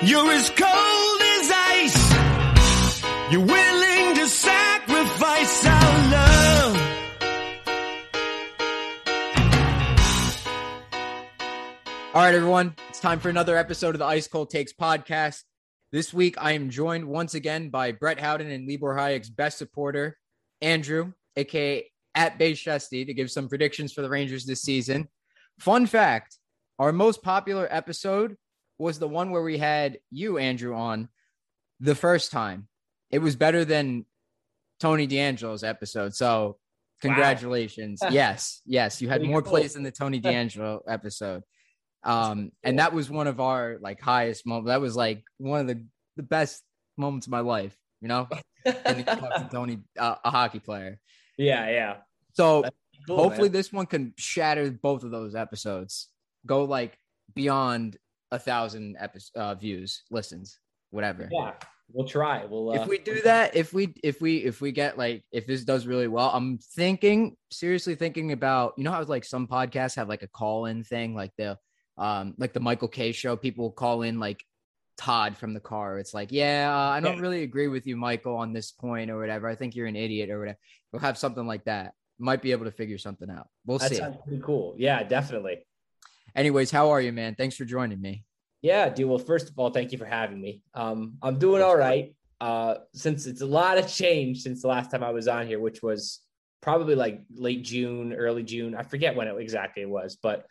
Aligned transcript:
You're 0.00 0.30
as 0.30 0.48
cold 0.50 1.20
as 1.22 1.50
ice. 1.52 3.32
You're 3.32 3.44
willing 3.44 4.14
to 4.14 4.28
sacrifice 4.28 5.66
our 5.66 6.10
love. 6.12 6.76
All 12.14 12.22
right, 12.22 12.32
everyone. 12.32 12.76
It's 12.90 13.00
time 13.00 13.18
for 13.18 13.28
another 13.28 13.56
episode 13.56 13.96
of 13.96 13.98
the 13.98 14.04
Ice 14.04 14.28
Cold 14.28 14.50
Takes 14.50 14.72
podcast. 14.72 15.42
This 15.90 16.14
week, 16.14 16.36
I 16.38 16.52
am 16.52 16.70
joined 16.70 17.08
once 17.08 17.34
again 17.34 17.70
by 17.70 17.90
Brett 17.90 18.20
Howden 18.20 18.52
and 18.52 18.68
Libor 18.68 18.94
Hajek's 18.94 19.30
best 19.30 19.58
supporter, 19.58 20.16
Andrew, 20.62 21.12
aka 21.34 21.90
at 22.14 22.38
Bay 22.38 22.52
Shesty, 22.52 23.04
to 23.04 23.14
give 23.14 23.32
some 23.32 23.48
predictions 23.48 23.92
for 23.92 24.02
the 24.02 24.08
Rangers 24.08 24.46
this 24.46 24.62
season. 24.62 25.08
Fun 25.58 25.86
fact 25.86 26.38
our 26.78 26.92
most 26.92 27.20
popular 27.24 27.66
episode 27.68 28.36
was 28.78 28.98
the 28.98 29.08
one 29.08 29.30
where 29.30 29.42
we 29.42 29.58
had 29.58 29.98
you, 30.10 30.38
Andrew, 30.38 30.74
on 30.74 31.08
the 31.80 31.94
first 31.94 32.30
time. 32.30 32.68
It 33.10 33.18
was 33.20 33.36
better 33.36 33.64
than 33.64 34.04
Tony 34.80 35.06
D'Angelo's 35.06 35.64
episode. 35.64 36.14
So, 36.14 36.58
congratulations. 37.00 38.00
yes, 38.10 38.60
yes, 38.66 39.00
you 39.02 39.08
had 39.08 39.22
more 39.22 39.42
plays 39.42 39.74
than 39.74 39.82
the 39.82 39.90
Tony 39.90 40.18
D'Angelo 40.20 40.82
episode. 40.88 41.42
Um, 42.04 42.52
and 42.62 42.78
that 42.78 42.92
was 42.92 43.10
one 43.10 43.26
of 43.26 43.40
our 43.40 43.78
like 43.80 44.00
highest 44.00 44.46
moments. 44.46 44.68
That 44.68 44.80
was 44.80 44.94
like 44.96 45.24
one 45.38 45.60
of 45.60 45.66
the, 45.66 45.84
the 46.16 46.22
best 46.22 46.62
moments 46.96 47.26
of 47.26 47.32
my 47.32 47.40
life, 47.40 47.76
you 48.00 48.08
know, 48.08 48.28
and 48.64 49.04
to 49.04 49.48
Tony, 49.50 49.78
uh, 49.98 50.16
a 50.24 50.30
hockey 50.30 50.60
player. 50.60 51.00
yeah, 51.36 51.68
yeah. 51.70 51.96
So 52.34 52.64
Cool, 53.08 53.16
hopefully 53.16 53.48
man. 53.48 53.52
this 53.52 53.72
one 53.72 53.86
can 53.86 54.12
shatter 54.16 54.70
both 54.70 55.02
of 55.02 55.10
those 55.10 55.34
episodes, 55.34 56.08
go 56.44 56.64
like 56.64 56.98
beyond 57.34 57.96
a 58.30 58.38
thousand 58.38 58.96
episodes, 58.98 59.30
uh, 59.36 59.54
views, 59.54 60.02
listens, 60.10 60.58
whatever. 60.90 61.28
yeah, 61.32 61.52
we'll 61.92 62.06
try. 62.06 62.44
We'll 62.44 62.70
uh, 62.70 62.74
If 62.82 62.86
we 62.88 62.98
do 62.98 63.20
that, 63.22 63.56
if 63.56 63.72
we 63.72 63.94
if 64.02 64.20
we 64.20 64.38
if 64.38 64.60
we 64.60 64.72
get 64.72 64.98
like 64.98 65.24
if 65.32 65.46
this 65.46 65.64
does 65.64 65.86
really 65.86 66.08
well, 66.08 66.30
I'm 66.32 66.58
thinking 66.58 67.36
seriously 67.50 67.94
thinking 67.94 68.32
about 68.32 68.74
you 68.76 68.84
know 68.84 68.90
how 68.92 69.02
like 69.02 69.24
some 69.24 69.46
podcasts 69.46 69.96
have 69.96 70.08
like 70.08 70.22
a 70.22 70.28
call 70.28 70.66
in 70.66 70.84
thing, 70.84 71.14
like 71.14 71.32
the 71.38 71.58
um 71.96 72.34
like 72.38 72.52
the 72.52 72.60
Michael 72.60 72.88
Kay 72.88 73.12
show, 73.12 73.36
people 73.36 73.64
will 73.64 73.72
call 73.72 74.02
in 74.02 74.20
like 74.20 74.44
Todd 74.98 75.36
from 75.36 75.54
the 75.54 75.60
car. 75.60 75.98
It's 75.98 76.12
like, 76.12 76.30
yeah, 76.32 76.74
uh, 76.74 76.90
I 76.90 77.00
don't 77.00 77.16
Yeah. 77.16 77.22
really 77.22 77.42
agree 77.44 77.68
with 77.68 77.86
you, 77.86 77.96
Michael, 77.96 78.34
on 78.36 78.52
this 78.52 78.72
point 78.72 79.10
or 79.10 79.18
whatever. 79.18 79.48
I 79.48 79.54
think 79.54 79.74
you're 79.76 79.86
an 79.86 79.96
idiot 79.96 80.28
or 80.30 80.40
whatever. 80.40 80.58
We'll 80.92 81.00
have 81.02 81.16
something 81.16 81.46
like 81.46 81.64
that. 81.64 81.94
Might 82.18 82.42
be 82.42 82.50
able 82.50 82.64
to 82.64 82.72
figure 82.72 82.98
something 82.98 83.30
out. 83.30 83.46
We'll 83.64 83.78
That 83.78 83.90
see. 83.90 83.96
sounds 83.96 84.16
pretty 84.26 84.42
cool. 84.42 84.74
Yeah, 84.76 85.04
definitely. 85.04 85.58
Anyways, 86.34 86.70
how 86.70 86.90
are 86.90 87.00
you, 87.00 87.12
man? 87.12 87.34
Thanks 87.34 87.56
for 87.56 87.64
joining 87.64 88.00
me. 88.00 88.24
Yeah, 88.62 88.88
dude. 88.88 89.08
Well, 89.08 89.18
first 89.18 89.48
of 89.48 89.58
all, 89.58 89.70
thank 89.70 89.92
you 89.92 89.98
for 89.98 90.04
having 90.04 90.40
me. 90.40 90.62
Um, 90.74 91.14
I'm 91.22 91.38
doing 91.38 91.62
all 91.62 91.76
right. 91.76 92.14
Uh, 92.40 92.76
since 92.94 93.26
it's 93.26 93.40
a 93.40 93.46
lot 93.46 93.78
of 93.78 93.88
change 93.88 94.42
since 94.42 94.62
the 94.62 94.68
last 94.68 94.90
time 94.90 95.02
I 95.02 95.10
was 95.10 95.28
on 95.28 95.46
here, 95.46 95.58
which 95.58 95.82
was 95.82 96.20
probably 96.60 96.94
like 96.94 97.22
late 97.34 97.64
June, 97.64 98.12
early 98.12 98.42
June. 98.42 98.74
I 98.74 98.82
forget 98.82 99.16
when 99.16 99.28
it 99.28 99.36
exactly 99.38 99.82
it 99.82 99.88
was, 99.88 100.16
but 100.22 100.46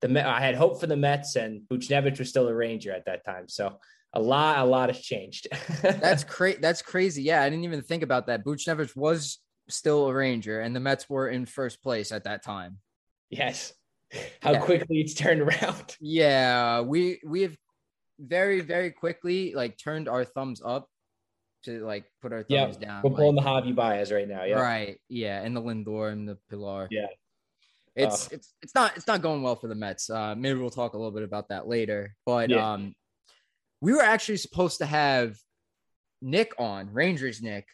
the 0.00 0.26
I 0.26 0.40
had 0.40 0.54
hope 0.54 0.80
for 0.80 0.86
the 0.86 0.96
Mets, 0.96 1.36
and 1.36 1.62
Buchnevich 1.68 2.18
was 2.18 2.28
still 2.28 2.48
a 2.48 2.54
Ranger 2.54 2.92
at 2.92 3.06
that 3.06 3.24
time. 3.24 3.48
So 3.48 3.78
a 4.12 4.20
lot, 4.20 4.58
a 4.58 4.64
lot 4.64 4.88
has 4.88 5.00
changed. 5.00 5.48
That's 5.82 6.24
crazy. 6.24 6.58
That's 6.60 6.82
crazy. 6.82 7.22
Yeah, 7.22 7.42
I 7.42 7.50
didn't 7.50 7.64
even 7.64 7.82
think 7.82 8.02
about 8.02 8.26
that. 8.28 8.44
Buchnevich 8.44 8.96
was 8.96 9.38
still 9.68 10.08
a 10.08 10.14
Ranger, 10.14 10.60
and 10.60 10.74
the 10.74 10.80
Mets 10.80 11.08
were 11.08 11.28
in 11.28 11.46
first 11.46 11.82
place 11.82 12.12
at 12.12 12.24
that 12.24 12.42
time. 12.42 12.78
yes. 13.30 13.72
How 14.42 14.52
Yeah. 14.52 14.60
quickly 14.60 15.00
it's 15.00 15.14
turned 15.14 15.40
around. 15.40 15.96
Yeah, 16.00 16.80
we 16.80 17.20
we 17.24 17.42
have 17.42 17.56
very 18.18 18.60
very 18.60 18.90
quickly 18.90 19.54
like 19.54 19.78
turned 19.78 20.08
our 20.08 20.24
thumbs 20.24 20.60
up 20.64 20.88
to 21.64 21.84
like 21.84 22.04
put 22.22 22.32
our 22.32 22.42
thumbs 22.44 22.76
down. 22.76 23.02
We're 23.02 23.10
pulling 23.10 23.36
like- 23.36 23.44
the 23.64 23.70
Javi 23.72 23.74
Baez 23.74 24.10
right 24.12 24.28
now. 24.28 24.44
Yeah. 24.44 24.60
Right. 24.60 25.00
Yeah, 25.08 25.42
and 25.42 25.54
the 25.56 25.60
Lindor 25.62 26.12
and 26.12 26.28
the 26.28 26.38
Pilar. 26.50 26.88
Yeah. 26.90 27.06
It's 27.96 28.26
Uh. 28.26 28.36
it's 28.36 28.54
it's 28.62 28.74
not 28.74 28.96
it's 28.96 29.06
not 29.06 29.22
going 29.22 29.42
well 29.42 29.56
for 29.56 29.68
the 29.68 29.74
Mets. 29.74 30.08
Uh 30.08 30.34
maybe 30.36 30.58
we'll 30.58 30.70
talk 30.70 30.94
a 30.94 30.96
little 30.96 31.10
bit 31.12 31.24
about 31.24 31.48
that 31.48 31.66
later. 31.68 32.14
But 32.24 32.50
Yeah. 32.50 32.72
um 32.72 32.94
we 33.80 33.92
were 33.92 34.02
actually 34.02 34.38
supposed 34.38 34.78
to 34.78 34.86
have 34.86 35.36
Nick 36.20 36.52
on, 36.58 36.92
Rangers 36.92 37.40
Nick, 37.42 37.66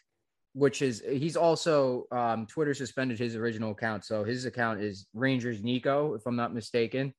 which 0.55 0.81
is 0.81 1.03
he's 1.05 1.35
also 1.35 2.05
um 2.11 2.45
Twitter 2.47 2.73
suspended 2.73 3.19
his 3.19 3.35
original 3.35 3.71
account. 3.71 4.05
So 4.05 4.23
his 4.23 4.45
account 4.45 4.79
is 4.79 5.05
Rangers 5.13 5.61
Nico, 5.61 6.13
if 6.13 6.25
I'm 6.25 6.37
not 6.37 6.53
mistaken. 6.53 7.13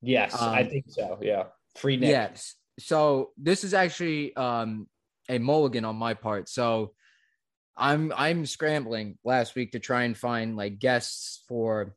Yes, 0.00 0.34
I 0.34 0.62
Um, 0.62 0.68
think 0.68 0.86
so. 0.88 1.18
Yeah. 1.22 1.44
Free 1.76 1.96
Nick. 1.96 2.10
Yes. 2.10 2.56
So 2.80 3.30
this 3.38 3.62
is 3.62 3.72
actually 3.72 4.34
um 4.34 4.88
a 5.28 5.38
mulligan 5.38 5.84
on 5.84 5.94
my 5.94 6.14
part. 6.14 6.48
So 6.48 6.94
I'm 7.76 8.12
I'm 8.16 8.46
scrambling 8.46 9.16
last 9.22 9.54
week 9.54 9.72
to 9.72 9.78
try 9.78 10.02
and 10.02 10.18
find 10.18 10.56
like 10.56 10.80
guests 10.80 11.44
for 11.46 11.94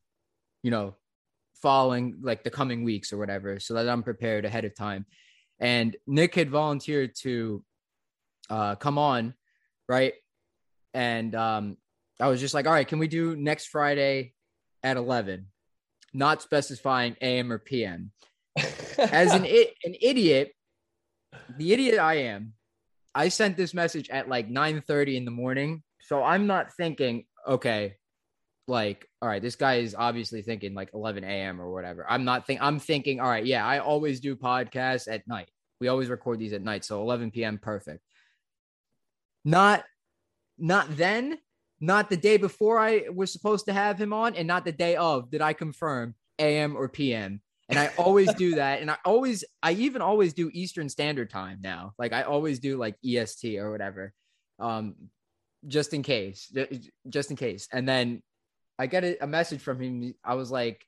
you 0.62 0.70
know 0.70 0.96
following 1.64 2.20
like 2.22 2.44
the 2.44 2.52
coming 2.52 2.84
weeks 2.84 3.12
or 3.12 3.18
whatever 3.18 3.60
so 3.60 3.74
that 3.74 3.90
I'm 3.90 4.04
prepared 4.04 4.46
ahead 4.46 4.66
of 4.66 4.76
time. 4.76 5.08
And 5.60 5.98
Nick 6.06 6.36
had 6.36 6.52
volunteered 6.52 7.16
to 7.22 7.64
uh 8.52 8.76
come 8.76 9.00
on, 9.00 9.34
right? 9.90 10.14
And 10.96 11.36
um 11.36 11.78
I 12.20 12.30
was 12.30 12.40
just 12.40 12.54
like, 12.54 12.66
"All 12.66 12.74
right, 12.74 12.88
can 12.88 12.98
we 13.00 13.08
do 13.10 13.36
next 13.36 13.68
Friday 13.68 14.34
at 14.82 14.96
11?" 14.98 15.48
Not 16.14 16.42
specifying 16.42 17.18
AM 17.22 17.52
or 17.52 17.60
PM 17.60 18.12
as 18.98 19.34
an 19.34 19.44
i- 19.44 19.74
an 19.84 19.96
idiot, 20.02 20.54
the 21.58 21.74
idiot 21.74 22.00
I 22.00 22.16
am, 22.16 22.54
I 23.14 23.28
sent 23.28 23.58
this 23.58 23.74
message 23.74 24.10
at 24.10 24.30
like 24.30 24.50
9:30 24.50 25.18
in 25.18 25.26
the 25.26 25.32
morning. 25.32 25.84
So 26.00 26.24
I'm 26.24 26.48
not 26.48 26.72
thinking, 26.74 27.26
okay, 27.46 27.98
like, 28.68 29.08
all 29.22 29.28
right, 29.28 29.42
this 29.42 29.56
guy 29.58 29.76
is 29.76 29.94
obviously 29.98 30.42
thinking 30.42 30.74
like 30.74 30.92
11 30.94 31.24
a.m. 31.26 31.60
or 31.60 31.72
whatever. 31.74 32.06
I'm 32.10 32.24
not 32.24 32.48
think 32.48 32.62
I'm 32.62 32.80
thinking, 32.80 33.20
all 33.20 33.30
right, 33.30 33.46
yeah, 33.46 33.66
I 33.66 33.80
always 33.80 34.20
do 34.22 34.36
podcasts 34.38 35.12
at 35.12 35.28
night. 35.28 35.50
We 35.82 35.90
always 35.90 36.08
record 36.10 36.40
these 36.40 36.54
at 36.54 36.62
night, 36.64 36.86
so 36.86 37.02
11 37.02 37.32
p.m. 37.32 37.58
perfect. 37.58 38.02
Not 39.44 39.84
not 40.58 40.96
then, 40.98 41.38
not 41.80 42.10
the 42.10 42.18
day 42.18 42.38
before 42.38 42.80
I 42.80 43.06
was 43.14 43.32
supposed 43.32 43.66
to 43.66 43.74
have 43.74 44.00
him 44.00 44.14
on, 44.14 44.36
and 44.36 44.48
not 44.48 44.66
the 44.66 44.72
day 44.72 44.96
of 44.96 45.30
did 45.30 45.42
I 45.42 45.54
confirm 45.54 46.16
AM 46.40 46.76
or 46.76 46.90
PM. 46.90 47.42
And 47.68 47.80
I 47.80 47.92
always 47.98 48.34
do 48.36 48.56
that. 48.56 48.82
And 48.82 48.92
I 48.92 48.98
always, 49.04 49.44
I 49.62 49.74
even 49.74 50.02
always 50.02 50.34
do 50.34 50.50
Eastern 50.54 50.90
Standard 50.90 51.30
Time 51.30 51.60
now. 51.62 51.94
Like 51.98 52.14
I 52.14 52.24
always 52.24 52.60
do 52.60 52.78
like 52.78 52.96
EST 53.04 53.58
or 53.58 53.72
whatever, 53.72 54.14
um, 54.60 54.96
just 55.68 55.94
in 55.94 56.04
case, 56.04 56.54
just 57.10 57.32
in 57.32 57.38
case. 57.38 57.68
And 57.72 57.88
then 57.88 58.22
I 58.78 58.88
get 58.88 59.04
a, 59.04 59.24
a 59.24 59.28
message 59.28 59.62
from 59.62 59.82
him. 59.82 60.14
I 60.24 60.36
was 60.36 60.52
like, 60.52 60.86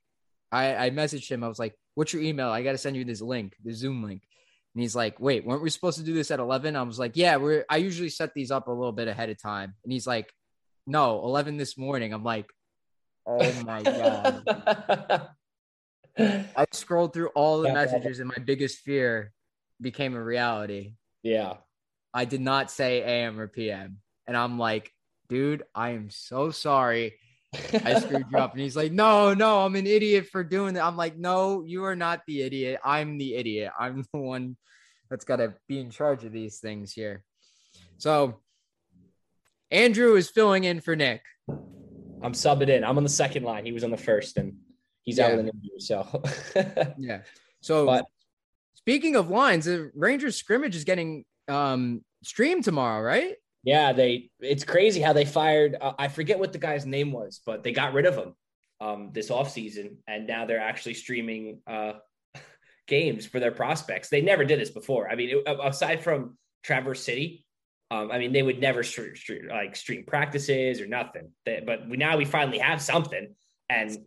I, 0.52 0.88
I 0.88 0.90
messaged 0.90 1.30
him. 1.30 1.44
I 1.44 1.48
was 1.48 1.60
like, 1.60 1.76
"What's 1.96 2.14
your 2.14 2.22
email? 2.22 2.50
I 2.50 2.64
got 2.64 2.72
to 2.72 2.78
send 2.78 2.96
you 2.96 3.04
this 3.04 3.22
link, 3.22 3.56
the 3.64 3.74
Zoom 3.74 4.04
link." 4.04 4.27
And 4.78 4.84
he's 4.84 4.96
like, 4.96 5.20
"Wait, 5.20 5.44
weren't 5.44 5.64
we 5.64 5.72
supposed 5.72 5.98
to 5.98 6.04
do 6.04 6.14
this 6.14 6.30
at 6.30 6.40
11?" 6.40 6.76
I 6.76 6.84
was 6.84 7.00
like, 7.00 7.14
"Yeah, 7.16 7.38
we're. 7.38 7.66
I 7.68 7.78
usually 7.78 8.10
set 8.10 8.36
these 8.36 8.52
up 8.52 8.68
a 8.68 8.72
little 8.72 8.92
bit 8.92 9.08
ahead 9.08 9.32
of 9.32 9.42
time." 9.42 9.74
And 9.84 9.92
he's 9.92 10.06
like, 10.06 10.32
"No, 10.86 11.24
11 11.24 11.58
this 11.58 11.80
morning." 11.80 12.14
I'm 12.14 12.24
like, 12.24 12.46
"Oh 13.26 13.64
my 13.64 13.82
god." 13.82 15.30
I 16.20 16.68
scrolled 16.74 17.16
through 17.16 17.30
all 17.30 17.62
the 17.62 17.74
messages, 17.74 18.20
and 18.20 18.28
my 18.30 18.44
biggest 18.44 18.78
fear 18.82 19.34
became 19.82 20.14
a 20.14 20.24
reality. 20.24 20.94
yeah. 21.24 21.56
I 22.14 22.26
did 22.26 22.42
not 22.42 22.70
say 22.70 23.02
AM 23.02 23.40
or 23.40 23.48
PM, 23.48 23.98
and 24.28 24.38
I'm 24.38 24.60
like, 24.60 24.92
"Dude, 25.28 25.64
I 25.74 25.94
am 25.94 26.12
so 26.12 26.52
sorry." 26.52 27.16
I 27.74 28.00
screwed 28.00 28.28
you 28.32 28.38
up. 28.38 28.52
And 28.52 28.62
he's 28.62 28.76
like, 28.76 28.92
no, 28.92 29.34
no, 29.34 29.62
I'm 29.62 29.76
an 29.76 29.88
idiot 29.88 30.28
for 30.28 30.44
doing 30.44 30.76
that. 30.76 30.84
I'm 30.84 30.98
like, 30.98 31.18
no, 31.18 31.64
you 31.64 31.86
are 31.86 31.96
not 31.96 32.22
the 32.28 32.44
idiot. 32.44 32.80
I'm 32.84 33.18
the 33.18 33.34
idiot. 33.34 33.72
I'm 33.80 34.04
the 34.14 34.20
one 34.20 34.58
that's 35.10 35.26
got 35.26 35.38
to 35.38 35.54
be 35.68 35.80
in 35.80 35.90
charge 35.90 36.24
of 36.24 36.32
these 36.32 36.60
things 36.60 36.92
here. 36.94 37.24
So 37.98 38.40
Andrew 39.72 40.16
is 40.16 40.30
filling 40.30 40.64
in 40.64 40.82
for 40.82 40.96
Nick. 40.96 41.22
I'm 41.50 42.34
subbing 42.34 42.70
in. 42.70 42.84
I'm 42.84 42.98
on 42.98 43.04
the 43.04 43.10
second 43.10 43.44
line. 43.44 43.66
He 43.66 43.72
was 43.72 43.84
on 43.84 43.92
the 43.92 43.98
first, 43.98 44.38
and 44.38 44.56
he's 45.04 45.20
out 45.20 45.32
Yeah. 45.32 45.38
of 45.38 45.46
the 45.46 45.52
interview. 45.52 45.80
So 45.80 46.94
Yeah. 46.98 47.22
So 47.62 47.86
But- 47.86 48.06
speaking 48.76 49.16
of 49.16 49.30
lines, 49.30 49.66
the 49.66 49.92
Rangers 49.96 50.36
scrimmage 50.36 50.76
is 50.76 50.84
getting 50.84 51.26
um 51.48 52.04
streamed 52.24 52.64
tomorrow, 52.64 53.02
right? 53.02 53.36
yeah, 53.64 53.92
they. 53.94 54.30
It's 54.40 54.64
crazy 54.64 55.02
how 55.02 55.12
they 55.14 55.26
fired. 55.26 55.76
Uh, 55.80 55.94
I 56.00 56.08
forget 56.08 56.40
what 56.40 56.54
the 56.54 56.60
guy's 56.60 56.86
name 56.86 57.12
was, 57.12 57.42
but 57.46 57.64
they 57.64 57.72
got 57.74 57.94
rid 57.94 58.06
of 58.06 58.16
him 58.16 58.34
um, 58.80 59.10
this 59.14 59.30
offseason, 59.30 59.98
and 60.08 60.26
now 60.26 60.46
they're 60.46 60.60
actually 60.62 60.94
streaming 60.94 61.60
uh, 61.68 61.94
games 62.88 63.26
for 63.26 63.40
their 63.40 63.52
prospects. 63.52 64.10
They 64.10 64.22
never 64.22 64.46
did 64.46 64.60
this 64.60 64.70
before. 64.70 65.10
I 65.10 65.16
mean, 65.16 65.42
it, 65.46 65.58
aside 65.64 66.04
from 66.04 66.38
Traverse 66.64 67.04
City, 67.04 67.46
um, 67.90 68.12
I 68.12 68.20
mean, 68.20 68.34
they 68.34 68.44
would 68.44 68.60
never 68.60 68.84
stream, 68.84 69.16
stream, 69.16 69.48
like 69.50 69.76
stream 69.76 70.04
practices 70.06 70.82
or 70.82 70.88
nothing. 70.88 71.32
They, 71.46 71.64
but 71.66 71.88
we, 71.88 71.98
now 71.98 72.18
we 72.18 72.26
finally 72.26 72.58
have 72.58 72.82
something. 72.82 73.34
And 73.70 73.98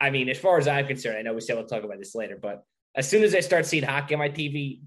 I 0.00 0.10
mean, 0.10 0.28
as 0.28 0.38
far 0.38 0.58
as 0.58 0.68
I'm 0.68 0.86
concerned, 0.86 1.18
I 1.18 1.22
know 1.22 1.34
we 1.34 1.40
still 1.40 1.56
will 1.56 1.64
talk 1.64 1.84
about 1.84 1.98
this 1.98 2.14
later, 2.14 2.38
but 2.40 2.64
as 2.94 3.08
soon 3.08 3.22
as 3.22 3.34
I 3.34 3.40
start 3.40 3.64
seeing 3.64 3.84
hockey 3.84 4.14
on 4.14 4.18
my 4.18 4.28
TV, 4.28 4.80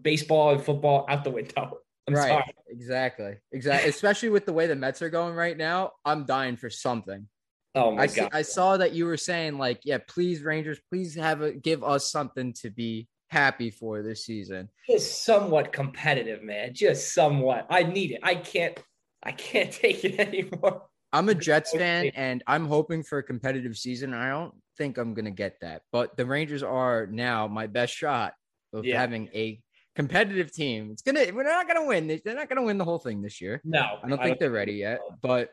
baseball 0.00 0.52
and 0.52 0.62
football 0.62 1.06
out 1.08 1.24
the 1.24 1.30
window. 1.30 1.78
I'm 2.08 2.14
right. 2.14 2.28
sorry. 2.28 2.54
Exactly. 2.68 3.34
Exactly. 3.52 3.88
Especially 3.88 4.28
with 4.28 4.44
the 4.44 4.52
way 4.52 4.66
the 4.66 4.74
Mets 4.74 5.02
are 5.02 5.10
going 5.10 5.34
right 5.34 5.56
now, 5.56 5.92
I'm 6.04 6.24
dying 6.24 6.56
for 6.56 6.68
something. 6.68 7.28
Oh 7.74 7.92
my 7.92 8.02
I, 8.02 8.06
god. 8.06 8.14
see, 8.14 8.28
I 8.32 8.42
saw 8.42 8.76
that 8.76 8.92
you 8.92 9.06
were 9.06 9.16
saying 9.16 9.58
like, 9.58 9.80
yeah, 9.84 9.98
please 10.06 10.42
Rangers, 10.42 10.78
please 10.90 11.14
have 11.14 11.40
a 11.40 11.52
give 11.52 11.82
us 11.82 12.10
something 12.10 12.52
to 12.54 12.70
be 12.70 13.08
happy 13.28 13.70
for 13.70 14.02
this 14.02 14.26
season. 14.26 14.68
Just 14.88 15.24
somewhat 15.24 15.72
competitive, 15.72 16.42
man. 16.42 16.74
Just 16.74 17.14
somewhat. 17.14 17.66
I 17.70 17.82
need 17.82 18.12
it. 18.12 18.20
I 18.22 18.34
can't. 18.34 18.78
I 19.22 19.32
can't 19.32 19.72
take 19.84 20.04
it 20.04 20.20
anymore. 20.20 20.82
I'm 21.12 21.28
a 21.28 21.34
Jets 21.34 21.72
fan 21.76 22.06
and 22.14 22.42
I'm 22.46 22.66
hoping 22.66 23.02
for 23.02 23.18
a 23.18 23.22
competitive 23.22 23.76
season. 23.76 24.12
I 24.14 24.30
don't 24.30 24.54
think 24.76 24.98
I'm 24.98 25.14
going 25.14 25.24
to 25.26 25.30
get 25.30 25.56
that, 25.60 25.82
but 25.92 26.16
the 26.16 26.26
Rangers 26.26 26.62
are 26.62 27.06
now 27.06 27.46
my 27.46 27.66
best 27.66 27.94
shot 27.94 28.34
of 28.72 28.84
Yeah. 28.84 28.98
having 28.98 29.28
a 29.34 29.60
competitive 29.94 30.52
team. 30.52 30.90
It's 30.92 31.02
to 31.02 31.12
we're 31.32 31.42
not 31.42 31.68
going 31.68 31.80
to 31.80 31.86
win. 31.86 32.20
They're 32.24 32.34
not 32.34 32.48
going 32.48 32.56
to 32.56 32.62
win 32.62 32.78
the 32.78 32.84
whole 32.84 32.98
thing 32.98 33.22
this 33.22 33.40
year. 33.40 33.60
No, 33.64 33.98
I 34.02 34.08
don't 34.08 34.22
think 34.22 34.38
they're 34.38 34.50
ready 34.50 34.74
yet, 34.74 35.00
but 35.20 35.50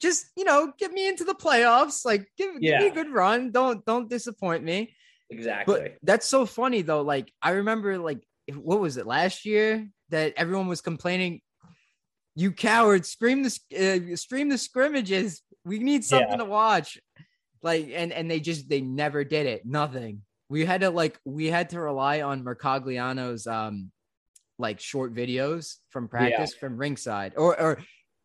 just, 0.00 0.26
you 0.36 0.44
know, 0.44 0.72
get 0.78 0.92
me 0.92 1.08
into 1.08 1.24
the 1.24 1.34
playoffs. 1.34 2.04
Like 2.04 2.26
give, 2.36 2.60
give 2.60 2.80
me 2.80 2.86
a 2.88 2.92
good 2.92 3.10
run. 3.10 3.50
Don't 3.50 3.84
don't 3.84 4.08
disappoint 4.08 4.62
me. 4.64 4.94
exactly. 5.30 5.74
But 5.80 5.96
that's 6.02 6.26
so 6.26 6.46
funny 6.46 6.82
though. 6.82 7.02
Like 7.02 7.32
I 7.42 7.50
remember 7.50 7.98
like 7.98 8.22
what 8.54 8.80
was 8.80 8.96
it 8.96 9.06
last 9.06 9.44
year 9.44 9.88
that 10.10 10.34
everyone 10.36 10.68
was 10.68 10.80
complaining, 10.80 11.40
"You 12.34 12.52
cowards, 12.52 13.08
scream 13.10 13.42
the 13.42 14.12
uh, 14.12 14.16
stream 14.16 14.48
the 14.48 14.58
scrimmages. 14.58 15.42
We 15.64 15.78
need 15.80 16.04
something 16.04 16.30
Yeah. 16.30 16.36
to 16.36 16.44
watch." 16.44 16.98
Like 17.62 17.90
and 17.92 18.12
and 18.12 18.30
they 18.30 18.40
just 18.40 18.68
they 18.68 18.80
never 18.80 19.24
did 19.24 19.46
it. 19.46 19.66
Nothing. 19.66 20.22
We 20.48 20.64
had 20.64 20.80
to 20.82 20.90
like 20.90 21.18
we 21.24 21.46
had 21.46 21.70
to 21.70 21.80
rely 21.80 22.22
on 22.22 22.44
Mercogliano's 22.44 23.46
um 23.46 23.90
like 24.60 24.80
short 24.80 25.12
videos 25.14 25.76
from 25.90 26.08
practice 26.08 26.54
from 26.54 26.76
ringside 26.76 27.34
or 27.36 27.60
or 27.60 27.78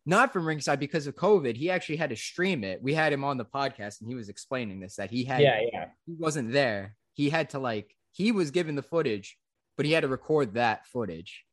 not 0.06 0.32
from 0.32 0.46
ringside 0.46 0.80
because 0.80 1.06
of 1.06 1.14
COVID. 1.14 1.56
He 1.56 1.70
actually 1.70 1.96
had 1.96 2.10
to 2.10 2.16
stream 2.16 2.62
it. 2.64 2.82
We 2.82 2.94
had 2.94 3.12
him 3.12 3.24
on 3.24 3.38
the 3.38 3.44
podcast 3.44 4.00
and 4.00 4.08
he 4.08 4.14
was 4.14 4.28
explaining 4.28 4.80
this 4.80 4.96
that 4.96 5.10
he 5.10 5.24
had 5.24 5.40
yeah, 5.40 5.60
yeah. 5.72 5.86
he 6.06 6.14
wasn't 6.18 6.52
there. 6.52 6.96
He 7.12 7.30
had 7.30 7.50
to 7.50 7.58
like 7.58 7.94
he 8.12 8.32
was 8.32 8.50
given 8.50 8.74
the 8.74 8.82
footage, 8.82 9.36
but 9.76 9.86
he 9.86 9.92
had 9.92 10.02
to 10.02 10.08
record 10.08 10.54
that 10.54 10.86
footage. 10.86 11.44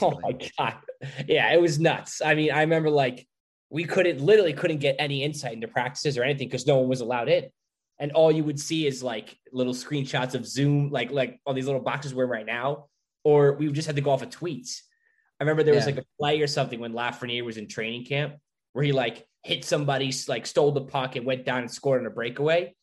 Oh 0.00 0.18
my 0.22 0.32
god. 0.58 0.76
Yeah, 1.28 1.52
it 1.52 1.60
was 1.60 1.78
nuts. 1.78 2.22
I 2.24 2.34
mean, 2.34 2.50
I 2.50 2.60
remember 2.60 2.88
like 2.88 3.28
we 3.68 3.84
couldn't 3.84 4.20
literally 4.20 4.54
couldn't 4.54 4.78
get 4.78 4.96
any 4.98 5.22
insight 5.22 5.52
into 5.52 5.68
practices 5.68 6.16
or 6.16 6.22
anything 6.22 6.48
because 6.48 6.66
no 6.66 6.78
one 6.78 6.88
was 6.88 7.00
allowed 7.00 7.28
in. 7.28 7.50
And 7.98 8.12
all 8.12 8.32
you 8.32 8.44
would 8.44 8.58
see 8.58 8.86
is 8.86 9.02
like 9.02 9.36
little 9.52 9.74
screenshots 9.74 10.34
of 10.34 10.46
Zoom, 10.46 10.90
like 10.90 11.10
like 11.10 11.38
all 11.44 11.52
these 11.52 11.66
little 11.66 11.82
boxes 11.82 12.14
we're 12.14 12.24
in 12.24 12.30
right 12.30 12.46
now, 12.46 12.86
or 13.24 13.52
we 13.54 13.70
just 13.72 13.86
had 13.86 13.96
to 13.96 14.02
go 14.02 14.10
off 14.10 14.22
of 14.22 14.30
tweets. 14.30 14.80
I 15.44 15.46
remember 15.46 15.62
there 15.62 15.74
was 15.74 15.84
like 15.84 15.98
a 15.98 16.04
play 16.18 16.40
or 16.40 16.46
something 16.46 16.80
when 16.80 16.94
Lafreniere 16.94 17.44
was 17.44 17.58
in 17.58 17.68
training 17.68 18.06
camp 18.06 18.36
where 18.72 18.82
he 18.82 18.92
like 18.92 19.26
hit 19.42 19.62
somebody, 19.62 20.10
like 20.26 20.46
stole 20.46 20.72
the 20.72 20.80
puck 20.80 21.16
and 21.16 21.26
went 21.26 21.44
down 21.44 21.58
and 21.58 21.70
scored 21.70 22.00
on 22.00 22.06
a 22.06 22.10
breakaway. 22.10 22.74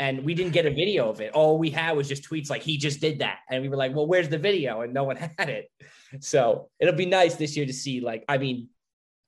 And 0.00 0.24
we 0.24 0.34
didn't 0.34 0.52
get 0.52 0.66
a 0.66 0.70
video 0.70 1.08
of 1.08 1.20
it. 1.20 1.32
All 1.32 1.58
we 1.58 1.70
had 1.70 1.96
was 1.96 2.08
just 2.08 2.28
tweets 2.28 2.50
like 2.50 2.62
he 2.62 2.76
just 2.76 3.00
did 3.00 3.20
that. 3.20 3.38
And 3.48 3.62
we 3.62 3.68
were 3.68 3.76
like, 3.76 3.94
well, 3.94 4.06
where's 4.06 4.28
the 4.28 4.38
video? 4.38 4.80
And 4.80 4.92
no 4.92 5.04
one 5.04 5.16
had 5.38 5.48
it. 5.48 5.70
So 6.18 6.70
it'll 6.80 6.94
be 6.94 7.06
nice 7.06 7.36
this 7.36 7.56
year 7.56 7.66
to 7.66 7.72
see, 7.72 8.00
like, 8.00 8.24
I 8.28 8.38
mean, 8.38 8.68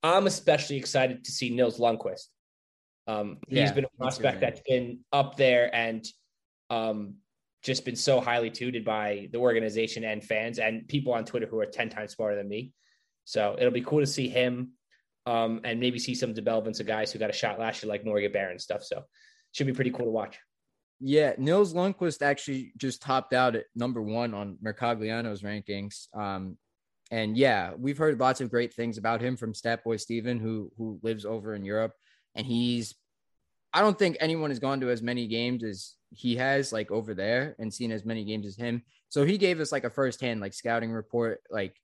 I'm 0.02 0.26
especially 0.26 0.76
excited 0.76 1.24
to 1.24 1.30
see 1.30 1.50
Nils 1.50 1.78
Lundqvist. 1.78 2.26
Um, 3.06 3.38
he's 3.48 3.58
Yeah, 3.58 3.72
been 3.72 3.84
a 3.84 3.98
prospect 3.98 4.40
that's 4.40 4.62
been 4.68 5.00
up 5.12 5.36
there 5.36 5.72
and 5.74 6.04
um, 6.70 7.14
just 7.62 7.84
been 7.84 7.96
so 7.96 8.20
highly 8.20 8.50
touted 8.50 8.84
by 8.84 9.28
the 9.32 9.38
organization 9.38 10.02
and 10.04 10.24
fans 10.24 10.58
and 10.58 10.88
people 10.88 11.12
on 11.12 11.24
Twitter 11.24 11.46
who 11.46 11.60
are 11.60 11.66
10 11.66 11.88
times 11.88 12.12
smarter 12.12 12.36
than 12.36 12.48
me. 12.48 12.72
So 13.30 13.54
it'll 13.56 13.70
be 13.70 13.80
cool 13.80 14.00
to 14.00 14.06
see 14.08 14.28
him 14.28 14.72
um, 15.24 15.60
and 15.62 15.78
maybe 15.78 16.00
see 16.00 16.16
some 16.16 16.34
developments 16.34 16.80
of 16.80 16.88
guys 16.88 17.12
who 17.12 17.20
got 17.20 17.30
a 17.30 17.32
shot 17.32 17.60
last 17.60 17.80
year, 17.80 17.88
like 17.88 18.04
Morgan 18.04 18.32
Barron 18.32 18.52
and 18.52 18.60
stuff. 18.60 18.82
So 18.82 19.04
should 19.52 19.68
be 19.68 19.72
pretty 19.72 19.92
cool 19.92 20.06
to 20.06 20.10
watch. 20.10 20.36
Yeah, 20.98 21.34
Nils 21.38 21.72
Lundqvist 21.72 22.22
actually 22.22 22.72
just 22.76 23.00
topped 23.00 23.32
out 23.32 23.54
at 23.54 23.66
number 23.76 24.02
one 24.02 24.34
on 24.34 24.58
Mercogliano's 24.60 25.42
rankings. 25.42 26.08
Um, 26.12 26.58
and 27.12 27.36
yeah, 27.36 27.70
we've 27.78 27.98
heard 27.98 28.18
lots 28.18 28.40
of 28.40 28.50
great 28.50 28.74
things 28.74 28.98
about 28.98 29.20
him 29.20 29.36
from 29.36 29.52
Statboy 29.52 30.00
Steven, 30.00 30.40
who 30.40 30.72
who 30.76 30.98
lives 31.04 31.24
over 31.24 31.54
in 31.54 31.64
Europe, 31.64 31.92
and 32.34 32.44
he's. 32.44 32.96
I 33.72 33.80
don't 33.80 33.96
think 33.96 34.16
anyone 34.18 34.50
has 34.50 34.58
gone 34.58 34.80
to 34.80 34.90
as 34.90 35.02
many 35.02 35.28
games 35.28 35.62
as 35.62 35.94
he 36.10 36.34
has, 36.34 36.72
like 36.72 36.90
over 36.90 37.14
there, 37.14 37.54
and 37.60 37.72
seen 37.72 37.92
as 37.92 38.04
many 38.04 38.24
games 38.24 38.44
as 38.44 38.56
him. 38.56 38.82
So 39.08 39.24
he 39.24 39.38
gave 39.38 39.60
us 39.60 39.70
like 39.70 39.84
a 39.84 39.90
firsthand 39.90 40.40
like 40.40 40.52
scouting 40.52 40.90
report. 40.90 41.40
Like 41.48 41.76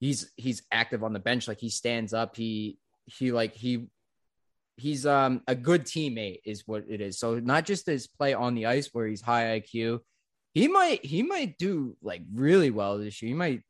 he's 0.00 0.30
he's 0.36 0.62
active 0.72 1.04
on 1.04 1.12
the 1.12 1.18
bench, 1.20 1.46
like 1.46 1.60
he 1.60 1.68
stands 1.68 2.12
up. 2.12 2.36
He 2.36 2.78
he 3.04 3.30
like 3.32 3.54
he 3.54 3.86
he's 4.76 5.06
um 5.06 5.42
a 5.46 5.54
good 5.54 5.84
teammate 5.84 6.40
is 6.44 6.66
what 6.66 6.84
it 6.88 7.00
is. 7.00 7.18
So 7.18 7.38
not 7.38 7.66
just 7.66 7.86
his 7.86 8.06
play 8.06 8.34
on 8.34 8.54
the 8.54 8.66
ice 8.66 8.88
where 8.92 9.06
he's 9.06 9.20
high 9.20 9.60
IQ, 9.60 10.00
he 10.54 10.66
might 10.68 11.04
he 11.04 11.22
might 11.22 11.58
do 11.58 11.96
like 12.02 12.22
really 12.34 12.70
well 12.70 12.98
this 12.98 13.20
year. 13.22 13.28
He 13.28 13.34
might 13.34 13.62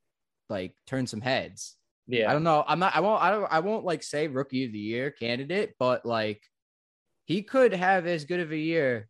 like 0.49 0.75
turn 0.87 1.07
some 1.07 1.21
heads. 1.21 1.77
Yeah. 2.07 2.31
I 2.31 2.33
don't 2.33 2.45
know. 2.45 2.65
I'm 2.67 2.79
not 2.79 2.97
I 2.97 3.01
won't 3.01 3.23
I 3.23 3.31
don't 3.31 3.53
I 3.53 3.61
won't 3.61 3.85
like 3.85 4.03
say 4.03 4.29
rookie 4.29 4.65
of 4.65 4.73
the 4.73 4.79
year 4.79 5.11
candidate, 5.11 5.75
but 5.79 6.07
like 6.07 6.43
he 7.25 7.43
could 7.43 7.75
have 7.75 8.07
as 8.07 8.25
good 8.25 8.41
of 8.41 8.53
a 8.53 8.57
year 8.57 9.09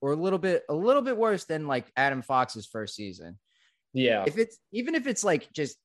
or 0.00 0.12
a 0.12 0.16
little 0.16 0.38
bit 0.38 0.62
a 0.68 0.74
little 0.74 1.02
bit 1.02 1.16
worse 1.16 1.44
than 1.44 1.66
like 1.66 1.86
Adam 1.96 2.22
Fox's 2.22 2.66
first 2.66 2.94
season. 2.94 3.38
yeah. 3.92 4.24
If 4.26 4.36
it's 4.36 4.58
even 4.72 4.94
if 4.94 5.06
it's 5.06 5.24
like 5.24 5.52
just 5.52 5.76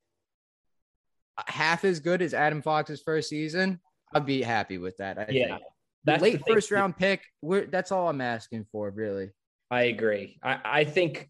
half 1.48 1.84
as 1.86 2.00
good 2.00 2.22
as 2.22 2.34
Adam 2.34 2.62
Fox's 2.62 3.02
first 3.02 3.30
season, 3.30 3.80
I'd 4.14 4.26
be 4.26 4.42
happy 4.42 4.78
with 4.78 4.98
that. 4.98 5.18
I 5.18 5.28
Yeah. 5.30 5.48
think 5.58 5.64
That's 6.04 6.20
the 6.20 6.24
late 6.24 6.44
thing. 6.46 6.56
first 6.56 6.72
round 6.72 6.98
pick. 6.98 7.24
We're 7.42 7.68
that's 7.68 7.92
all 7.92 8.10
I'm 8.10 8.22
asking 8.22 8.66
for, 8.72 8.90
really. 8.90 9.30
I 9.70 9.84
agree. 9.84 10.40
I, 10.44 10.60
I 10.66 10.84
think, 10.84 11.30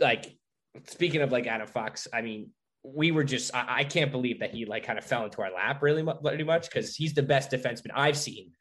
like, 0.00 0.36
speaking 0.86 1.20
of 1.20 1.30
like 1.30 1.46
Adam 1.46 1.66
Fox, 1.66 2.08
I 2.12 2.22
mean, 2.22 2.50
we 2.82 3.12
were 3.12 3.22
just, 3.22 3.54
I, 3.54 3.66
I 3.68 3.84
can't 3.84 4.10
believe 4.10 4.40
that 4.40 4.52
he 4.52 4.64
like 4.64 4.84
kind 4.84 4.98
of 4.98 5.04
fell 5.04 5.24
into 5.24 5.42
our 5.42 5.52
lap 5.52 5.82
really 5.82 6.04
pretty 6.22 6.42
much 6.44 6.68
because 6.68 6.96
he's 6.96 7.14
the 7.14 7.22
best 7.22 7.52
defenseman 7.52 7.90
I've 7.94 8.16
seen. 8.16 8.52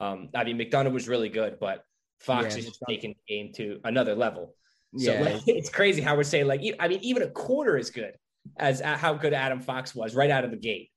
Um, 0.00 0.28
I 0.34 0.44
mean, 0.44 0.58
McDonagh 0.58 0.92
was 0.92 1.08
really 1.08 1.28
good, 1.30 1.58
but 1.58 1.84
Fox 2.20 2.54
Yeah, 2.54 2.58
is 2.58 2.66
just 2.66 2.82
taking 2.88 3.14
the 3.14 3.34
game 3.34 3.52
to 3.54 3.80
another 3.84 4.14
level. 4.14 4.56
So 4.98 5.14
Yeah, 5.14 5.22
like, 5.22 5.42
it's 5.46 5.70
crazy 5.70 6.02
how 6.02 6.16
we're 6.16 6.24
saying 6.24 6.46
like, 6.46 6.60
I 6.78 6.88
mean, 6.88 6.98
even 7.02 7.22
a 7.22 7.30
quarter 7.30 7.78
is 7.78 7.90
good 7.90 8.14
as 8.56 8.80
how 8.80 9.14
good 9.14 9.32
Adam 9.32 9.60
Fox 9.60 9.94
was 9.94 10.14
right 10.14 10.30
out 10.30 10.44
of 10.44 10.50
the 10.50 10.56
gate. 10.56 10.90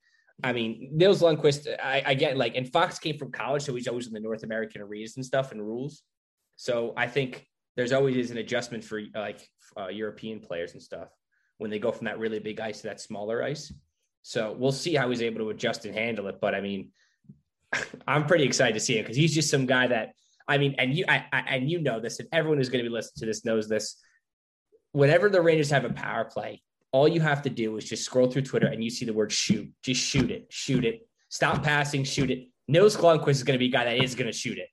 I 0.43 0.51
mean, 0.51 0.89
Nils 0.91 1.21
Lundqvist, 1.21 1.67
I, 1.81 2.03
I 2.05 2.13
get 2.13 2.35
like, 2.35 2.55
and 2.55 2.71
Fox 2.71 2.99
came 2.99 3.17
from 3.17 3.31
college, 3.31 3.63
so 3.63 3.73
he's 3.73 3.87
always 3.87 4.07
in 4.07 4.13
the 4.13 4.19
North 4.19 4.43
American 4.43 4.81
arenas 4.81 5.15
and 5.15 5.25
stuff 5.25 5.51
and 5.51 5.61
rules. 5.61 6.03
So 6.57 6.93
I 6.97 7.07
think 7.07 7.47
there's 7.75 7.93
always 7.93 8.17
is 8.17 8.31
an 8.31 8.37
adjustment 8.37 8.83
for 8.83 9.01
like 9.13 9.47
uh, 9.79 9.87
European 9.87 10.39
players 10.39 10.73
and 10.73 10.81
stuff 10.81 11.09
when 11.57 11.71
they 11.71 11.79
go 11.79 11.91
from 11.91 12.05
that 12.05 12.19
really 12.19 12.39
big 12.39 12.59
ice 12.59 12.81
to 12.81 12.87
that 12.87 12.99
smaller 12.99 13.41
ice. 13.41 13.73
So 14.23 14.55
we'll 14.57 14.71
see 14.71 14.95
how 14.95 15.09
he's 15.09 15.21
able 15.21 15.39
to 15.39 15.49
adjust 15.51 15.85
and 15.85 15.95
handle 15.95 16.27
it. 16.27 16.39
But 16.41 16.55
I 16.55 16.61
mean, 16.61 16.91
I'm 18.07 18.25
pretty 18.25 18.43
excited 18.43 18.73
to 18.73 18.79
see 18.79 18.97
him 18.97 19.03
because 19.03 19.17
he's 19.17 19.33
just 19.33 19.49
some 19.49 19.65
guy 19.65 19.87
that 19.87 20.13
I 20.47 20.57
mean, 20.57 20.75
and 20.77 20.95
you 20.95 21.05
I, 21.07 21.25
I, 21.31 21.39
and 21.41 21.69
you 21.69 21.79
know 21.79 21.99
this, 21.99 22.19
and 22.19 22.29
everyone 22.31 22.57
who's 22.57 22.69
going 22.69 22.83
to 22.83 22.89
be 22.89 22.93
listening 22.93 23.21
to 23.21 23.25
this 23.25 23.45
knows 23.45 23.67
this. 23.67 23.97
Whenever 24.91 25.29
the 25.29 25.41
Rangers 25.41 25.71
have 25.71 25.85
a 25.85 25.89
power 25.89 26.25
play, 26.25 26.61
all 26.95 27.09
you 27.09 27.19
have 27.19 27.41
to 27.41 27.49
do 27.49 27.75
is 27.75 27.83
just 27.83 28.05
scroll 28.05 28.31
through 28.31 28.43
Twitter 28.43 28.67
and 28.67 28.81
you 28.81 28.89
see 28.89 29.03
the 29.03 29.11
word 29.11 29.29
shoot. 29.29 29.69
Just 29.83 29.99
shoot 29.99 30.31
it, 30.31 30.47
shoot 30.49 30.85
it. 30.85 31.05
Stop 31.27 31.61
passing, 31.61 32.05
shoot 32.05 32.31
it. 32.31 32.47
Nils 32.69 32.95
Lundqvist 32.95 33.31
is 33.31 33.43
going 33.43 33.55
to 33.55 33.59
be 33.59 33.65
a 33.65 33.71
guy 33.71 33.83
that 33.83 34.01
is 34.01 34.15
going 34.15 34.31
to 34.31 34.37
shoot 34.37 34.57
it, 34.57 34.69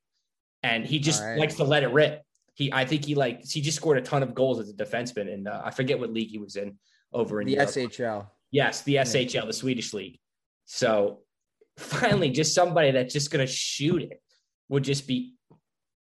and 0.62 0.86
he 0.86 1.00
just 1.00 1.20
right. 1.20 1.36
likes 1.36 1.56
to 1.56 1.64
let 1.64 1.82
it 1.82 1.88
rip. 1.88 2.22
He, 2.54 2.72
I 2.72 2.84
think 2.84 3.04
he 3.04 3.16
like 3.16 3.44
he 3.44 3.60
just 3.60 3.76
scored 3.76 3.98
a 3.98 4.02
ton 4.02 4.22
of 4.22 4.36
goals 4.36 4.60
as 4.60 4.70
a 4.70 4.72
defenseman, 4.72 5.34
and 5.34 5.48
uh, 5.48 5.62
I 5.64 5.72
forget 5.72 5.98
what 5.98 6.12
league 6.12 6.28
he 6.28 6.38
was 6.38 6.54
in 6.54 6.78
over 7.12 7.40
in 7.40 7.48
the 7.48 7.54
Europe. 7.54 7.70
SHL. 7.70 8.28
Yes, 8.52 8.82
the 8.82 8.94
SHL, 8.96 9.46
the 9.46 9.52
Swedish 9.52 9.92
league. 9.92 10.20
So 10.64 11.22
finally, 11.76 12.30
just 12.30 12.54
somebody 12.54 12.92
that's 12.92 13.12
just 13.12 13.32
going 13.32 13.44
to 13.44 13.52
shoot 13.52 14.00
it 14.02 14.22
would 14.68 14.84
just 14.84 15.08
be, 15.08 15.34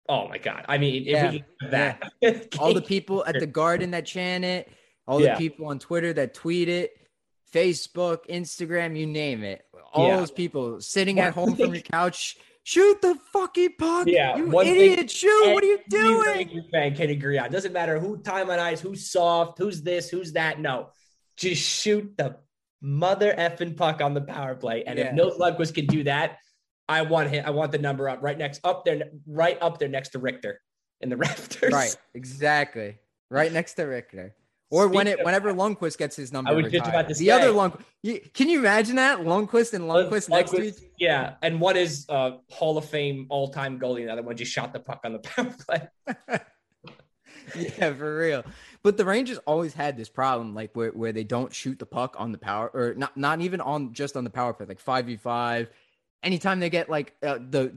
oh 0.08 0.28
my 0.28 0.38
god! 0.38 0.64
I 0.70 0.78
mean, 0.78 1.02
if 1.02 1.08
Yeah, 1.08 1.32
we 1.32 1.40
could 1.40 1.74
have 1.74 2.02
that, 2.22 2.50
All 2.60 2.72
the 2.72 2.82
people 2.96 3.26
at 3.26 3.40
the 3.40 3.48
Garden 3.48 3.92
that 3.92 4.06
chant 4.06 4.46
it, 4.46 4.70
all 5.08 5.22
Yeah. 5.22 5.34
the 5.34 5.38
people 5.40 5.68
on 5.68 5.80
Twitter 5.80 6.14
that 6.14 6.34
tweet 6.34 6.70
it, 6.70 6.92
Facebook, 7.54 8.26
Instagram, 8.30 8.98
you 8.98 9.06
name 9.06 9.44
it. 9.44 9.64
All 9.94 10.08
Yeah. 10.08 10.18
those 10.18 10.32
people 10.32 10.82
sitting 10.82 11.20
at 11.20 11.34
home 11.34 11.56
from 11.56 11.74
your 11.74 11.84
couch, 11.84 12.38
shoot 12.64 13.02
the 13.02 13.16
fucking 13.32 13.76
puck. 13.78 14.08
Yeah, 14.08 14.38
you 14.38 14.50
thing 14.50 14.76
idiot, 14.76 15.12
shoot. 15.12 15.54
What 15.54 15.64
are 15.64 15.68
you 15.68 15.80
doing? 15.90 16.20
Ranger 16.28 16.62
fan 16.72 16.96
can 16.96 17.10
agree 17.10 17.38
on. 17.38 17.52
Doesn't 17.52 17.74
matter 17.74 18.00
who 18.00 18.18
time 18.18 18.50
on 18.50 18.60
ice, 18.60 18.82
who's 18.82 19.10
soft, 19.12 19.58
who's 19.60 19.82
this, 19.84 20.10
who's 20.10 20.34
that. 20.34 20.60
No, 20.60 20.90
just 21.38 21.62
shoot 21.62 22.16
the 22.18 22.38
mother 22.82 23.34
effing 23.38 23.78
puck 23.78 24.02
on 24.02 24.14
the 24.14 24.22
power 24.22 24.56
play. 24.56 24.84
And 24.86 24.98
Yeah. 24.98 25.08
if 25.10 25.14
Nils 25.14 25.38
Lundqvist 25.38 25.76
can 25.76 25.86
do 25.86 26.04
that, 26.06 26.40
I 26.90 27.04
want 27.04 27.30
him. 27.30 27.46
I 27.46 27.52
want 27.52 27.72
the 27.72 27.78
number 27.78 28.10
up 28.10 28.22
right 28.24 28.38
next 28.38 28.62
up 28.66 28.84
there, 28.84 29.10
right 29.28 29.58
up 29.62 29.78
there 29.80 29.88
next 29.90 30.10
to 30.10 30.20
Richter 30.20 30.60
in 31.02 31.10
the 31.10 31.18
rafters. 31.18 31.72
Right, 31.72 31.96
exactly. 32.14 32.98
Right 33.30 33.52
next 33.54 33.76
to 33.76 33.84
Richter. 33.84 34.36
Or 34.74 34.88
when 34.88 35.06
it 35.06 35.24
whenever 35.24 35.54
Lundqvist 35.54 36.00
gets 36.00 36.16
his 36.16 36.34
number. 36.34 36.50
I 36.50 36.56
was 36.56 36.64
just 36.64 36.74
retired. 36.74 36.90
about 36.90 37.08
to 37.10 37.14
the 37.14 37.30
other 37.30 37.44
say. 37.44 37.50
Lund. 37.52 37.74
You, 38.02 38.20
can 38.34 38.50
you 38.50 38.58
imagine 38.58 38.96
that 38.96 39.20
Lundqvist 39.20 39.74
and 39.76 39.84
Lundqvist 39.84 40.30
next 40.30 40.50
to 40.50 40.64
each? 40.64 40.78
Yeah, 40.98 41.36
and 41.44 41.62
what 41.62 41.78
is 41.78 42.08
uh, 42.10 42.38
Hall 42.50 42.80
of 42.80 42.86
Fame 42.86 43.28
all 43.30 43.50
time 43.50 43.80
goalie, 43.80 44.06
the 44.06 44.12
other 44.12 44.24
one 44.24 44.36
just 44.36 44.52
shot 44.52 44.74
the 44.74 44.80
puck 44.80 45.02
on 45.04 45.14
the 45.14 45.20
power 45.20 45.54
play. 45.68 46.40
yeah, 47.78 47.94
for 47.94 48.18
real. 48.18 48.44
But 48.82 48.98
the 48.98 49.06
Rangers 49.06 49.38
always 49.46 49.76
had 49.76 49.96
this 49.96 50.10
problem, 50.10 50.56
like 50.56 50.72
where, 50.74 50.90
where 50.90 51.12
they 51.12 51.24
don't 51.24 51.54
shoot 51.54 51.78
the 51.78 51.86
puck 51.86 52.16
on 52.18 52.32
the 52.32 52.40
power, 52.40 52.72
or 52.74 52.96
not 52.96 53.16
not 53.16 53.42
even 53.42 53.62
on 53.62 53.94
just 53.94 54.18
on 54.18 54.24
the 54.24 54.32
power 54.32 54.54
play, 54.54 54.66
like 54.66 54.80
five 54.80 55.06
v 55.06 55.18
five. 55.18 55.70
Anytime 56.24 56.60
they 56.60 56.72
get 56.72 56.90
like 56.90 57.14
uh, 57.22 57.38
the 57.38 57.72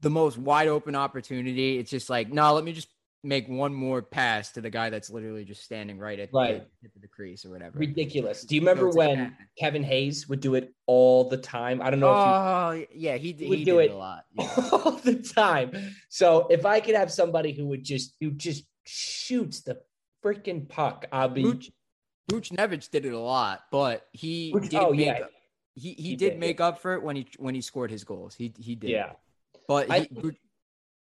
the 0.00 0.10
most 0.10 0.36
wide 0.36 0.66
open 0.66 0.96
opportunity, 0.96 1.78
it's 1.78 1.92
just 1.92 2.10
like, 2.10 2.32
no, 2.32 2.54
let 2.54 2.64
me 2.64 2.72
just 2.72 2.88
make 3.24 3.48
one 3.48 3.72
more 3.74 4.02
pass 4.02 4.52
to 4.52 4.60
the 4.60 4.70
guy 4.70 4.90
that's 4.90 5.10
literally 5.10 5.44
just 5.44 5.62
standing 5.64 5.98
right 5.98 6.18
at 6.20 6.28
Right. 6.32 6.62
the 6.82 6.88
tip 6.88 6.94
of 6.96 7.02
the 7.02 7.08
crease 7.08 7.44
or 7.44 7.50
whatever. 7.50 7.78
Ridiculous. 7.78 8.42
Do 8.44 8.54
you 8.54 8.60
remember 8.60 8.86
like 8.92 8.96
when. 8.96 9.36
Kevin 9.58 9.82
Hayes 9.82 10.28
would 10.28 10.40
do 10.40 10.54
it 10.56 10.74
all 10.86 11.28
the 11.28 11.36
time? 11.38 11.80
I 11.82 11.90
don't 11.90 12.00
know 12.00 12.08
Oh 12.12 12.84
yeah, 12.94 13.16
he, 13.16 13.32
He 13.32 13.48
would 13.48 13.58
he 13.58 13.64
do 13.64 13.78
did 13.80 13.90
it. 13.90 13.94
a 13.94 13.96
lot. 13.96 14.24
Yeah. 14.34 14.50
all 14.72 14.92
the 14.92 15.16
time. 15.16 15.72
So 16.08 16.46
if 16.50 16.66
I 16.66 16.80
could 16.80 16.94
have 16.94 17.10
somebody 17.10 17.52
who 17.52 17.66
would 17.68 17.82
just 17.84 18.14
who 18.20 18.30
just 18.32 18.64
shoots 18.84 19.62
the 19.62 19.80
freaking 20.24 20.68
puck, 20.68 21.06
I'll 21.12 21.28
be 21.28 21.42
Buch, 21.42 21.70
Buchnevich 22.30 22.90
did 22.90 23.04
it 23.06 23.12
a 23.12 23.18
lot, 23.18 23.62
but 23.70 24.06
he 24.12 24.52
Buch- 24.52 24.68
did 24.68 24.74
oh, 24.74 24.90
make 24.92 25.06
yeah. 25.06 25.12
up- 25.24 25.30
he, 25.76 25.92
he, 25.94 26.02
He 26.10 26.16
did 26.16 26.30
did. 26.30 26.38
make 26.38 26.60
up 26.60 26.78
for 26.80 26.94
it 26.94 27.02
when 27.02 27.16
he 27.16 27.26
when 27.38 27.54
he 27.54 27.60
scored 27.60 27.90
his 27.90 28.04
goals. 28.04 28.34
He 28.34 28.52
he 28.58 28.74
did. 28.74 28.90
yeah. 28.90 29.12
But 29.66 29.90
I- 29.90 30.00
he, 30.00 30.08
Buch, 30.20 30.34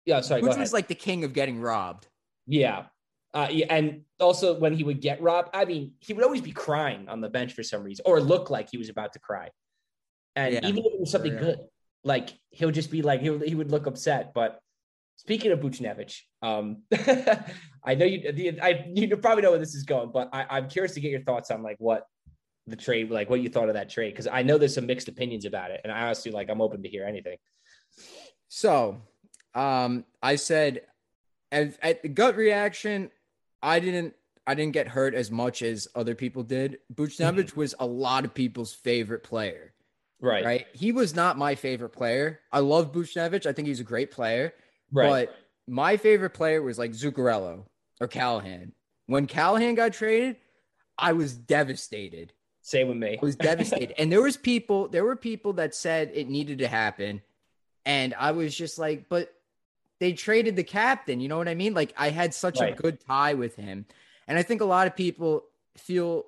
Yeah, 0.05 0.21
sorry, 0.21 0.41
Buch 0.41 0.57
was 0.57 0.73
like 0.73 0.87
the 0.87 0.95
king 0.95 1.23
of 1.23 1.33
getting 1.33 1.59
robbed. 1.61 2.07
Yeah. 2.49 2.85
Uh, 3.33 3.47
yeah, 3.51 3.67
and 3.69 4.01
also 4.19 4.59
when 4.59 4.73
he 4.73 4.83
would 4.83 5.01
get 5.01 5.21
robbed, 5.21 5.49
I 5.53 5.63
mean, 5.65 5.93
he 5.99 6.13
would 6.13 6.25
always 6.25 6.41
be 6.41 6.51
crying 6.51 7.07
on 7.07 7.21
the 7.21 7.29
bench 7.29 7.53
for 7.53 7.61
some 7.61 7.83
reason, 7.83 8.03
or 8.07 8.19
look 8.19 8.49
like 8.49 8.69
he 8.71 8.77
was 8.77 8.89
about 8.89 9.13
to 9.13 9.19
cry. 9.19 9.49
And 10.35 10.55
Yeah, 10.55 10.61
even 10.63 10.79
if 10.79 10.93
it 10.93 10.99
was 10.99 11.11
something 11.11 11.37
good, 11.37 11.59
like 12.03 12.29
he'll 12.49 12.71
just 12.71 12.89
be 12.89 13.03
like 13.03 13.21
he 13.21 13.29
would, 13.29 13.47
he 13.47 13.53
would 13.53 13.69
look 13.69 13.85
upset. 13.85 14.33
But 14.33 14.59
speaking 15.15 15.51
of 15.51 15.59
Buchnevich, 15.59 16.21
um, 16.41 16.83
I 17.83 17.95
know 17.95 18.05
you 18.05 18.31
the, 18.31 18.59
I 18.61 18.87
you 18.95 19.15
probably 19.17 19.43
know 19.43 19.51
where 19.51 19.59
this 19.59 19.75
is 19.75 19.83
going, 19.83 20.11
but 20.11 20.29
I, 20.33 20.45
I'm 20.49 20.67
curious 20.67 20.95
to 20.95 20.99
get 20.99 21.11
your 21.11 21.21
thoughts 21.21 21.51
on 21.51 21.61
like 21.61 21.77
what 21.77 22.05
the 22.65 22.75
trade, 22.75 23.11
like 23.11 23.29
what 23.29 23.41
you 23.41 23.49
thought 23.49 23.67
of 23.67 23.75
that 23.75 23.91
trade, 23.91 24.11
because 24.11 24.27
I 24.27 24.41
know 24.41 24.57
there's 24.57 24.73
some 24.73 24.87
mixed 24.87 25.07
opinions 25.07 25.45
about 25.45 25.69
it, 25.69 25.81
and 25.83 25.93
I 25.93 26.01
honestly 26.01 26.31
like 26.31 26.49
I'm 26.49 26.61
open 26.61 26.81
to 26.81 26.89
hear 26.89 27.05
anything. 27.05 27.37
So, 28.47 29.03
um, 29.53 30.05
I 30.23 30.35
said, 30.35 30.81
at, 31.51 31.77
at 31.81 32.01
the 32.01 32.09
gut 32.09 32.35
reaction, 32.35 33.11
I 33.61 33.79
didn't 33.79 34.13
I 34.47 34.55
didn't 34.55 34.73
get 34.73 34.87
hurt 34.87 35.13
as 35.13 35.29
much 35.29 35.61
as 35.61 35.87
other 35.93 36.15
people 36.15 36.41
did. 36.41 36.79
Buchnevich 36.91 37.49
mm-hmm. 37.49 37.59
was 37.59 37.75
a 37.79 37.85
lot 37.85 38.25
of 38.25 38.33
people's 38.33 38.73
favorite 38.73 39.23
player. 39.23 39.73
Right, 40.21 40.43
Right? 40.43 40.67
He 40.73 40.91
was 40.91 41.15
not 41.15 41.37
my 41.37 41.53
favorite 41.53 41.89
player. 41.89 42.39
I 42.51 42.59
love 42.59 42.91
Buchnevich. 42.91 43.45
I 43.45 43.53
think 43.53 43.67
he's 43.67 43.79
a 43.79 43.85
great 43.85 44.09
player. 44.09 44.53
right, 44.91 45.07
But 45.07 45.35
my 45.67 45.97
favorite 45.97 46.31
player 46.31 46.63
was 46.63 46.79
like 46.79 46.91
Zuccarello 46.91 47.65
or 48.01 48.07
Callahan. 48.07 48.73
When 49.05 49.27
Callahan 49.27 49.75
got 49.75 49.93
traded, 49.93 50.37
I 50.97 51.13
was 51.13 51.33
devastated. 51.33 52.33
Same 52.61 52.87
with 52.87 52.97
me. 52.97 53.19
I 53.21 53.25
was 53.25 53.35
devastated. 53.35 53.93
and 53.99 54.11
there 54.11 54.21
was 54.21 54.35
people, 54.35 54.87
there 54.87 55.05
were 55.05 55.15
people 55.15 55.53
that 55.53 55.75
said 55.75 56.11
it 56.13 56.27
needed 56.27 56.57
to 56.59 56.67
happen. 56.67 57.21
And 57.85 58.13
I 58.17 58.31
was 58.31 58.55
just 58.55 58.77
like, 58.77 59.09
but 59.09 59.33
they 59.99 60.13
traded 60.13 60.55
the 60.55 60.63
captain. 60.63 61.19
You 61.19 61.27
know 61.27 61.37
what 61.37 61.47
I 61.49 61.55
mean? 61.55 61.73
Like 61.73 61.93
I 61.97 62.09
had 62.09 62.33
such 62.33 62.59
Right. 62.59 62.73
a 62.77 62.81
good 62.81 62.99
tie 63.05 63.33
with 63.33 63.55
him. 63.55 63.85
And 64.27 64.37
I 64.37 64.43
think 64.43 64.61
a 64.61 64.65
lot 64.65 64.87
of 64.87 64.95
people 64.95 65.43
feel 65.77 66.25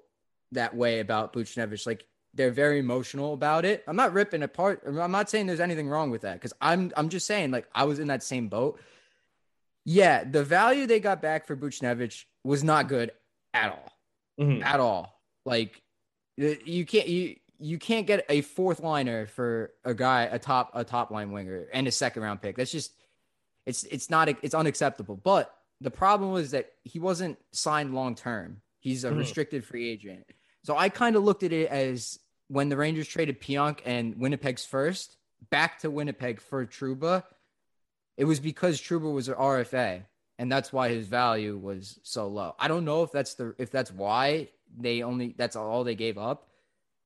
that 0.52 0.76
way 0.76 1.00
about 1.00 1.34
Buchnevich. 1.34 1.86
Like 1.86 2.06
they're 2.34 2.52
very 2.52 2.80
emotional 2.80 3.34
about 3.34 3.66
it. 3.66 3.84
I'm 3.88 3.96
not 3.96 4.14
ripping 4.14 4.44
apart. 4.44 4.84
I'm 4.86 5.12
not 5.12 5.30
saying 5.30 5.48
there's 5.48 5.60
anything 5.60 5.88
wrong 5.90 6.12
with 6.12 6.22
that 6.22 6.34
because 6.36 6.54
I'm 6.62 6.92
I'm 6.98 7.10
just 7.10 7.26
saying 7.28 7.52
like 7.52 7.68
I 7.74 7.84
was 7.86 8.00
in 8.00 8.08
that 8.08 8.24
same 8.24 8.48
boat. 8.50 8.80
Yeah, 9.86 10.24
the 10.24 10.44
value 10.44 10.86
they 10.86 11.00
got 11.00 11.22
back 11.22 11.48
for 11.48 11.56
Buchnevich 11.56 12.26
was 12.44 12.64
not 12.64 12.88
good 12.88 13.12
at 13.54 13.72
all 13.72 13.92
Mhm. 14.40 14.64
at 14.64 14.80
all. 14.80 15.22
Like 15.46 15.82
you 16.38 16.86
can't 16.86 17.08
you 17.08 17.36
you 17.60 17.78
can't 17.78 18.08
get 18.08 18.26
a 18.30 18.42
fourth 18.42 18.80
liner 18.80 19.28
for 19.28 19.74
a 19.84 19.94
guy 19.94 20.24
a 20.24 20.40
top 20.40 20.72
a 20.74 20.84
top 20.84 21.12
line 21.12 21.32
winger 21.32 21.68
and 21.74 21.88
a 21.88 21.92
second 21.92 22.24
round 22.24 22.42
pick. 22.42 22.56
That's 22.58 22.72
just 22.72 22.94
it's 23.66 23.84
it's 23.86 24.10
not 24.10 24.30
it's 24.42 24.56
unacceptable. 24.56 25.16
But 25.16 25.54
the 25.80 25.92
problem 25.92 26.32
was 26.32 26.52
that 26.52 26.72
he 26.84 27.00
wasn't 27.00 27.38
signed 27.52 27.94
long 27.94 28.16
term. 28.16 28.62
He's 28.80 29.04
a 29.04 29.12
Mhm. 29.12 29.18
restricted 29.18 29.66
free 29.66 29.90
agent. 29.90 30.26
So 30.64 30.78
I 30.78 30.90
kind 30.90 31.16
of 31.16 31.24
looked 31.24 31.44
at 31.44 31.54
it 31.54 31.70
as 31.70 32.20
when 32.48 32.70
the 32.70 32.78
Rangers 32.78 33.08
traded 33.08 33.40
Pionk 33.42 33.80
and 33.86 34.16
Winnipeg's 34.18 34.66
first 34.66 35.18
back 35.50 35.80
to 35.80 35.90
Winnipeg 35.90 36.40
for 36.40 36.66
Trouba, 36.66 37.24
it 38.18 38.26
was 38.26 38.40
because 38.40 38.80
Trouba 38.80 39.12
was 39.12 39.28
an 39.28 39.36
RFA, 39.36 40.06
and 40.38 40.52
that's 40.52 40.72
why 40.72 40.90
his 40.90 41.08
value 41.08 41.58
was 41.58 42.00
so 42.04 42.28
low. 42.28 42.56
I 42.60 42.68
don't 42.68 42.86
know 42.86 43.04
if 43.04 43.12
that's 43.12 43.36
the 43.36 43.56
if 43.58 43.72
that's 43.72 43.92
why 43.92 44.50
they 44.78 45.02
only 45.04 45.34
that's 45.38 45.56
all 45.56 45.84
they 45.84 45.96
gave 45.96 46.18
up, 46.18 46.50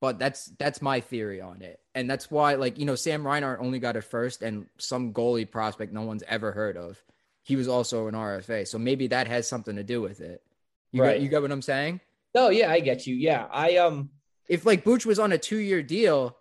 but 0.02 0.20
that's 0.20 0.46
that's 0.46 0.82
my 0.82 1.00
theory 1.00 1.40
on 1.42 1.62
it, 1.62 1.80
and 1.96 2.10
that's 2.10 2.30
why 2.30 2.56
like 2.56 2.78
you 2.78 2.86
know 2.86 2.96
Sam 2.96 3.26
Reinhart 3.26 3.60
only 3.62 3.80
got 3.80 3.96
a 3.96 4.02
first 4.02 4.42
and 4.44 4.68
some 4.78 5.14
goalie 5.14 5.50
prospect 5.50 5.94
no 5.94 6.02
one's 6.04 6.24
ever 6.28 6.52
heard 6.52 6.78
of. 6.78 7.02
He 7.42 7.56
was 7.56 7.68
also 7.68 8.08
an 8.08 8.14
RFA, 8.16 8.68
so 8.68 8.78
maybe 8.78 9.08
that 9.08 9.28
has 9.28 9.48
something 9.48 9.76
to 9.76 9.84
do 9.84 10.02
with 10.02 10.20
it. 10.20 10.44
You 10.92 11.02
Right. 11.02 11.14
got 11.16 11.22
you 11.22 11.30
got 11.30 11.42
what 11.42 11.52
I'm 11.52 11.62
saying? 11.62 12.02
No, 12.36 12.50
yeah, 12.50 12.70
I 12.72 12.82
get 12.82 13.08
you. 13.08 13.16
Yeah, 13.16 13.48
I 13.52 13.78
um, 13.78 14.10
if 14.48 14.66
like 14.66 14.84
Booch 14.84 15.06
was 15.06 15.20
on 15.20 15.32
a 15.32 15.38
two 15.38 15.58
year 15.58 15.82
deal, 15.82 16.36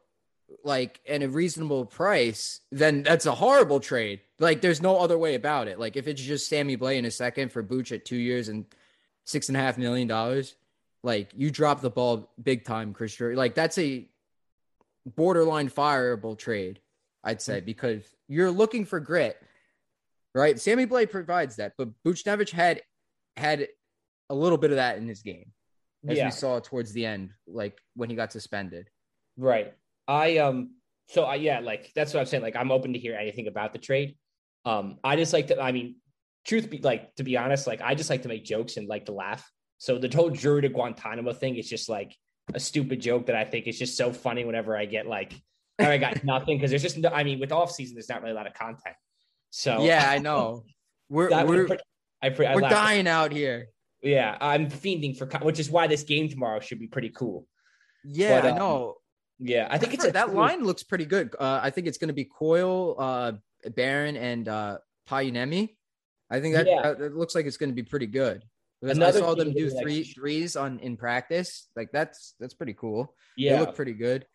like 0.64 1.00
and 1.08 1.22
a 1.22 1.28
reasonable 1.28 1.86
price, 1.86 2.60
then 2.72 3.02
that's 3.02 3.26
a 3.26 3.34
horrible 3.34 3.80
trade. 3.80 4.20
Like 4.38 4.60
there's 4.60 4.82
no 4.82 4.98
other 4.98 5.16
way 5.16 5.34
about 5.36 5.68
it. 5.68 5.78
Like 5.78 5.96
if 5.96 6.08
it's 6.08 6.20
just 6.22 6.48
Sammy 6.48 6.76
Blais 6.76 6.98
in 6.98 7.04
a 7.04 7.10
second 7.10 7.52
for 7.52 7.62
Booch 7.62 7.92
at 7.92 8.04
two 8.04 8.16
years 8.16 8.48
and 8.48 8.64
six 9.24 9.48
and 9.48 9.56
a 9.56 9.60
half 9.60 9.78
million 9.78 10.08
dollars, 10.08 10.56
like 11.02 11.30
you 11.36 11.50
drop 11.50 11.80
the 11.80 11.90
ball 11.90 12.30
big 12.42 12.64
time, 12.64 12.92
Chris 12.92 13.14
Drury. 13.14 13.36
Like 13.36 13.54
that's 13.54 13.78
a 13.78 14.06
borderline 15.06 15.68
fireable 15.68 16.38
trade, 16.38 16.80
I'd 17.22 17.42
say, 17.42 17.60
because 17.60 18.04
you're 18.28 18.50
looking 18.50 18.84
for 18.84 19.00
grit, 19.00 19.36
right? 20.34 20.58
Sammy 20.58 20.86
Blais 20.86 21.10
provides 21.10 21.56
that, 21.56 21.72
but 21.78 21.88
Buchnevich 22.06 22.50
had 22.50 22.82
had 23.36 23.68
a 24.30 24.34
little 24.34 24.58
bit 24.58 24.70
of 24.70 24.76
that 24.76 24.98
in 24.98 25.06
his 25.08 25.22
game 25.22 25.52
as 26.08 26.18
yeah, 26.18 26.26
we 26.26 26.30
saw 26.30 26.60
towards 26.60 26.92
the 26.92 27.06
end, 27.06 27.30
like 27.46 27.78
when 27.94 28.10
he 28.10 28.16
got 28.16 28.32
suspended. 28.32 28.88
right. 29.36 29.72
I 30.06 30.36
um, 30.36 30.74
so 31.08 31.24
I 31.24 31.36
yeah, 31.36 31.60
like 31.60 31.90
that's 31.94 32.12
what 32.12 32.20
I'm 32.20 32.26
saying. 32.26 32.42
Like 32.42 32.56
I'm 32.56 32.70
open 32.70 32.92
to 32.92 32.98
hear 32.98 33.16
anything 33.16 33.46
about 33.46 33.72
the 33.72 33.78
trade. 33.78 34.16
Um, 34.66 34.98
I 35.02 35.16
just 35.16 35.32
like 35.32 35.46
to. 35.46 35.60
I 35.60 35.72
mean, 35.72 35.96
truth 36.44 36.68
be 36.68 36.78
like 36.78 37.14
to 37.16 37.22
be 37.22 37.38
honest, 37.38 37.66
like 37.66 37.80
I 37.80 37.94
just 37.94 38.10
like 38.10 38.22
to 38.22 38.28
make 38.28 38.44
jokes 38.44 38.76
and 38.76 38.86
like 38.86 39.06
to 39.06 39.12
laugh. 39.12 39.50
So 39.78 39.96
the 39.96 40.14
whole 40.14 40.28
jury 40.28 40.62
to 40.62 40.68
Guantanamo 40.68 41.32
thing 41.32 41.56
is 41.56 41.68
just 41.68 41.88
like 41.88 42.14
a 42.52 42.60
stupid 42.60 43.00
joke 43.00 43.26
that 43.26 43.36
I 43.36 43.44
think 43.44 43.66
is 43.66 43.78
just 43.78 43.96
so 43.96 44.12
funny 44.12 44.44
whenever 44.44 44.76
I 44.76 44.84
get 44.84 45.06
like, 45.06 45.32
I 45.78 45.96
got 45.98 46.22
nothing 46.24 46.58
because 46.58 46.70
there's 46.70 46.82
just 46.82 46.98
no. 46.98 47.08
I 47.08 47.24
mean, 47.24 47.40
with 47.40 47.50
off 47.52 47.70
season, 47.72 47.94
there's 47.94 48.08
not 48.08 48.20
really 48.20 48.32
a 48.32 48.36
lot 48.36 48.46
of 48.46 48.54
content. 48.54 48.94
So 49.50 49.84
Yeah, 49.84 50.04
I 50.08 50.18
know. 50.18 50.64
We're 51.08 51.30
that- 51.30 51.46
we're 51.46 51.68
I, 52.22 52.30
pre- 52.30 52.46
I 52.46 52.54
we're 52.54 52.62
dying 52.62 53.06
out 53.06 53.30
here. 53.32 53.68
Yeah, 54.02 54.36
I'm 54.40 54.68
fiending 54.70 55.16
for, 55.16 55.26
which 55.44 55.58
is 55.58 55.70
why 55.70 55.86
this 55.86 56.02
game 56.02 56.28
tomorrow 56.28 56.60
should 56.60 56.78
be 56.78 56.86
pretty 56.86 57.10
cool. 57.10 57.46
Yeah, 58.04 58.40
But, 58.40 58.46
I 58.48 58.50
um, 58.52 58.58
know. 58.58 58.94
Yeah, 59.38 59.68
I 59.70 59.76
think 59.78 59.92
it's 59.94 60.04
a 60.04 60.12
that 60.12 60.26
cool- 60.26 60.36
line 60.36 60.64
looks 60.64 60.82
pretty 60.82 61.04
good. 61.04 61.34
Uh, 61.38 61.60
I 61.62 61.70
think 61.70 61.86
it's 61.86 61.98
going 61.98 62.08
to 62.08 62.14
be 62.14 62.24
Coil, 62.24 62.94
uh, 62.98 63.32
Barron, 63.76 64.16
and 64.16 64.48
uh, 64.48 64.78
Pajuniemi. 65.08 65.76
I 66.30 66.40
think 66.40 66.54
that, 66.54 66.66
Yeah. 66.66 66.82
that 66.82 67.00
it 67.00 67.14
looks 67.14 67.34
like 67.34 67.44
it's 67.46 67.56
going 67.58 67.70
to 67.70 67.74
be 67.74 67.82
pretty 67.82 68.06
good. 68.06 68.42
Because 68.84 68.98
I 68.98 69.02
Another 69.02 69.18
saw 69.20 69.34
them 69.34 69.52
do 69.54 69.64
is, 69.66 69.72
like, 69.74 69.82
three 69.84 70.04
threes 70.04 70.56
on 70.56 70.78
in 70.80 70.96
practice. 70.96 71.68
Like 71.74 71.90
that's 71.92 72.34
that's 72.38 72.52
pretty 72.54 72.74
cool. 72.74 73.14
Yeah, 73.36 73.54
They 73.54 73.60
look 73.60 73.74
pretty 73.76 73.94
good. 73.94 74.26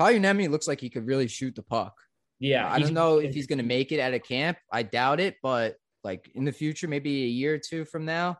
Pajuniemi 0.00 0.48
looks 0.48 0.66
like 0.66 0.80
he 0.80 0.88
could 0.90 1.06
really 1.06 1.28
shoot 1.28 1.54
the 1.54 1.62
puck. 1.62 1.94
yeah. 2.40 2.66
I 2.70 2.78
don't 2.80 2.94
know 2.94 3.18
if 3.18 3.34
he's 3.34 3.46
going 3.46 3.58
to 3.58 3.64
make 3.64 3.92
it 3.92 4.00
at 4.00 4.14
a 4.14 4.18
camp. 4.18 4.56
I 4.72 4.82
doubt 4.82 5.20
it, 5.20 5.36
but 5.42 5.76
like 6.02 6.30
in 6.34 6.44
the 6.44 6.52
future, 6.52 6.88
maybe 6.88 7.24
a 7.24 7.28
year 7.28 7.54
or 7.54 7.58
two 7.58 7.84
from 7.84 8.04
now, 8.04 8.38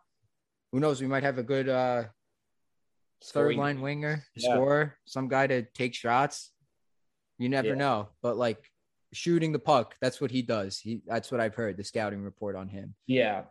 who 0.73 0.81
knows? 0.81 1.01
We 1.01 1.07
might 1.07 1.23
have 1.23 1.39
a 1.39 1.43
good 1.45 1.69
uh, 1.69 2.05
third 3.23 3.57
line 3.57 3.81
winger, 3.81 4.25
Yeah. 4.35 4.55
scorer, 4.55 4.97
some 5.05 5.29
guy 5.29 5.47
to 5.47 5.63
take 5.63 5.95
shots. 5.95 6.51
You 7.39 7.49
never 7.49 7.69
Yeah. 7.69 7.75
know, 7.75 8.09
but 8.23 8.37
like 8.37 8.71
shooting 9.13 9.53
the 9.53 9.59
puck, 9.61 9.95
that's 10.01 10.21
what 10.21 10.31
he 10.31 10.43
does. 10.43 10.79
He 10.79 11.03
that's 11.07 11.31
what 11.31 11.41
I've 11.41 11.55
heard. 11.55 11.77
The 11.77 11.85
scouting 11.85 12.23
report 12.23 12.57
on 12.57 12.69
him. 12.69 12.95
Yeah. 13.07 13.45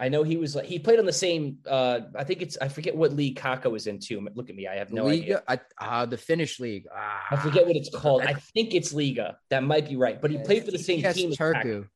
I 0.00 0.08
know 0.08 0.22
he 0.22 0.38
was 0.38 0.56
like 0.56 0.64
he 0.64 0.78
played 0.78 0.98
on 0.98 1.04
the 1.04 1.12
same 1.12 1.58
uh 1.68 2.00
I 2.16 2.24
think 2.24 2.40
it's 2.40 2.56
I 2.58 2.68
forget 2.68 2.96
what 2.96 3.12
league 3.12 3.38
Kakko 3.38 3.70
was 3.70 3.86
in 3.86 3.98
too. 4.00 4.26
Look 4.34 4.48
at 4.48 4.56
me, 4.56 4.66
I 4.66 4.76
have 4.76 4.92
no 4.92 5.08
idea. 5.08 5.42
Liiga, 5.48 5.60
I, 5.78 6.00
uh, 6.02 6.06
the 6.06 6.16
Finnish 6.16 6.58
league. 6.58 6.86
Ah, 6.94 7.26
I 7.30 7.36
forget 7.36 7.66
what 7.66 7.76
it's 7.76 7.94
called. 7.94 8.22
I 8.22 8.32
think 8.54 8.74
it's 8.74 8.94
Liiga. 8.94 9.36
That 9.50 9.62
might 9.62 9.86
be 9.86 9.96
right. 9.96 10.18
But 10.20 10.30
he 10.30 10.38
played 10.38 10.64
for 10.64 10.70
the 10.70 10.78
same 10.78 11.02
TPS 11.02 11.14
team. 11.14 11.30
Turku. 11.32 11.88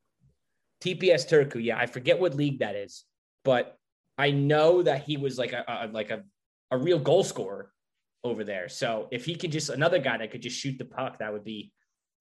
TPS 0.83 1.27
Turku. 1.27 1.65
Yeah, 1.65 1.79
I 1.79 1.87
forget 1.87 2.21
what 2.21 2.35
league 2.35 2.59
that 2.59 2.77
is. 2.77 3.05
But 3.43 3.79
I 4.19 4.31
know 4.31 4.83
that 4.83 5.05
he 5.05 5.17
was 5.17 5.39
like 5.39 5.53
a, 5.53 5.65
a 5.67 5.89
like 5.91 6.11
a, 6.11 6.23
a 6.71 6.77
real 6.77 6.99
goal 6.99 7.25
scorer 7.25 7.73
over 8.23 8.45
there. 8.45 8.69
So 8.69 9.09
if 9.11 9.25
he 9.25 9.35
could 9.35 9.51
just 9.51 9.71
another 9.71 9.99
guy 9.99 10.19
that 10.19 10.31
could 10.31 10.43
just 10.43 10.59
shoot 10.59 10.77
the 10.77 10.85
puck, 10.85 11.21
that 11.21 11.33
would 11.33 11.45
be 11.45 11.73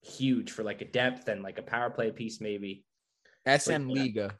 huge 0.02 0.50
for 0.50 0.62
like 0.62 0.80
a 0.80 0.86
depth 0.86 1.28
and 1.28 1.42
like 1.42 1.58
a 1.58 1.62
power 1.62 1.90
play 1.90 2.10
piece, 2.10 2.40
maybe. 2.40 2.84
SM 3.46 3.88
Like, 3.88 4.14
Liiga. 4.14 4.32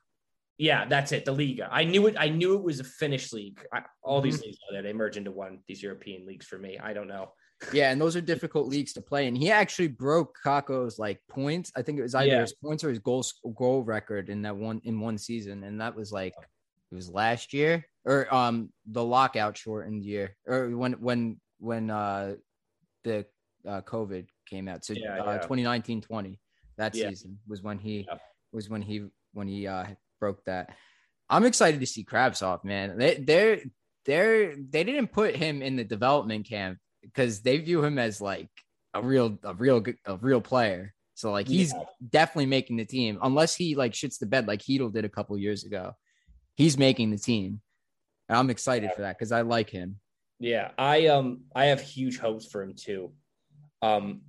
Yeah, 0.58 0.86
that's 0.86 1.10
it. 1.12 1.24
The 1.24 1.34
Liiga. 1.34 1.68
I 1.70 1.84
knew 1.84 2.06
it. 2.06 2.14
I 2.18 2.28
knew 2.28 2.54
it 2.54 2.62
was 2.62 2.78
a 2.80 2.84
Finnish 2.84 3.32
league. 3.32 3.60
I, 3.72 3.82
all 4.02 4.20
these 4.20 4.38
Mhm. 4.38 4.42
leagues 4.44 4.58
are 4.68 4.72
there. 4.74 4.82
They 4.82 4.92
merge 4.92 5.16
into 5.16 5.32
one. 5.32 5.60
These 5.66 5.82
European 5.82 6.26
leagues 6.26 6.46
for 6.46 6.58
me. 6.58 6.78
I 6.78 6.92
don't 6.92 7.08
know. 7.08 7.32
Yeah, 7.72 7.90
and 7.90 8.00
those 8.00 8.14
are 8.14 8.20
difficult 8.34 8.68
leagues 8.68 8.92
to 8.92 9.00
play. 9.02 9.26
And 9.26 9.36
he 9.36 9.50
actually 9.50 9.88
broke 9.88 10.36
Kakko's 10.44 10.98
like 10.98 11.20
points. 11.28 11.72
I 11.76 11.82
think 11.82 11.98
it 11.98 12.02
was 12.02 12.14
either 12.14 12.26
Yeah. 12.30 12.40
his 12.42 12.54
points 12.54 12.84
or 12.84 12.90
his 12.90 12.98
goal 13.00 13.24
goal 13.56 13.82
record 13.82 14.28
in 14.28 14.42
that 14.42 14.56
one 14.56 14.80
in 14.84 15.00
one 15.00 15.18
season, 15.18 15.64
and 15.64 15.80
that 15.80 15.96
was 15.96 16.12
like 16.12 16.34
it 16.38 16.94
was 16.94 17.10
last 17.10 17.52
year 17.52 17.84
or 18.04 18.32
um 18.32 18.72
the 18.86 19.02
lockout 19.02 19.56
shortened 19.56 20.04
year 20.04 20.36
or 20.46 20.68
when 20.76 20.92
when 20.94 21.40
when 21.58 21.90
uh 21.90 22.34
the 23.02 23.26
uh, 23.66 23.80
COVID 23.80 24.28
came 24.46 24.68
out. 24.68 24.84
So 24.84 24.92
Yeah, 24.92 25.20
uh, 25.20 25.32
yeah. 25.32 25.38
2019 25.38 26.00
20 26.02 26.38
that 26.76 26.94
Yeah. 26.94 27.08
season 27.08 27.38
was 27.48 27.62
when 27.62 27.78
he 27.78 28.06
was 28.52 28.68
when 28.68 28.82
he 28.82 29.06
when 29.32 29.48
he 29.48 29.66
uh 29.66 29.86
broke 30.24 30.44
that. 30.44 30.70
I'm 31.28 31.44
excited 31.44 31.80
to 31.80 31.86
see 31.86 32.04
Kravtsov, 32.04 32.64
man. 32.64 32.96
They 32.96 33.14
they're 33.16 33.58
they're 34.06 34.56
they 34.56 34.84
didn't 34.84 35.08
put 35.12 35.36
him 35.36 35.60
in 35.60 35.76
the 35.76 35.84
development 35.84 36.46
camp 36.46 36.78
because 37.02 37.42
they 37.42 37.58
view 37.58 37.84
him 37.84 37.98
as 37.98 38.20
like 38.20 38.48
a 38.94 39.02
real 39.02 39.38
a 39.42 39.54
real 39.54 39.84
a 40.06 40.16
real 40.16 40.40
player. 40.40 40.94
So 41.14 41.30
like 41.30 41.46
he's 41.46 41.72
Yeah. 41.72 41.84
definitely 42.18 42.46
making 42.46 42.76
the 42.78 42.84
team 42.86 43.18
unless 43.22 43.54
he 43.54 43.74
like 43.74 43.92
shits 43.92 44.18
the 44.18 44.26
bed 44.26 44.48
like 44.48 44.60
Heedle 44.60 44.92
did 44.92 45.04
a 45.04 45.08
couple 45.16 45.36
years 45.38 45.64
ago. 45.64 45.92
He's 46.56 46.78
making 46.78 47.10
the 47.10 47.18
team. 47.18 47.60
And 48.28 48.38
I'm 48.38 48.50
excited 48.50 48.90
for 48.94 49.02
that 49.02 49.18
because 49.18 49.32
I 49.32 49.42
like 49.42 49.68
him. 49.68 50.00
Yeah, 50.40 50.70
I 50.78 51.08
um 51.08 51.42
I 51.54 51.66
have 51.66 51.82
huge 51.82 52.18
hopes 52.18 52.46
for 52.46 52.62
him 52.62 52.74
too. 52.86 53.12
Um 53.82 54.22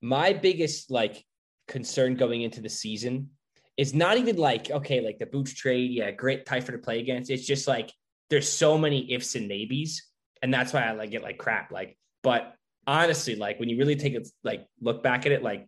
my 0.00 0.32
biggest 0.32 0.90
like 0.90 1.24
concern 1.66 2.14
going 2.14 2.42
into 2.42 2.60
the 2.60 2.68
season 2.68 3.30
is 3.78 3.94
not 3.94 4.18
even 4.18 4.36
like 4.36 4.70
okay, 4.70 5.00
like 5.00 5.18
the 5.18 5.24
boots 5.26 5.54
trade, 5.54 5.90
yeah, 5.92 6.10
great 6.10 6.44
Typhoon 6.44 6.76
to 6.76 6.82
play 6.82 6.98
against. 7.00 7.30
It's 7.30 7.46
just 7.46 7.66
like 7.66 7.90
there's 8.28 8.48
so 8.48 8.76
many 8.76 9.10
ifs 9.12 9.34
and 9.36 9.48
maybes, 9.48 10.02
and 10.42 10.52
that's 10.52 10.72
why 10.74 10.82
I 10.82 10.92
like 10.92 11.10
get 11.10 11.22
like 11.22 11.38
crap. 11.38 11.72
Like, 11.72 11.96
but 12.22 12.54
honestly, 12.86 13.36
like 13.36 13.58
when 13.60 13.70
you 13.70 13.78
really 13.78 13.96
take 13.96 14.14
it 14.14 14.28
like 14.44 14.66
look 14.82 15.02
back 15.02 15.24
at 15.24 15.32
it, 15.32 15.42
like 15.42 15.66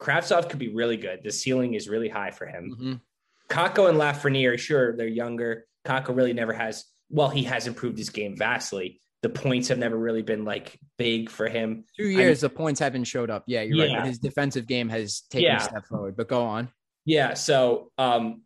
Kravtsov 0.00 0.48
could 0.50 0.58
be 0.58 0.68
really 0.72 0.98
good. 0.98 1.20
The 1.24 1.32
ceiling 1.32 1.74
is 1.74 1.88
really 1.88 2.08
high 2.08 2.30
for 2.30 2.46
him. 2.46 2.76
Mhm. 2.78 3.00
Kakko 3.48 3.88
and 3.88 3.98
Lafreniere, 3.98 4.58
sure, 4.58 4.96
they're 4.96 5.06
younger. 5.08 5.66
Kakko 5.86 6.14
really 6.14 6.32
never 6.32 6.52
has, 6.52 6.84
well, 7.08 7.28
he 7.30 7.44
has 7.44 7.66
improved 7.66 7.96
his 7.96 8.10
game 8.10 8.36
vastly. 8.36 9.00
The 9.22 9.28
points 9.28 9.68
have 9.68 9.78
never 9.78 9.96
really 9.96 10.22
been 10.22 10.44
like 10.44 10.78
big 10.98 11.30
for 11.30 11.48
him. 11.48 11.84
Two 11.96 12.08
years 12.08 12.40
the 12.40 12.50
points 12.50 12.80
haven't 12.80 13.04
showed 13.04 13.30
up. 13.30 13.44
Yeah, 13.46 13.62
you're 13.62 13.78
right. 13.78 13.90
Yeah. 13.90 13.98
But 14.00 14.08
his 14.08 14.18
defensive 14.18 14.66
game 14.66 14.88
has 14.88 15.22
taken 15.30 15.44
Yeah. 15.46 15.56
a 15.58 15.60
step 15.60 15.86
forward. 15.86 16.16
But 16.16 16.28
go 16.28 16.42
on. 16.42 16.68
Yeah. 17.06 17.34
So, 17.34 17.92
um, 17.96 18.42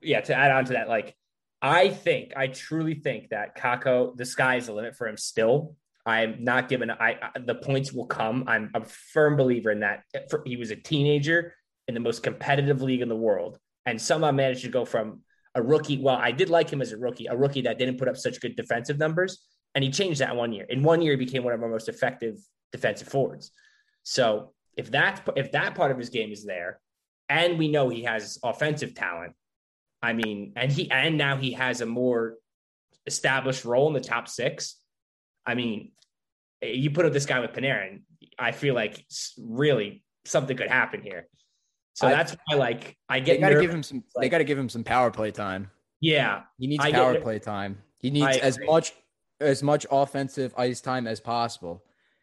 yeah, 0.00 0.20
to 0.20 0.34
add 0.34 0.52
on 0.52 0.66
to 0.66 0.74
that, 0.74 0.88
like, 0.88 1.16
I 1.60 1.88
think, 1.88 2.34
I 2.36 2.46
truly 2.46 2.94
think 2.94 3.30
that 3.30 3.56
Kakko, 3.56 4.16
the 4.16 4.26
sky 4.26 4.56
is 4.56 4.66
the 4.66 4.72
limit 4.72 4.94
for 4.94 5.08
him 5.08 5.16
still. 5.16 5.74
I'm 6.04 6.44
not 6.44 6.68
giving, 6.68 6.90
I, 6.90 7.16
I 7.34 7.38
the 7.40 7.56
points 7.56 7.92
will 7.92 8.06
come. 8.06 8.44
I'm 8.46 8.70
a 8.74 8.84
firm 8.84 9.36
believer 9.36 9.72
in 9.72 9.80
that. 9.80 10.04
For, 10.30 10.42
he 10.46 10.56
was 10.56 10.70
a 10.70 10.76
teenager 10.76 11.54
in 11.88 11.94
the 11.94 12.00
most 12.00 12.22
competitive 12.22 12.82
league 12.82 13.00
in 13.00 13.08
the 13.08 13.16
world 13.16 13.58
and 13.86 14.00
somehow 14.00 14.30
managed 14.30 14.62
to 14.62 14.68
go 14.68 14.84
from 14.84 15.22
a 15.54 15.62
rookie. 15.62 15.98
Well, 15.98 16.16
I 16.16 16.30
did 16.30 16.50
like 16.50 16.70
him 16.70 16.82
as 16.82 16.92
a 16.92 16.98
rookie, 16.98 17.26
a 17.26 17.36
rookie 17.36 17.62
that 17.62 17.78
didn't 17.78 17.98
put 17.98 18.08
up 18.08 18.16
such 18.16 18.40
good 18.40 18.54
defensive 18.54 18.98
numbers. 18.98 19.42
And 19.74 19.82
he 19.82 19.90
changed 19.90 20.20
that 20.20 20.36
one 20.36 20.52
year. 20.52 20.66
In 20.68 20.82
one 20.82 21.02
year, 21.02 21.12
he 21.12 21.24
became 21.24 21.42
one 21.42 21.54
of 21.54 21.62
our 21.62 21.68
most 21.68 21.88
effective 21.88 22.36
defensive 22.72 23.08
forwards. 23.08 23.50
So 24.02 24.52
if 24.76 24.90
that 24.92 25.26
if 25.34 25.52
that 25.52 25.74
part 25.74 25.90
of 25.90 25.98
his 25.98 26.10
game 26.10 26.30
is 26.30 26.44
there, 26.44 26.80
and 27.28 27.58
we 27.58 27.68
know 27.68 27.88
he 27.88 28.02
has 28.04 28.38
offensive 28.42 28.94
talent, 28.94 29.34
I 30.02 30.12
mean, 30.12 30.52
and 30.56 30.70
he 30.70 30.90
and 30.90 31.16
now 31.18 31.36
he 31.36 31.52
has 31.52 31.80
a 31.80 31.86
more 31.86 32.36
established 33.06 33.64
role 33.64 33.88
in 33.88 33.94
the 33.94 34.00
top 34.00 34.28
six. 34.28 34.76
I 35.44 35.54
mean, 35.54 35.92
you 36.62 36.90
put 36.90 37.06
up 37.06 37.12
this 37.12 37.26
guy 37.26 37.40
with 37.40 37.52
Panarin, 37.52 38.02
I 38.38 38.52
feel 38.52 38.74
like 38.74 39.04
really 39.38 40.04
something 40.24 40.56
could 40.56 40.68
happen 40.70 41.02
here. 41.02 41.28
So 41.94 42.08
I- 42.08 42.10
that's 42.10 42.36
why, 42.46 42.56
like, 42.56 42.96
I 43.08 43.20
They 43.20 43.24
get 43.26 43.40
got 43.40 43.48
to 43.48 43.54
nervous. 43.54 43.66
give 43.66 43.74
him 43.74 43.82
some. 43.82 44.04
they 44.20 44.28
got 44.28 44.38
to 44.38 44.44
give 44.44 44.58
him 44.58 44.68
some 44.68 44.84
power 44.84 45.10
play 45.10 45.30
time. 45.30 45.70
yeah, 46.00 46.42
He 46.58 46.66
needs 46.66 46.84
I 46.84 46.92
power 46.92 47.20
play 47.20 47.38
time. 47.38 47.82
He 47.98 48.10
needs 48.10 48.26
I 48.26 48.40
as 48.40 48.58
much 48.66 48.92
as 49.40 49.62
much 49.62 49.86
offensive 49.90 50.54
ice 50.56 50.80
time 50.80 51.06
as 51.06 51.20
possible. 51.20 51.82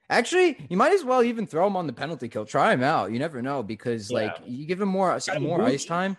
Actually, 0.09 0.57
you 0.69 0.77
might 0.77 0.93
as 0.93 1.03
well 1.03 1.23
even 1.23 1.47
throw 1.47 1.65
him 1.65 1.75
on 1.77 1.87
the 1.87 1.93
penalty 1.93 2.27
kill. 2.29 2.45
Try 2.45 2.73
him 2.73 2.83
out. 2.83 3.11
You 3.11 3.19
never 3.19 3.41
know 3.41 3.63
because 3.63 4.11
Yeah. 4.11 4.17
like 4.17 4.35
you 4.45 4.65
give 4.65 4.79
him 4.81 4.89
more 4.89 5.11
uh, 5.11 5.39
more 5.39 5.59
boot. 5.59 5.67
ice 5.67 5.85
time. 5.85 6.17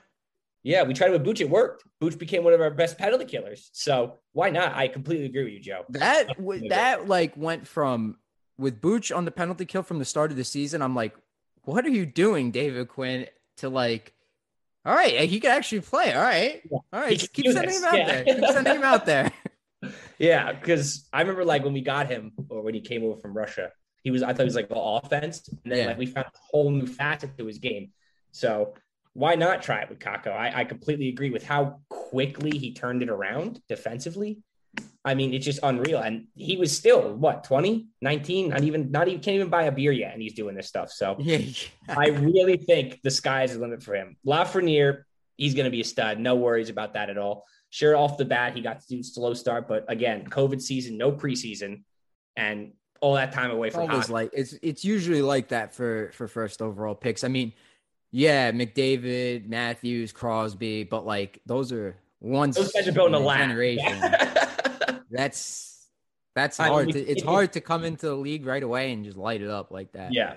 yeah. 0.62 0.82
We 0.82 0.94
tried 0.94 1.08
it 1.08 1.12
with 1.12 1.24
Booch, 1.24 1.40
it 1.40 1.50
worked. 1.50 1.84
Booch 2.00 2.18
became 2.18 2.42
one 2.44 2.52
of 2.54 2.60
our 2.60 2.70
best 2.70 2.96
penalty 2.98 3.24
killers. 3.26 3.70
So 3.72 4.18
why 4.32 4.50
not? 4.50 4.74
I 4.74 4.88
completely 4.88 5.26
agree 5.26 5.44
with 5.44 5.52
you, 5.52 5.60
Joe. 5.60 5.84
That 5.90 6.28
that 6.70 7.08
like 7.08 7.36
went 7.36 7.66
from 7.68 8.16
with 8.58 8.80
Booch 8.80 9.12
on 9.12 9.24
the 9.26 9.30
penalty 9.30 9.64
kill 9.66 9.82
from 9.82 9.98
the 9.98 10.04
start 10.04 10.30
of 10.30 10.36
the 10.36 10.44
season. 10.44 10.80
I'm 10.82 10.94
like, 10.94 11.14
what 11.62 11.84
are 11.84 11.90
you 11.90 12.06
doing, 12.06 12.50
David 12.50 12.88
Quinn? 12.88 13.26
To 13.58 13.68
like, 13.68 14.12
all 14.84 14.94
right, 14.94 15.28
he 15.28 15.38
could 15.40 15.50
actually 15.50 15.80
play. 15.82 16.12
All 16.12 16.22
right, 16.22 16.62
all 16.92 17.00
right, 17.00 17.18
keep 17.32 17.46
sending 17.52 17.66
this. 17.66 17.78
him 17.78 17.84
out 17.84 17.96
Yeah. 17.98 18.06
there. 18.06 18.24
Keep 18.24 18.44
sending 18.46 18.74
him 18.76 18.82
out 18.82 19.06
there. 19.06 19.30
Yeah, 20.18 20.52
because 20.52 21.08
I 21.12 21.20
remember 21.20 21.44
like 21.44 21.64
when 21.64 21.72
we 21.72 21.80
got 21.80 22.08
him 22.08 22.32
or 22.48 22.62
when 22.62 22.74
he 22.74 22.80
came 22.80 23.04
over 23.04 23.20
from 23.20 23.34
Russia, 23.36 23.70
he 24.02 24.10
was 24.10 24.22
I 24.22 24.28
thought 24.32 24.40
he 24.40 24.44
was 24.44 24.54
like 24.54 24.70
all 24.70 24.98
offense, 24.98 25.48
and 25.48 25.72
then 25.72 25.78
Yeah. 25.78 25.86
like 25.86 25.98
we 25.98 26.06
found 26.06 26.26
a 26.26 26.38
whole 26.50 26.70
new 26.70 26.86
facet 26.86 27.36
to 27.38 27.46
his 27.46 27.58
game. 27.58 27.90
So 28.32 28.74
why 29.14 29.34
not 29.36 29.62
try 29.62 29.80
it 29.80 29.88
with 29.88 29.98
Kakko? 30.00 30.28
I, 30.32 30.60
I 30.60 30.64
completely 30.64 31.08
agree 31.08 31.30
with 31.30 31.44
how 31.44 31.80
quickly 31.88 32.58
he 32.58 32.72
turned 32.74 33.02
it 33.02 33.08
around 33.08 33.60
defensively. 33.68 34.38
I 35.04 35.14
mean, 35.14 35.32
it's 35.34 35.44
just 35.44 35.60
unreal. 35.62 36.00
And 36.00 36.26
he 36.34 36.56
was 36.56 36.76
still 36.76 37.14
what 37.14 37.44
20, 37.44 37.86
19, 38.00 38.48
not 38.48 38.64
even 38.64 38.90
not 38.90 39.06
even 39.08 39.20
can't 39.20 39.36
even 39.36 39.48
buy 39.48 39.64
a 39.64 39.72
beer 39.72 39.92
yet, 39.92 40.12
and 40.14 40.22
he's 40.22 40.34
doing 40.34 40.54
this 40.56 40.66
stuff. 40.68 40.90
So 40.90 41.16
I 41.88 42.08
really 42.08 42.56
think 42.56 43.00
the 43.02 43.10
sky 43.10 43.44
is 43.44 43.52
the 43.54 43.60
limit 43.60 43.82
for 43.82 43.94
him. 43.94 44.16
Lafreniere, 44.26 45.02
he's 45.36 45.54
going 45.54 45.66
to 45.66 45.70
be 45.70 45.80
a 45.80 45.84
stud. 45.84 46.18
No 46.18 46.34
worries 46.36 46.68
about 46.70 46.94
that 46.94 47.08
at 47.10 47.18
all. 47.18 47.44
Sure, 47.74 47.96
off 47.96 48.16
the 48.18 48.24
bat, 48.24 48.54
he 48.54 48.62
got 48.62 48.80
to 48.82 48.86
do 48.86 49.02
slow 49.02 49.34
start, 49.34 49.66
but 49.66 49.84
again, 49.88 50.24
COVID 50.28 50.62
season, 50.62 50.96
no 50.96 51.10
preseason, 51.10 51.82
and 52.36 52.70
all 53.00 53.14
that 53.14 53.32
time 53.32 53.50
away 53.50 53.68
from 53.70 53.80
always 53.90 54.02
hockey. 54.02 54.12
like 54.12 54.30
it's 54.32 54.54
it's 54.62 54.84
usually 54.84 55.22
like 55.22 55.48
that 55.48 55.74
for 55.74 56.12
for 56.14 56.28
first 56.28 56.62
overall 56.62 56.94
picks. 56.94 57.24
I 57.24 57.28
mean, 57.28 57.52
yeah, 58.12 58.52
McDavid, 58.52 59.48
Matthews, 59.48 60.12
Crosby, 60.12 60.84
but 60.84 61.04
like 61.04 61.40
those 61.46 61.72
are 61.72 61.96
once 62.20 62.54
Those 62.56 62.70
guys 62.70 62.86
are 62.86 62.92
building 62.92 63.20
a 63.20 63.36
generation. 63.36 64.00
That's 65.10 65.88
that's 66.36 66.60
I 66.60 66.68
hard 66.68 66.86
we- 66.86 66.92
to 66.92 67.00
it's 67.00 67.24
hard 67.24 67.54
to 67.54 67.60
come 67.60 67.82
into 67.84 68.06
the 68.06 68.14
league 68.14 68.46
right 68.46 68.62
away 68.62 68.92
and 68.92 69.04
just 69.04 69.16
light 69.16 69.42
it 69.42 69.50
up 69.50 69.72
like 69.72 69.90
that. 69.94 70.12
yeah, 70.12 70.34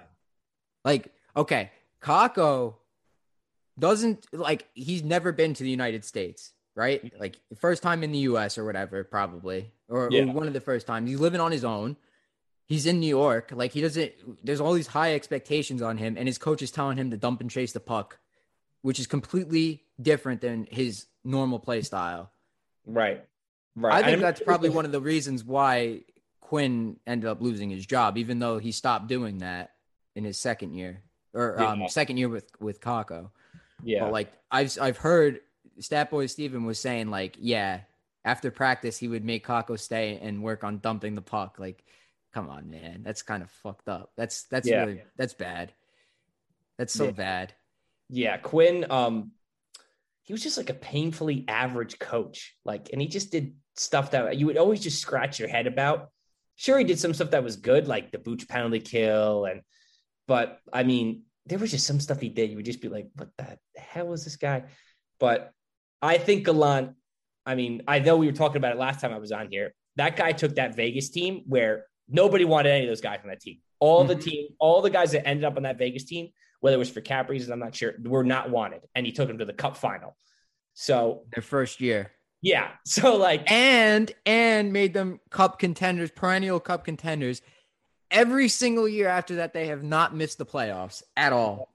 Like, 0.83 1.13
okay, 1.35 1.69
Kakko 2.01 2.75
doesn't 3.77 4.25
like 4.33 4.67
he's 4.73 5.03
never 5.03 5.31
been 5.31 5.53
to 5.53 5.63
the 5.63 5.69
United 5.69 6.03
States, 6.03 6.51
right? 6.77 7.11
Like 7.19 7.37
first 7.59 7.83
time 7.83 8.03
in 8.03 8.11
the 8.13 8.19
US 8.19 8.57
or 8.57 8.63
whatever, 8.63 9.03
probably. 9.03 9.71
Or, 9.89 10.05
or 10.13 10.25
one 10.27 10.47
of 10.47 10.53
the 10.53 10.61
first 10.61 10.85
times. 10.87 11.09
He's 11.09 11.19
living 11.19 11.41
on 11.41 11.51
his 11.51 11.65
own. 11.65 11.97
He's 12.67 12.85
in 12.85 12.99
New 12.99 13.07
York. 13.07 13.51
Like 13.53 13.71
he 13.73 13.81
doesn't 13.81 14.13
there's 14.45 14.61
all 14.61 14.73
these 14.73 14.87
high 14.87 15.15
expectations 15.15 15.81
on 15.81 15.97
him, 15.97 16.15
and 16.17 16.27
his 16.27 16.37
coach 16.37 16.61
is 16.61 16.71
telling 16.71 16.97
him 16.97 17.11
to 17.11 17.17
dump 17.17 17.41
and 17.41 17.49
chase 17.49 17.73
the 17.73 17.79
puck, 17.79 18.19
which 18.81 18.99
is 18.99 19.07
completely 19.07 19.83
different 20.01 20.41
than 20.41 20.67
his 20.69 21.07
normal 21.23 21.59
play 21.59 21.81
style. 21.81 22.31
right, 22.85 23.25
right. 23.75 23.93
I 23.93 24.03
think 24.03 24.17
mean, 24.17 24.21
that's 24.21 24.41
probably 24.41 24.69
one 24.79 24.85
of 24.85 24.91
the 24.91 25.01
reasons 25.01 25.43
why 25.43 26.01
Quinn 26.41 26.97
ended 27.07 27.29
up 27.29 27.41
losing 27.41 27.69
his 27.69 27.85
job, 27.85 28.17
even 28.17 28.39
though 28.39 28.57
he 28.59 28.71
stopped 28.71 29.07
doing 29.07 29.39
that 29.39 29.71
in 30.15 30.23
his 30.23 30.37
second 30.37 30.73
year 30.73 31.01
or 31.33 31.59
um, 31.61 31.81
Yeah. 31.81 31.87
second 31.87 32.17
year 32.17 32.29
with 32.29 32.51
with 32.59 32.81
Kakko. 32.81 33.31
Yeah, 33.83 34.01
But 34.05 34.11
like 34.11 34.33
I've 34.51 34.77
I've 34.81 34.97
heard 34.97 35.39
Statboy 35.79 36.29
Steven 36.29 36.65
was 36.65 36.79
saying 36.79 37.09
like, 37.09 37.35
yeah, 37.39 37.81
after 38.25 38.51
practice 38.51 38.97
he 38.97 39.07
would 39.07 39.23
make 39.23 39.45
Kakko 39.45 39.79
stay 39.79 40.19
and 40.21 40.43
work 40.43 40.63
on 40.63 40.79
dumping 40.79 41.15
the 41.15 41.21
puck. 41.21 41.57
Like, 41.59 41.83
come 42.33 42.49
on, 42.49 42.69
man, 42.69 43.01
that's 43.03 43.21
kind 43.21 43.41
of 43.43 43.49
fucked 43.49 43.87
up. 43.89 44.11
That's 44.17 44.43
that's 44.43 44.67
Yeah. 44.67 44.83
really 44.85 45.01
that's 45.17 45.33
bad. 45.33 45.73
That's 46.77 46.93
so 46.93 47.05
Yeah. 47.05 47.11
bad. 47.11 47.53
yeah. 48.09 48.37
Quinn, 48.37 48.85
um, 48.89 49.31
he 50.23 50.33
was 50.33 50.43
just 50.43 50.57
like 50.57 50.69
a 50.69 50.73
painfully 50.73 51.45
average 51.47 51.99
coach. 51.99 52.55
Like, 52.65 52.89
and 52.91 53.01
he 53.01 53.07
just 53.07 53.31
did 53.31 53.55
stuff 53.75 54.11
that 54.11 54.37
you 54.37 54.45
would 54.45 54.57
always 54.57 54.81
just 54.81 54.99
scratch 54.99 55.39
your 55.39 55.47
head 55.49 55.67
about. 55.67 56.11
Sure, 56.55 56.77
he 56.77 56.83
did 56.83 56.99
some 56.99 57.13
stuff 57.13 57.31
that 57.31 57.43
was 57.43 57.55
good, 57.57 57.87
like 57.87 58.11
the 58.11 58.17
Booch 58.17 58.47
penalty 58.47 58.79
kill, 58.79 59.45
and 59.45 59.61
but 60.27 60.59
I 60.73 60.83
mean, 60.83 61.23
there 61.45 61.59
was 61.59 61.71
just 61.71 61.87
some 61.87 61.99
stuff 61.99 62.19
he 62.19 62.29
did. 62.29 62.49
You 62.49 62.55
would 62.57 62.65
just 62.65 62.81
be 62.81 62.89
like, 62.89 63.09
"What 63.15 63.29
the 63.37 63.57
hell 63.77 64.07
was 64.07 64.23
this 64.25 64.35
guy?" 64.37 64.63
But 65.19 65.53
I 66.01 66.17
think 66.17 66.45
Gallant, 66.45 66.91
I 67.45 67.55
mean, 67.55 67.83
I 67.87 67.99
know 67.99 68.17
we 68.17 68.27
were 68.27 68.33
talking 68.33 68.57
about 68.57 68.73
it 68.73 68.77
last 68.79 69.01
time 69.01 69.13
I 69.13 69.17
was 69.17 69.31
on 69.31 69.49
here. 69.49 69.73
That 69.95 70.15
guy 70.15 70.31
took 70.31 70.55
that 70.55 70.75
Vegas 70.75 71.09
team 71.09 71.43
where 71.47 71.85
nobody 72.07 72.45
wanted 72.45 72.69
any 72.71 72.85
of 72.85 72.89
those 72.89 73.01
guys 73.01 73.19
on 73.23 73.29
that 73.29 73.41
team. 73.41 73.57
All 73.79 74.03
the 74.03 74.15
Mhm. 74.15 74.21
team, 74.23 74.47
all 74.59 74.81
the 74.81 74.89
guys 74.89 75.11
that 75.11 75.27
ended 75.27 75.43
up 75.43 75.57
on 75.57 75.63
that 75.63 75.77
Vegas 75.77 76.03
team, 76.03 76.29
whether 76.59 76.75
it 76.75 76.79
was 76.79 76.89
for 76.89 77.01
cap 77.01 77.29
reasons, 77.29 77.51
I'm 77.51 77.59
not 77.59 77.75
sure, 77.75 77.93
were 78.03 78.23
not 78.23 78.49
wanted. 78.49 78.81
And 78.95 79.05
he 79.05 79.11
took 79.11 79.27
them 79.27 79.37
to 79.39 79.45
the 79.45 79.53
cup 79.53 79.77
final. 79.77 80.15
So 80.73 81.25
Their 81.33 81.41
first 81.43 81.81
year. 81.81 82.11
yeah. 82.41 82.71
So 82.85 83.15
like 83.15 83.49
And 83.51 84.11
and 84.25 84.71
made 84.73 84.93
them 84.93 85.19
cup 85.31 85.57
contenders, 85.59 86.11
perennial 86.11 86.59
cup 86.59 86.85
contenders. 86.85 87.41
Every 88.11 88.47
single 88.47 88.87
year 88.87 89.07
after 89.07 89.35
that, 89.35 89.53
they 89.53 89.67
have 89.67 89.83
not 89.83 90.15
missed 90.15 90.37
the 90.37 90.45
playoffs 90.45 91.01
at 91.15 91.33
all. 91.33 91.73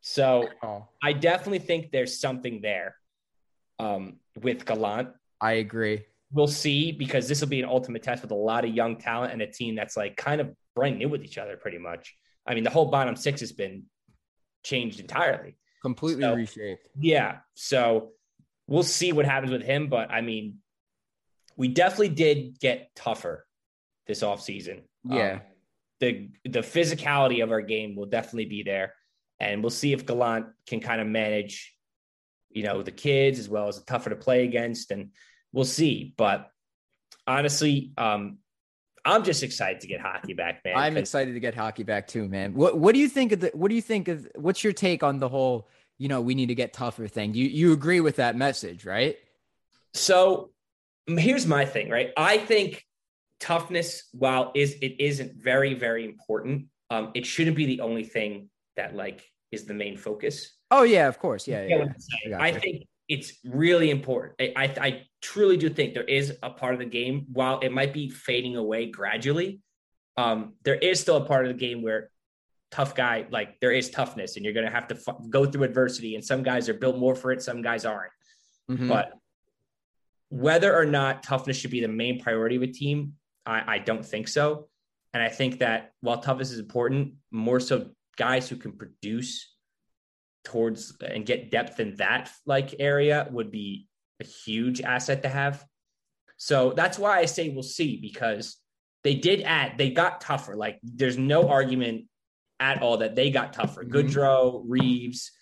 so 0.00 0.42
At 0.44 0.56
all. 0.62 0.92
I 1.02 1.12
definitely 1.14 1.58
think 1.60 1.90
there's 1.90 2.18
something 2.20 2.60
there 2.60 2.96
um, 3.78 4.16
with 4.40 4.64
Gallant. 4.64 5.10
I 5.40 5.52
agree. 5.54 6.04
We'll 6.32 6.46
see 6.48 6.92
because 6.92 7.28
this 7.28 7.40
will 7.40 7.48
be 7.48 7.60
an 7.60 7.68
ultimate 7.68 8.02
test 8.02 8.22
with 8.22 8.30
a 8.30 8.36
lot 8.36 8.64
of 8.64 8.74
young 8.74 8.96
talent 8.96 9.32
and 9.32 9.42
a 9.42 9.46
team 9.46 9.74
that's 9.74 9.96
like 9.96 10.16
kind 10.16 10.40
of 10.40 10.54
brand 10.74 10.98
new 10.98 11.08
with 11.08 11.24
each 11.24 11.38
other, 11.38 11.56
pretty 11.56 11.78
much. 11.78 12.14
I 12.46 12.54
mean, 12.54 12.64
the 12.64 12.70
whole 12.70 12.86
bottom 12.86 13.16
six 13.16 13.40
has 13.40 13.52
been 13.52 13.84
changed 14.64 15.00
entirely. 15.00 15.56
Completely 15.82 16.22
So- 16.22 16.34
reshaped. 16.34 16.88
Yeah. 16.98 17.38
So 17.54 18.12
we'll 18.66 18.82
see 18.82 19.12
what 19.12 19.26
happens 19.26 19.52
with 19.52 19.62
him. 19.62 19.88
But 19.88 20.10
I 20.10 20.20
mean, 20.20 20.58
we 21.56 21.68
definitely 21.68 22.10
did 22.10 22.58
get 22.58 22.94
tougher 22.94 23.46
this 24.06 24.22
offseason. 24.22 24.82
Yeah. 25.04 25.32
Um, 25.32 25.40
the 26.00 26.28
the 26.44 26.60
physicality 26.60 27.42
of 27.42 27.50
our 27.52 27.60
game 27.60 27.94
will 27.94 28.06
definitely 28.06 28.46
be 28.46 28.62
there. 28.62 28.94
And 29.38 29.62
we'll 29.62 29.70
see 29.70 29.92
if 29.92 30.06
Gallant 30.06 30.46
can 30.66 30.80
kind 30.80 31.00
of 31.00 31.06
manage, 31.06 31.74
you 32.54 32.62
know, 32.62 32.82
the 32.82 32.92
kids 32.92 33.38
as 33.38 33.48
well 33.48 33.68
as 33.68 33.78
the 33.78 33.84
tougher 33.84 34.10
to 34.10 34.16
play 34.16 34.44
against. 34.44 34.90
And 34.90 35.10
we'll 35.52 35.64
see. 35.64 36.14
But 36.16 36.50
honestly, 37.26 37.92
um, 37.96 38.38
I'm 39.04 39.24
just 39.24 39.42
excited 39.42 39.80
to 39.80 39.86
get 39.86 40.00
hockey 40.00 40.32
back, 40.32 40.62
man. 40.64 40.76
I'm 40.76 40.96
excited 40.96 41.34
to 41.34 41.40
get 41.40 41.54
hockey 41.54 41.82
back 41.82 42.06
too, 42.06 42.28
man. 42.28 42.54
What 42.54 42.78
what 42.78 42.94
do 42.94 43.00
you 43.00 43.08
think 43.08 43.32
of 43.32 43.40
the 43.40 43.50
what 43.52 43.68
do 43.68 43.74
you 43.74 43.82
think 43.82 44.08
of 44.08 44.28
what's 44.36 44.62
your 44.62 44.72
take 44.72 45.02
on 45.02 45.18
the 45.18 45.28
whole, 45.28 45.68
you 45.98 46.08
know, 46.08 46.20
we 46.20 46.34
need 46.34 46.46
to 46.46 46.54
get 46.54 46.72
tougher 46.72 47.08
thing? 47.08 47.34
You 47.34 47.46
you 47.46 47.72
agree 47.72 48.00
with 48.00 48.16
that 48.16 48.36
message, 48.36 48.84
right? 48.84 49.16
So 49.94 50.50
here's 51.06 51.46
my 51.46 51.64
thing, 51.64 51.90
right? 51.90 52.12
I 52.16 52.38
think 52.38 52.86
toughness, 53.40 54.08
while 54.12 54.52
is 54.54 54.74
it 54.80 55.00
isn't 55.00 55.34
very, 55.34 55.74
very 55.74 56.04
important, 56.04 56.66
um, 56.90 57.10
it 57.14 57.26
shouldn't 57.26 57.56
be 57.56 57.66
the 57.66 57.80
only 57.80 58.04
thing 58.04 58.50
that 58.76 58.94
like 58.94 59.28
is 59.50 59.64
the 59.64 59.74
main 59.74 59.96
focus. 59.96 60.56
Oh 60.72 60.84
yeah, 60.84 61.06
of 61.06 61.18
course. 61.18 61.46
Yeah, 61.46 61.64
yeah. 61.66 61.84
yeah. 62.26 62.38
I 62.38 62.48
I 62.48 62.52
think 62.52 62.86
it's 63.08 63.34
really 63.44 63.90
important. 63.90 64.34
I, 64.40 64.52
I 64.56 64.86
I 64.86 65.02
truly 65.20 65.58
do 65.58 65.68
think 65.68 65.92
there 65.92 66.02
is 66.02 66.36
a 66.42 66.48
part 66.50 66.72
of 66.72 66.80
the 66.80 66.86
game, 66.86 67.26
while 67.30 67.60
it 67.60 67.70
might 67.70 67.92
be 67.92 68.08
fading 68.08 68.56
away 68.56 68.86
gradually, 68.86 69.60
um, 70.16 70.54
there 70.64 70.76
is 70.76 70.98
still 70.98 71.18
a 71.18 71.26
part 71.26 71.44
of 71.44 71.52
the 71.52 71.58
game 71.58 71.82
where 71.82 72.10
tough 72.70 72.94
guy, 72.94 73.26
like 73.30 73.60
there 73.60 73.70
is 73.70 73.90
toughness, 73.90 74.36
and 74.36 74.44
you're 74.46 74.54
gonna 74.54 74.70
have 74.70 74.88
to 74.88 74.94
f- 74.96 75.16
go 75.28 75.44
through 75.44 75.64
adversity. 75.64 76.14
And 76.14 76.24
some 76.24 76.42
guys 76.42 76.70
are 76.70 76.74
built 76.74 76.96
more 76.96 77.14
for 77.14 77.32
it, 77.32 77.42
some 77.42 77.60
guys 77.60 77.84
aren't. 77.84 78.12
Mhm. 78.70 78.88
But 78.88 79.12
whether 80.30 80.74
or 80.74 80.86
not 80.86 81.22
toughness 81.22 81.58
should 81.58 81.70
be 81.70 81.82
the 81.82 81.88
main 81.88 82.18
priority 82.18 82.56
of 82.56 82.62
a 82.62 82.66
team, 82.66 83.14
I, 83.44 83.74
I 83.74 83.78
don't 83.78 84.04
think 84.04 84.26
so. 84.26 84.70
And 85.12 85.22
I 85.22 85.28
think 85.28 85.58
that 85.58 85.92
while 86.00 86.18
toughness 86.22 86.50
is 86.50 86.58
important, 86.58 87.16
more 87.30 87.60
so 87.60 87.90
guys 88.16 88.48
who 88.48 88.56
can 88.56 88.72
produce 88.72 89.51
towards 90.44 90.96
and 91.00 91.24
get 91.26 91.50
depth 91.50 91.80
in 91.80 91.96
that 91.96 92.30
like 92.46 92.74
area 92.78 93.28
would 93.30 93.50
be 93.50 93.86
a 94.20 94.24
huge 94.24 94.80
asset 94.80 95.22
to 95.22 95.28
have. 95.28 95.64
So 96.36 96.72
that's 96.74 96.98
why 96.98 97.18
I 97.18 97.26
say 97.26 97.50
we'll 97.50 97.62
see 97.62 97.98
because 98.00 98.56
they 99.04 99.14
did 99.14 99.42
add, 99.42 99.78
they 99.78 99.90
got 99.90 100.20
tougher. 100.20 100.56
Like 100.56 100.78
there's 100.82 101.18
no 101.18 101.48
argument 101.48 102.06
at 102.60 102.82
all 102.82 102.98
that 102.98 103.14
they 103.14 103.30
got 103.30 103.52
tougher. 103.52 103.84
Mhm. 103.84 103.90
Goodrow, 103.90 104.62
Reaves, 104.66 105.32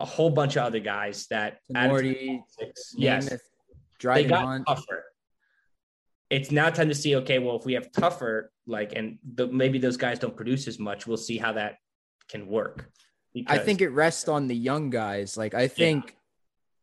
a 0.00 0.04
whole 0.04 0.30
bunch 0.30 0.56
of 0.56 0.64
other 0.64 0.80
guys 0.80 1.26
that 1.28 1.58
Morty, 1.68 2.42
six. 2.48 2.94
yes, 2.96 3.28
they 4.00 4.24
got 4.24 4.44
Hunt. 4.44 4.64
tougher. 4.66 5.04
It's 6.30 6.50
now 6.50 6.70
time 6.70 6.88
to 6.88 6.94
see. 6.94 7.14
Okay, 7.16 7.38
well, 7.38 7.56
if 7.56 7.64
we 7.66 7.74
have 7.74 7.92
tougher, 7.92 8.50
like, 8.66 8.94
and 8.96 9.18
the, 9.34 9.46
maybe 9.48 9.78
those 9.78 9.96
guys 9.98 10.18
don't 10.18 10.36
produce 10.36 10.66
as 10.66 10.78
much, 10.78 11.06
we'll 11.06 11.16
see 11.18 11.36
how 11.36 11.52
that 11.52 11.76
can 12.28 12.46
work. 12.46 12.90
I 13.46 13.58
think 13.58 13.80
it 13.80 13.88
rests 13.88 14.28
on 14.28 14.46
the 14.46 14.56
young 14.56 14.90
guys. 14.90 15.36
Like 15.36 15.54
I 15.54 15.68
think, 15.68 16.16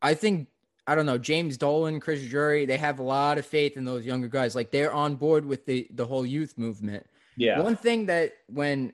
I 0.02 0.14
think 0.14 0.48
I 0.88 0.96
don't 0.96 1.06
know 1.06 1.18
James 1.20 1.58
Dolan, 1.58 2.00
Chris 2.00 2.26
Drury. 2.28 2.66
They 2.66 2.78
have 2.78 3.00
a 3.00 3.04
lot 3.04 3.38
of 3.38 3.46
faith 3.46 3.78
in 3.78 3.86
those 3.86 4.06
younger 4.06 4.28
guys. 4.28 4.56
Like 4.56 4.72
they're 4.72 4.92
on 4.92 5.16
board 5.16 5.46
with 5.46 5.66
the 5.66 5.88
the 5.92 6.06
whole 6.06 6.26
youth 6.26 6.58
movement. 6.58 7.06
yeah, 7.38 7.62
One 7.62 7.76
thing 7.76 8.08
that 8.08 8.34
when 8.48 8.94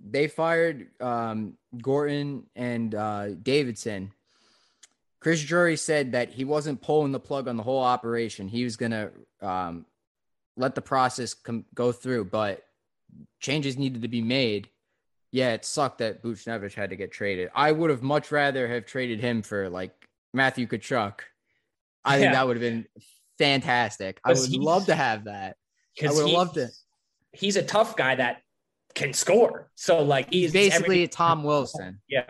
they 0.00 0.26
fired 0.26 0.88
um, 1.00 1.54
Gorton 1.80 2.46
and 2.56 2.94
uh, 2.94 3.34
Davidson, 3.34 4.12
Chris 5.20 5.42
Drury 5.42 5.76
said 5.76 6.12
that 6.12 6.30
he 6.30 6.44
wasn't 6.44 6.82
pulling 6.82 7.12
the 7.12 7.20
plug 7.20 7.48
on 7.48 7.56
the 7.56 7.62
whole 7.62 7.82
operation. 7.82 8.48
He 8.48 8.64
was 8.64 8.76
gonna 8.76 9.10
um, 9.40 9.86
let 10.56 10.74
the 10.74 10.82
process 10.82 11.34
com- 11.34 11.64
go 11.74 11.92
through, 11.92 12.24
but 12.24 12.64
changes 13.40 13.78
needed 13.78 14.02
to 14.02 14.08
be 14.08 14.22
made. 14.22 14.68
Yeah, 15.36 15.52
it 15.52 15.66
sucked 15.66 15.98
that 15.98 16.22
Buchnevich 16.22 16.72
had 16.72 16.88
to 16.88 16.96
get 16.96 17.12
traded. 17.12 17.50
I 17.54 17.70
would 17.70 17.90
have 17.90 18.02
much 18.02 18.32
rather 18.32 18.66
have 18.68 18.86
traded 18.86 19.20
him 19.20 19.42
for 19.42 19.68
like 19.68 19.92
Matthew 20.32 20.66
Tkachuk. 20.66 21.20
I 22.06 22.18
think 22.18 22.32
that 22.32 22.46
would 22.46 22.56
have 22.56 22.62
been 22.62 22.86
fantastic. 23.36 24.18
I 24.24 24.32
would 24.32 24.50
love 24.52 24.86
to 24.86 24.94
have 24.94 25.24
that. 25.24 25.58
I 26.02 26.06
would've 26.06 26.24
he's- 26.24 26.34
loved 26.34 26.56
it. 26.56 26.70
He's 27.32 27.56
a 27.56 27.62
tough 27.62 27.96
guy 27.96 28.14
that 28.14 28.40
can 28.94 29.12
score. 29.12 29.70
So 29.74 30.02
like 30.02 30.32
he's 30.32 30.54
Basically, 30.54 30.84
everything- 31.02 31.08
Tom 31.10 31.44
Wilson, 31.44 32.00
yeah, 32.08 32.24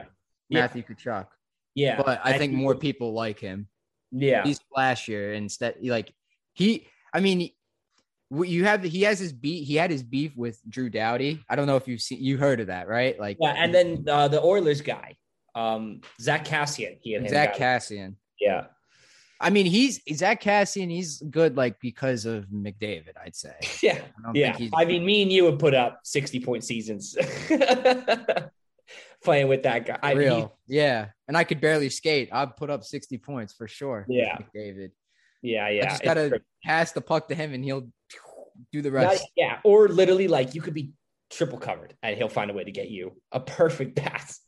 Yeah. 0.49 0.63
Matthew 0.63 0.83
Tkachuk. 0.83 1.29
yeah. 1.77 2.03
But 2.03 2.21
I 2.25 2.37
think 2.39 2.55
more 2.55 2.75
people 2.75 3.13
like 3.13 3.39
him. 3.39 3.69
Yeah, 4.11 4.43
He's 4.43 4.59
flashier 4.77 5.37
instead. 5.37 5.77
Like 5.81 6.13
he, 6.55 6.89
I 7.15 7.21
mean, 7.21 7.51
you 8.31 8.65
have 8.65 8.83
he 8.83 9.03
has 9.03 9.19
his 9.19 9.33
beat. 9.33 9.65
He 9.65 9.77
had 9.77 9.91
his 9.91 10.03
beef 10.03 10.37
with 10.37 10.61
Drew 10.69 10.91
Doughty. 10.91 11.45
I 11.49 11.57
don't 11.57 11.67
know 11.67 11.77
if 11.77 11.87
you've 11.87 12.01
seen 12.01 12.23
you 12.23 12.39
heard 12.39 12.61
of 12.61 12.69
that, 12.69 12.89
right? 12.89 13.19
Like 13.19 13.39
yeah. 13.41 13.55
And 13.57 13.75
then 13.75 14.05
uh, 14.09 14.29
the 14.29 14.43
Oilers 14.43 14.81
guy, 14.81 15.17
um, 15.55 16.01
Zack 16.21 16.45
Kassian. 16.45 16.99
He 17.01 17.15
and 17.15 17.29
Zack 17.29 17.57
Kassian. 17.57 18.15
Yeah, 18.41 18.67
I 19.41 19.51
mean, 19.51 19.67
he's 19.67 20.01
Zack 20.15 20.43
Kassian. 20.43 20.91
He's 20.91 21.21
good, 21.21 21.57
like 21.57 21.79
because 21.81 22.25
of 22.25 22.47
McDavid. 22.47 23.13
I'd 23.23 23.37
say. 23.37 23.55
yeah, 23.83 24.01
I 24.19 24.23
don't 24.23 24.35
yeah. 24.35 24.53
think 24.53 24.57
he's. 24.57 24.71
I 24.75 24.85
mean, 24.85 25.05
me 25.05 25.23
and 25.23 25.31
you 25.33 25.45
would 25.45 25.59
put 25.59 25.75
up 25.75 26.01
sixty 26.05 26.41
point 26.41 26.65
seasons 26.65 27.17
playing 29.25 29.49
with 29.49 29.63
that 29.65 29.87
guy. 29.87 29.99
I 30.03 30.15
mean, 30.15 30.19
real, 30.19 30.59
yeah. 30.67 31.09
And 31.29 31.37
I 31.37 31.45
could 31.45 31.61
barely 31.61 31.91
skate. 31.91 32.31
I'd 32.33 32.57
put 32.57 32.71
up 32.71 32.85
sixty 32.85 33.19
points 33.19 33.53
for 33.53 33.69
sure. 33.69 34.07
Yeah. 34.09 34.39
McDavid. 34.39 34.91
Yeah, 35.43 35.69
yeah. 35.69 35.85
I 35.85 35.89
just 35.91 36.03
gotta 36.03 36.41
pass 36.65 36.93
the 36.93 37.01
puck 37.01 37.29
to 37.29 37.35
him, 37.35 37.53
and 37.55 37.65
he'll 37.65 37.89
do 38.73 38.83
the 38.83 38.91
Not- 38.91 39.11
rest. 39.13 39.27
yeah, 39.37 39.59
or 39.65 39.89
literally 39.89 40.29
like 40.29 40.55
you 40.55 40.63
could 40.63 40.75
be 40.75 40.93
triple 41.31 41.59
covered 41.59 41.95
and 42.03 42.17
he'll 42.17 42.29
find 42.29 42.51
a 42.51 42.55
way 42.55 42.63
to 42.65 42.71
get 42.71 42.89
you 42.89 43.21
a 43.33 43.41
perfect 43.41 43.97
pass. 43.97 44.41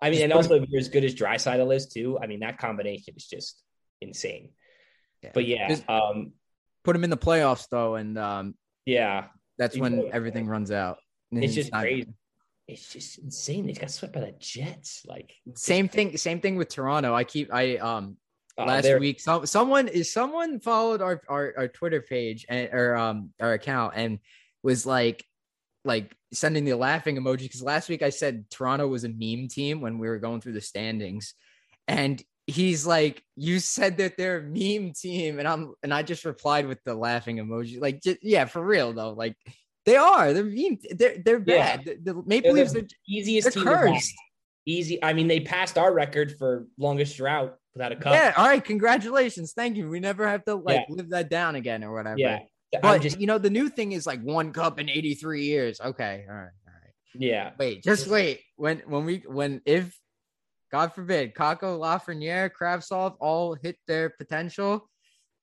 I 0.00 0.10
mean, 0.10 0.22
and 0.22 0.32
also 0.32 0.56
if 0.60 0.68
you're 0.68 0.80
as 0.80 0.88
good 0.88 1.04
as 1.04 1.14
Draisaitl 1.14 1.74
is 1.74 1.86
too, 1.88 2.18
I 2.20 2.26
mean 2.26 2.40
that 2.40 2.58
combination 2.58 3.14
is 3.16 3.26
just 3.26 3.60
insane. 4.00 4.50
Yeah. 5.22 5.30
But 5.32 5.46
yeah, 5.46 5.68
Just 5.68 5.88
um, 5.88 6.32
put 6.84 6.94
him 6.94 7.04
in 7.04 7.10
the 7.10 7.16
playoffs 7.16 7.66
though, 7.70 7.94
and 7.94 8.18
um, 8.18 8.54
yeah, 8.84 9.26
that's 9.56 9.76
when 9.78 9.94
Exactly. 9.94 10.12
everything 10.12 10.46
runs 10.46 10.70
out. 10.70 10.98
It's 11.32 11.54
just 11.54 11.72
not- 11.72 11.82
crazy. 11.82 12.12
It's 12.66 12.92
just 12.92 13.18
insane. 13.18 13.66
They 13.66 13.72
got 13.74 13.90
swept 13.90 14.14
by 14.14 14.20
the 14.20 14.32
Jets. 14.38 15.04
Like 15.06 15.32
Same 15.54 15.86
thing. 15.88 16.16
Same 16.16 16.40
thing 16.40 16.56
with 16.56 16.68
Toronto. 16.70 17.14
I 17.14 17.24
keep. 17.24 17.52
I 17.52 17.76
um 17.76 18.16
last 18.58 18.82
they're- 18.84 19.00
week. 19.00 19.20
Some 19.20 19.46
someone 19.46 19.88
is 19.88 20.12
someone 20.12 20.60
followed 20.60 21.02
our, 21.02 21.20
our 21.28 21.54
our 21.56 21.68
Twitter 21.68 22.00
page 22.00 22.46
and 22.48 22.68
or 22.72 22.96
um 22.96 23.30
our 23.40 23.52
account 23.54 23.94
and 23.96 24.18
was 24.62 24.86
like 24.86 25.24
like 25.84 26.14
sending 26.32 26.64
the 26.64 26.74
laughing 26.74 27.16
emoji 27.16 27.40
because 27.40 27.62
last 27.62 27.88
week 27.88 28.02
I 28.02 28.10
said 28.10 28.48
Toronto 28.50 28.86
was 28.88 29.04
a 29.04 29.08
meme 29.08 29.48
team 29.48 29.80
when 29.80 29.98
we 29.98 30.08
were 30.08 30.18
going 30.18 30.40
through 30.40 30.52
the 30.54 30.60
standings, 30.60 31.34
and 31.88 32.22
he's 32.46 32.86
like, 32.86 33.22
"You 33.36 33.58
said 33.58 33.98
that 33.98 34.16
they're 34.16 34.38
a 34.38 34.42
meme 34.42 34.92
team," 34.94 35.38
and 35.38 35.46
I'm 35.48 35.74
and 35.82 35.92
I 35.92 36.02
just 36.02 36.24
replied 36.24 36.66
with 36.66 36.82
the 36.84 36.94
laughing 36.94 37.36
emoji, 37.36 37.80
like, 37.80 38.00
just, 38.02 38.18
yeah, 38.22 38.44
for 38.46 38.64
real 38.64 38.92
though, 38.94 39.10
like 39.12 39.36
they 39.84 39.96
are. 39.96 40.32
They're 40.32 40.44
meme. 40.44 40.78
They're 40.92 41.18
they're 41.18 41.42
Yeah. 41.46 41.76
bad. 41.76 41.84
The, 41.84 42.12
the 42.14 42.22
Maple 42.26 42.54
They're 42.54 42.62
Leafs 42.64 42.72
the 42.72 42.80
are 42.80 42.86
easiest 43.06 43.52
they're 43.52 43.62
team. 43.64 43.72
cursed. 43.92 44.14
Easy. 44.66 45.02
I 45.04 45.12
mean, 45.12 45.28
they 45.28 45.40
passed 45.40 45.76
our 45.76 45.92
record 45.92 46.34
for 46.38 46.66
longest 46.78 47.18
drought 47.18 47.56
without 47.74 47.92
a 47.92 47.96
cup. 47.96 48.12
Yeah. 48.14 48.32
All 48.36 48.46
right. 48.46 48.64
Congratulations. 48.64 49.52
Thank 49.52 49.76
you. 49.76 49.88
We 49.88 50.00
never 50.00 50.26
have 50.28 50.44
to 50.44 50.54
like 50.54 50.86
Yeah. 50.88 50.94
live 50.96 51.10
that 51.10 51.28
down 51.30 51.54
again 51.56 51.84
or 51.84 51.92
whatever. 51.92 52.18
Yeah. 52.18 52.40
I'm 52.74 52.80
But 52.80 53.02
just 53.02 53.20
you 53.20 53.26
know, 53.26 53.38
the 53.38 53.50
new 53.50 53.68
thing 53.68 53.92
is 53.92 54.06
like 54.06 54.20
one 54.22 54.52
cup 54.52 54.78
in 54.80 54.88
83 54.88 55.44
years. 55.44 55.80
Okay. 55.80 56.24
All 56.28 56.34
right. 56.34 56.50
All 56.66 56.74
right. 56.82 56.92
yeah. 57.14 57.50
Wait, 57.58 57.82
just 57.84 58.08
wait. 58.08 58.40
When 58.56 58.78
when 58.86 59.04
we 59.04 59.22
when 59.26 59.60
if 59.64 59.96
God 60.72 60.92
forbid, 60.92 61.34
Kakko, 61.34 61.78
Lafreniere, 61.78 62.50
Kravtsov 62.50 63.16
all 63.20 63.54
hit 63.54 63.76
their 63.86 64.10
potential, 64.10 64.88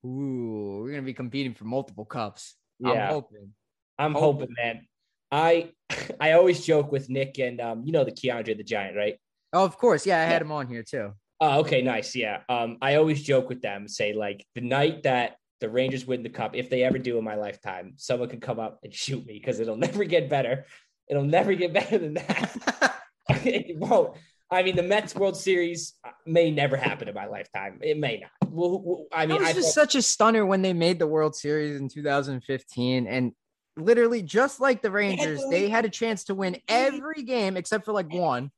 Ooh, 0.05 0.81
we're 0.83 0.89
gonna 0.91 1.03
be 1.03 1.13
competing 1.13 1.53
for 1.53 1.65
multiple 1.65 2.05
cups. 2.05 2.55
Yeah. 2.79 2.91
I'm 3.07 3.09
hoping. 3.13 3.53
I'm 3.99 4.13
Hoping. 4.13 4.39
hoping, 4.49 4.55
man. 4.57 4.87
I 5.31 5.71
I 6.19 6.31
always 6.33 6.65
joke 6.65 6.91
with 6.91 7.09
Nick 7.09 7.37
and 7.39 7.61
um, 7.61 7.83
you 7.85 7.91
know 7.91 8.03
the 8.03 8.11
Keandre 8.11 8.57
the 8.57 8.63
Giant, 8.63 8.97
right? 8.97 9.17
Oh, 9.53 9.63
of 9.63 9.77
course. 9.77 10.05
Yeah, 10.05 10.19
I 10.19 10.23
had 10.23 10.41
him 10.41 10.51
on 10.51 10.67
here 10.67 10.83
too. 10.83 11.13
Oh, 11.41 11.61
okay, 11.61 11.81
nice. 11.81 12.15
Yeah. 12.15 12.41
Um, 12.47 12.77
I 12.81 12.95
always 12.95 13.23
joke 13.23 13.49
with 13.49 13.61
them, 13.61 13.87
say 13.87 14.13
like 14.13 14.45
the 14.53 14.61
night 14.61 15.03
that 15.03 15.37
the 15.59 15.69
Rangers 15.69 16.05
win 16.05 16.21
the 16.21 16.29
cup, 16.29 16.55
if 16.55 16.69
they 16.69 16.83
ever 16.83 16.99
do 16.99 17.17
in 17.17 17.23
my 17.23 17.35
lifetime, 17.35 17.93
someone 17.97 18.29
can 18.29 18.39
come 18.39 18.59
up 18.59 18.79
and 18.83 18.93
shoot 19.03 19.25
me 19.25 19.33
because 19.39 19.59
it'll 19.59 19.75
never 19.87 20.03
get 20.05 20.29
better. 20.29 20.65
It'll 21.09 21.23
never 21.25 21.53
get 21.55 21.73
better 21.73 21.97
than 21.97 22.13
that. 22.13 22.95
it 23.29 23.77
won't. 23.77 24.15
I 24.51 24.63
mean, 24.63 24.75
the 24.75 24.83
Mets 24.83 25.15
World 25.15 25.37
Series 25.37 25.93
may 26.25 26.51
never 26.51 26.75
happen 26.75 27.07
in 27.07 27.15
my 27.15 27.25
lifetime. 27.25 27.79
It 27.81 27.97
may 27.97 28.19
not. 28.19 28.51
Well, 28.51 28.81
well, 28.83 29.05
I 29.11 29.23
It 29.23 29.29
mean, 29.29 29.41
was 29.41 29.49
I 29.49 29.53
just 29.53 29.73
such 29.73 29.95
a 29.95 30.01
stunner 30.01 30.45
when 30.45 30.61
they 30.61 30.73
made 30.73 30.99
the 30.99 31.07
World 31.07 31.35
Series 31.35 31.79
in 31.79 31.87
2015, 31.87 33.07
and 33.07 33.31
literally 33.77 34.21
just 34.21 34.59
like 34.59 34.81
the 34.81 34.91
Rangers, 34.91 35.41
they 35.49 35.69
had 35.69 35.85
a 35.85 35.89
chance 35.89 36.25
to 36.25 36.35
win 36.35 36.57
every 36.67 37.23
game 37.23 37.55
except 37.57 37.85
for 37.85 37.93
like 37.93 38.13
one, 38.13 38.51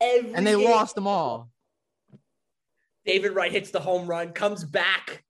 every 0.00 0.34
and 0.34 0.46
they 0.46 0.54
game, 0.54 0.70
lost 0.70 0.94
them 0.94 1.06
all. 1.06 1.50
David 3.04 3.34
Wright 3.34 3.50
hits 3.50 3.70
the 3.70 3.80
home 3.80 4.06
run, 4.06 4.32
comes 4.32 4.64
back. 4.64 5.24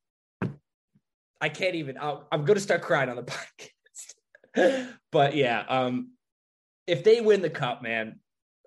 I 1.41 1.49
can't 1.49 1.75
even. 1.75 1.99
I'll, 1.99 2.29
I'm 2.31 2.45
going 2.45 2.57
to 2.57 2.61
start 2.63 2.83
crying 2.83 3.09
on 3.09 3.17
the 3.17 3.23
podcast. 4.57 4.89
but 5.11 5.35
yeah, 5.35 5.65
um, 5.69 6.13
if 6.87 7.03
they 7.05 7.21
win 7.21 7.43
the 7.43 7.51
cup, 7.51 7.83
man, 7.83 8.21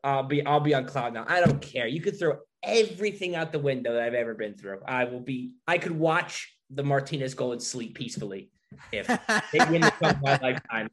I'll 0.03 0.23
be 0.23 0.45
I'll 0.45 0.59
be 0.59 0.73
on 0.73 0.85
cloud 0.85 1.13
now. 1.13 1.25
I 1.27 1.39
don't 1.41 1.61
care. 1.61 1.87
You 1.87 2.01
could 2.01 2.19
throw 2.19 2.37
everything 2.63 3.35
out 3.35 3.51
the 3.51 3.59
window 3.59 3.93
that 3.93 4.01
I've 4.01 4.13
ever 4.13 4.33
been 4.33 4.55
through. 4.55 4.79
I 4.87 5.05
will 5.05 5.19
be. 5.19 5.51
I 5.67 5.77
could 5.77 5.97
watch 5.97 6.55
the 6.69 6.83
Martinez 6.83 7.33
goal 7.33 7.53
and 7.53 7.61
sleep 7.61 7.95
peacefully 7.95 8.51
if 8.91 9.07
they 9.07 9.59
win 9.69 9.81
the 9.81 9.91
cup 9.91 10.17
my 10.21 10.37
lifetime. 10.41 10.89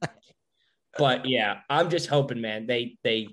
But 0.99 1.27
yeah, 1.27 1.61
I'm 1.69 1.91
just 1.91 2.09
hoping, 2.09 2.41
man. 2.41 2.67
They 2.67 2.97
they 3.03 3.29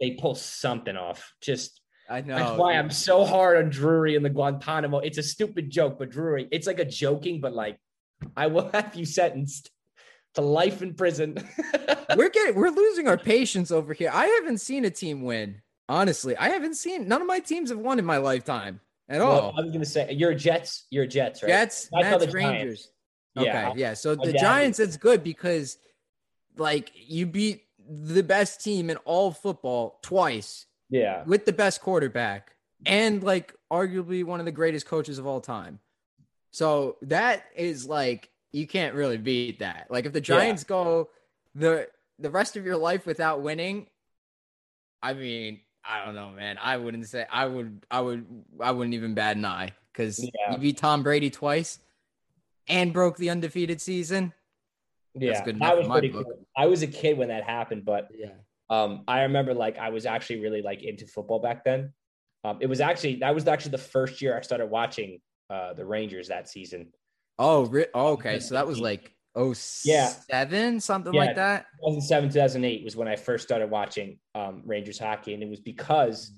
they 0.00 0.12
pull 0.12 0.34
something 0.34 0.96
off. 0.96 1.32
Just 1.40 1.80
I 2.08 2.20
know. 2.20 2.36
that's 2.36 2.58
why 2.58 2.74
I'm 2.74 2.90
so 2.90 3.24
hard 3.24 3.56
on 3.58 3.70
Drury 3.70 4.16
and 4.16 4.24
the 4.24 4.30
Guantanamo. 4.30 4.98
It's 4.98 5.18
a 5.18 5.22
stupid 5.22 5.70
joke, 5.70 5.98
but 5.98 6.10
Drury, 6.10 6.48
it's 6.50 6.66
like 6.66 6.78
a 6.78 6.84
joking, 6.84 7.40
but 7.40 7.52
like 7.52 7.78
I 8.36 8.46
will 8.46 8.70
have 8.74 8.94
you 8.94 9.04
sentenced 9.04 9.70
to 10.34 10.40
life 10.40 10.82
in 10.82 10.94
prison. 10.94 11.36
we're 12.16 12.28
getting 12.28 12.54
we're 12.54 12.70
losing 12.70 13.08
our 13.08 13.18
patience 13.18 13.70
over 13.70 13.92
here. 13.92 14.10
I 14.12 14.26
haven't 14.26 14.58
seen 14.58 14.84
a 14.84 14.90
team 14.90 15.22
win. 15.22 15.62
Honestly, 15.88 16.36
I 16.36 16.48
haven't 16.48 16.74
seen 16.74 17.08
none 17.08 17.20
of 17.20 17.26
my 17.26 17.38
teams 17.38 17.70
have 17.70 17.78
won 17.78 17.98
in 17.98 18.04
my 18.04 18.16
lifetime 18.16 18.80
at 19.08 19.20
Well, 19.20 19.30
all. 19.30 19.54
I 19.56 19.62
was 19.62 19.72
gonna 19.72 19.84
say 19.84 20.12
you're 20.12 20.34
Jets. 20.34 20.86
You're 20.90 21.06
Jets, 21.06 21.42
right? 21.42 21.48
Jets, 21.48 21.88
I 21.94 22.02
Mets, 22.02 22.26
the 22.26 22.32
Rangers. 22.32 22.90
Yeah. 23.34 23.70
Okay, 23.70 23.80
yeah. 23.80 23.94
So 23.94 24.14
the 24.14 24.32
dad- 24.32 24.40
Giants, 24.40 24.78
it's 24.80 24.96
good 24.96 25.22
because 25.22 25.78
like 26.56 26.90
you 26.94 27.26
beat 27.26 27.64
the 27.88 28.22
best 28.22 28.62
team 28.62 28.90
in 28.90 28.96
all 28.98 29.30
football 29.30 29.98
twice 30.02 30.66
Yeah. 30.88 31.24
with 31.24 31.44
the 31.44 31.52
best 31.52 31.80
quarterback 31.80 32.54
and 32.84 33.22
like 33.22 33.54
arguably 33.72 34.22
one 34.24 34.38
of 34.40 34.46
the 34.46 34.52
greatest 34.52 34.86
coaches 34.86 35.18
of 35.18 35.26
all 35.26 35.40
time. 35.40 35.80
So 36.52 36.96
that 37.02 37.44
is 37.56 37.86
like 37.86 38.30
you 38.52 38.66
can't 38.66 38.94
really 38.94 39.18
beat 39.18 39.58
that. 39.58 39.86
Like 39.90 40.06
if 40.06 40.12
the 40.12 40.20
Yeah. 40.20 40.38
Giants 40.38 40.64
go 40.64 41.10
the 41.54 41.88
the 42.18 42.30
rest 42.30 42.56
of 42.56 42.64
your 42.64 42.76
life 42.76 43.04
without 43.06 43.42
winning, 43.42 43.88
I 45.02 45.12
mean, 45.14 45.60
I 45.84 46.04
don't 46.04 46.14
know, 46.14 46.30
man. 46.30 46.56
I 46.60 46.76
wouldn't 46.76 47.06
say 47.08 47.26
I 47.30 47.46
would 47.46 47.84
I 47.90 48.00
would 48.00 48.26
I 48.60 48.70
wouldn't 48.72 48.94
even 48.94 49.14
bat 49.14 49.36
an 49.36 49.44
eye 49.44 49.72
because 49.92 50.22
Yeah. 50.22 50.52
you 50.52 50.58
beat 50.58 50.78
Tom 50.78 51.02
Brady 51.02 51.30
twice 51.30 51.78
and 52.68 52.92
broke 52.92 53.16
the 53.16 53.30
undefeated 53.30 53.80
season. 53.80 54.32
Yeah. 55.14 55.42
that 55.44 55.78
was 55.78 55.88
pretty 55.88 56.10
cool. 56.10 56.24
I 56.56 56.66
was 56.66 56.82
a 56.82 56.86
kid 56.86 57.16
when 57.18 57.28
that 57.28 57.44
happened, 57.44 57.84
but 57.84 58.08
Yeah. 58.14 58.32
Um, 58.70 59.04
I 59.06 59.22
remember 59.22 59.54
like 59.54 59.78
I 59.78 59.90
was 59.90 60.06
actually 60.06 60.40
really 60.40 60.62
like 60.62 60.82
into 60.82 61.06
football 61.06 61.38
back 61.40 61.64
then. 61.64 61.92
Um, 62.44 62.58
it 62.60 62.66
was 62.66 62.80
actually 62.80 63.16
that 63.16 63.34
was 63.34 63.46
actually 63.46 63.72
the 63.72 63.78
first 63.78 64.20
year 64.22 64.36
I 64.36 64.40
started 64.42 64.66
watching 64.66 65.20
uh 65.50 65.74
the 65.74 65.84
Rangers 65.84 66.28
that 66.28 66.48
season. 66.48 66.92
Oh, 67.38 67.66
re- 67.66 67.86
oh, 67.94 68.12
okay. 68.12 68.40
So 68.40 68.54
that 68.54 68.66
was 68.66 68.78
like 68.80 69.12
oh 69.34 69.54
Yeah. 69.84 70.08
seven, 70.08 70.80
something 70.80 71.12
Yeah. 71.12 71.20
like 71.24 71.36
that. 71.36 71.66
2007 71.84 72.30
2008 72.30 72.84
was 72.84 72.96
when 72.96 73.06
i 73.06 73.16
first 73.16 73.44
started 73.44 73.68
watching 73.70 74.18
um, 74.34 74.62
rangers 74.64 74.98
hockey 74.98 75.34
and 75.34 75.42
it 75.42 75.48
was 75.48 75.60
because 75.60 76.32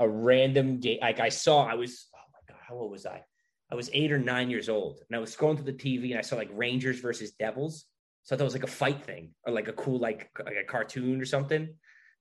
a 0.00 0.08
random 0.08 0.80
game 0.80 0.98
like 1.02 1.20
i 1.20 1.28
saw 1.28 1.64
i 1.66 1.74
was 1.74 2.08
oh 2.16 2.18
my 2.32 2.40
god 2.54 2.60
how 2.66 2.74
old 2.76 2.90
was 2.90 3.04
i 3.04 3.22
i 3.70 3.74
was 3.74 3.90
eight 3.92 4.10
or 4.10 4.18
nine 4.18 4.48
years 4.48 4.70
old 4.70 5.02
and 5.06 5.14
i 5.16 5.20
was 5.20 5.36
scrolling 5.36 5.56
through 5.56 5.70
the 5.70 5.74
tv 5.74 6.10
and 6.10 6.18
i 6.18 6.22
saw 6.22 6.34
like 6.36 6.48
rangers 6.54 6.98
versus 7.00 7.32
devils 7.32 7.84
so 8.22 8.34
i 8.34 8.36
thought 8.36 8.44
it 8.44 8.44
was 8.44 8.54
like 8.54 8.64
a 8.64 8.66
fight 8.68 9.02
thing 9.04 9.30
or 9.44 9.52
like 9.52 9.68
a 9.68 9.72
cool 9.72 9.98
like 9.98 10.30
like 10.44 10.56
a 10.56 10.64
cartoon 10.64 11.20
or 11.20 11.24
something 11.24 11.68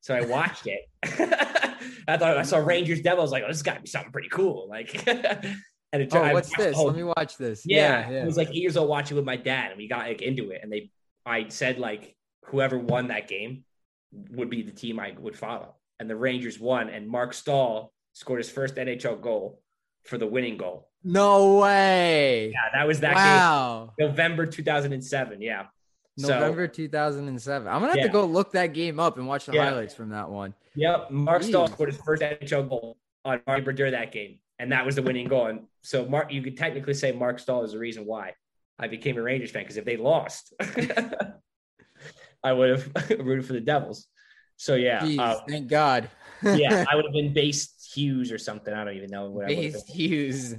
so 0.01 0.15
i 0.15 0.21
watched 0.21 0.67
it 0.67 0.81
i 2.07 2.17
thought 2.17 2.37
i 2.37 2.43
saw 2.43 2.57
rangers 2.57 3.01
devils 3.01 3.19
I 3.19 3.23
was 3.23 3.31
like 3.31 3.43
oh 3.45 3.47
this 3.47 3.61
got 3.61 3.75
to 3.75 3.81
be 3.81 3.87
something 3.87 4.11
pretty 4.11 4.29
cool 4.29 4.67
like 4.69 5.05
and 5.91 6.03
it 6.03 6.09
Oh, 6.13 6.21
I 6.21 6.33
what's 6.33 6.55
the 6.55 6.63
this? 6.63 6.75
whole 6.75 6.87
Let 6.87 6.95
me 6.95 7.03
watch 7.03 7.37
this. 7.37 7.63
yeah, 7.65 7.77
Yeah, 8.07 8.11
yeah. 8.11 8.21
I 8.21 8.25
was 8.25 8.37
like 8.37 8.49
eight 8.49 8.55
years 8.61 8.77
old 8.77 8.89
watching 8.89 9.17
with 9.17 9.25
my 9.25 9.37
dad, 9.37 9.71
and 9.71 9.77
we 9.77 9.87
got 9.87 10.05
like 10.07 10.21
into 10.21 10.51
it. 10.51 10.59
And 10.61 10.71
they, 10.71 10.91
I 11.25 11.47
said 11.49 11.79
like 11.79 12.15
whoever 12.45 12.77
won 12.77 13.07
that 13.07 13.27
game 13.27 13.63
would 14.11 14.51
be 14.51 14.61
the 14.61 14.71
team 14.71 14.99
I 14.99 15.15
would 15.17 15.35
follow. 15.35 15.75
And 15.99 16.07
the 16.07 16.15
Rangers 16.15 16.59
won, 16.59 16.89
and 16.89 17.07
Marc 17.07 17.33
Staal 17.33 17.91
scored 18.13 18.39
his 18.39 18.51
first 18.51 18.75
NHL 18.75 19.19
goal 19.19 19.61
for 20.03 20.19
the 20.19 20.27
winning 20.27 20.57
goal. 20.57 20.89
no 21.03 21.57
way. 21.57 22.51
Yeah, 22.53 22.69
that 22.73 22.87
was 22.87 22.99
that 22.99 23.15
wow. 23.15 23.93
game, 23.97 24.09
November 24.09 24.45
2007. 24.45 25.41
Yeah, 25.41 25.65
So- 26.19 26.27
November 26.29 26.67
2007. 26.67 27.67
I'm 27.67 27.75
gonna 27.81 27.87
have 27.87 27.97
Yeah. 27.97 28.03
to 28.07 28.09
go 28.09 28.25
look 28.25 28.51
that 28.53 28.67
game 28.73 28.99
up 28.99 29.17
and 29.17 29.27
watch 29.27 29.45
the 29.45 29.53
Yeah. 29.53 29.65
highlights 29.69 29.93
from 29.93 30.09
that 30.09 30.29
one. 30.29 30.53
Yep, 30.75 31.11
Marc 31.11 31.43
Staal 31.43 31.67
scored 31.67 31.89
his 31.89 32.01
first 32.01 32.21
NHL 32.21 32.63
goal 32.63 32.97
on 33.25 33.41
Marty 33.47 33.61
Brodeur 33.63 33.91
that 33.91 34.11
game, 34.11 34.39
and 34.59 34.71
that 34.71 34.85
was 34.85 34.95
the 34.95 35.01
winning 35.01 35.27
goal. 35.27 35.47
And 35.47 35.67
so, 35.81 36.05
Mark, 36.05 36.31
you 36.31 36.41
could 36.41 36.57
technically 36.57 36.93
say 36.93 37.11
Marc 37.11 37.39
Staal 37.39 37.63
is 37.63 37.71
the 37.73 37.79
reason 37.79 38.05
why 38.05 38.33
I 38.77 38.87
became 38.87 39.17
a 39.17 39.21
Rangers 39.21 39.51
fan 39.51 39.63
because 39.63 39.77
if 39.77 39.85
they 39.85 39.97
lost, 39.97 40.53
I 42.43 42.53
would 42.53 42.69
have 42.69 43.09
rooted 43.19 43.45
for 43.45 43.53
the 43.53 43.61
Devils. 43.61 44.07
So 44.57 44.75
yeah, 44.75 44.99
Jeez, 45.01 45.19
uh, 45.19 45.39
thank 45.47 45.67
God. 45.67 46.09
yeah, 46.43 46.85
I 46.89 46.95
would 46.95 47.05
have 47.05 47.13
been 47.13 47.33
based 47.33 47.91
Hughes 47.93 48.31
or 48.31 48.37
something. 48.37 48.73
I 48.73 48.83
don't 48.83 48.95
even 48.95 49.09
know 49.09 49.29
what 49.31 49.45
I 49.45 49.49
Based 49.49 49.87
been. 49.87 49.95
Hughes. 49.95 50.55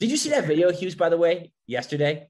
Did 0.00 0.10
you 0.10 0.16
see 0.16 0.30
that 0.30 0.46
video, 0.46 0.72
Hughes? 0.72 0.94
By 0.94 1.08
the 1.10 1.16
way, 1.16 1.52
yesterday, 1.66 2.28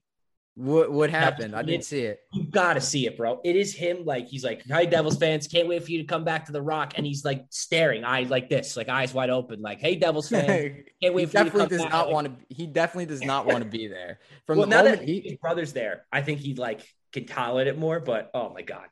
What 0.55 0.91
what 0.91 1.09
happened? 1.09 1.55
I 1.55 1.63
didn't 1.63 1.83
see 1.83 2.01
it. 2.01 2.19
you 2.31 2.43
gotta 2.43 2.79
see 2.79 3.07
it, 3.07 3.17
bro. 3.17 3.41
It 3.43 3.55
is 3.55 3.73
him. 3.73 4.05
Like 4.05 4.27
he's 4.27 4.43
like, 4.43 4.61
"Hi, 4.69 4.85
Devils 4.85 5.17
fans, 5.17 5.47
can't 5.47 5.67
wait 5.67 5.83
for 5.83 5.89
you 5.89 5.97
to 5.97 6.03
come 6.03 6.23
back 6.23 6.45
to 6.45 6.51
the 6.51 6.61
Rock." 6.61 6.93
And 6.95 7.07
he's 7.07 7.25
like 7.25 7.45
staring, 7.49 8.03
eyes 8.03 8.29
like 8.29 8.49
this, 8.49 8.77
like 8.77 8.87
eyes 8.87 9.15
wide 9.15 9.31
open, 9.31 9.61
like, 9.61 9.79
"Hey, 9.79 9.95
Devils 9.95 10.29
fans, 10.29 10.75
can't 11.01 11.15
wait 11.15 11.31
for 11.31 11.39
you 11.39 11.43
to 11.45 11.49
come 11.49 11.59
back." 11.61 11.69
definitely 11.69 11.77
does 11.77 11.91
not 11.91 12.11
want 12.11 12.27
to. 12.27 12.55
He 12.55 12.67
definitely 12.67 13.07
does 13.07 13.23
not 13.23 13.47
want 13.47 13.63
to 13.63 13.69
be 13.69 13.87
there. 13.87 14.19
From 14.45 14.59
well, 14.59 14.67
the 14.67 14.69
now 14.69 14.83
moment 14.83 14.99
that 14.99 15.07
he. 15.07 15.21
his 15.21 15.37
brother's 15.37 15.73
there, 15.73 16.05
I 16.11 16.21
think 16.21 16.39
he 16.39 16.53
like 16.53 16.87
can 17.11 17.25
tolerate 17.25 17.65
it 17.65 17.79
more. 17.79 17.99
But 17.99 18.29
oh 18.35 18.53
my 18.53 18.61
god, 18.61 18.85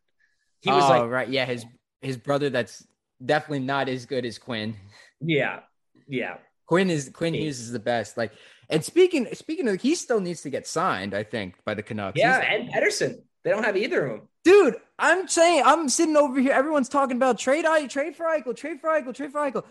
he 0.61 0.71
oh 0.71 0.75
was 0.75 0.89
like, 0.89 1.03
right, 1.03 1.29
yeah, 1.29 1.45
his 1.45 1.63
his 2.01 2.17
brother. 2.17 2.49
That's 2.49 2.83
definitely 3.23 3.59
not 3.59 3.87
as 3.87 4.07
good 4.07 4.25
as 4.25 4.39
Quinn. 4.39 4.75
yeah, 5.19 5.59
yeah, 6.07 6.37
Quinn 6.65 6.89
is 6.89 7.11
Quinn. 7.13 7.33
Hughes 7.33 7.59
is 7.59 7.71
the 7.71 7.79
best. 7.79 8.15
Like, 8.15 8.31
and 8.71 8.83
speaking 8.83 9.27
speaking 9.33 9.67
of, 9.67 9.81
he 9.81 9.95
still 9.95 10.19
needs 10.19 10.41
to 10.41 10.49
get 10.49 10.65
signed. 10.67 11.13
I 11.13 11.23
think 11.23 11.55
by 11.65 11.73
the 11.73 11.83
Canucks. 11.83 12.17
yeah. 12.19 12.41
He's- 12.41 12.51
And 12.61 12.69
Pettersson, 12.73 13.21
they 13.43 13.49
don't 13.51 13.63
have 13.63 13.77
either 13.77 14.05
of 14.05 14.11
them. 14.19 14.27
dude, 14.43 14.75
I'm 14.97 15.27
saying 15.27 15.63
I'm 15.65 15.89
sitting 15.89 16.15
over 16.17 16.39
here. 16.39 16.51
Everyone's 16.53 16.89
talking 16.89 17.17
about 17.17 17.37
trade. 17.39 17.65
I 17.65 17.87
trade 17.87 18.15
for 18.15 18.25
Eichel, 18.25 18.55
trade 18.55 18.79
for 18.81 18.89
Eichel, 18.89 19.13
trade 19.15 19.31
for 19.31 19.39
Eichel. 19.39 19.63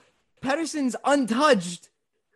Pettersson's 0.43 0.97
untouched. 1.05 1.89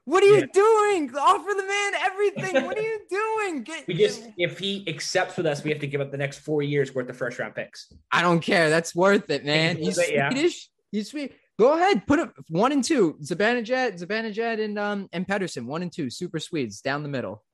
What 0.07 0.23
are 0.23 0.27
you 0.27 0.41
Yeah. 0.41 0.47
doing? 0.53 1.17
Offer 1.17 1.55
the 1.57 1.63
man 1.67 1.95
everything. 1.95 2.65
What 2.67 2.77
are 2.77 2.83
you 2.83 3.01
doing? 3.11 3.63
Get, 3.63 3.87
We 3.89 3.95
just, 3.95 4.23
if 4.37 4.59
he 4.59 4.85
accepts 4.87 5.39
with 5.39 5.47
us, 5.47 5.65
we 5.65 5.71
have 5.71 5.81
to 5.81 5.87
give 5.87 6.03
up 6.03 6.11
the 6.11 6.19
next 6.19 6.41
four 6.41 6.61
years 6.63 6.95
worth 6.95 7.09
of 7.09 7.17
first 7.17 7.39
round 7.39 7.55
picks. 7.55 7.91
I 8.13 8.21
don't 8.21 8.41
care. 8.41 8.69
That's 8.69 8.95
worth 8.95 9.31
it, 9.31 9.47
man. 9.47 9.79
He's 9.79 9.89
it's 9.89 9.97
worth 9.99 10.09
it, 10.09 10.15
yeah. 10.15 10.29
Swedish. 10.31 10.69
He's 10.93 11.11
sweet. 11.11 11.33
Go 11.59 11.75
ahead, 11.75 12.07
put 12.07 12.19
it 12.19 12.31
one 12.49 12.73
and 12.73 12.83
two. 12.83 13.17
Zibanejad, 13.23 14.01
Zibanejad, 14.01 14.63
and 14.63 14.79
um 14.79 15.09
and 15.13 15.27
Pettersson, 15.27 15.67
one 15.67 15.83
and 15.83 15.93
two, 15.93 16.11
super 16.11 16.41
Swedes 16.41 16.81
down 16.81 17.03
the 17.03 17.09
middle. 17.09 17.45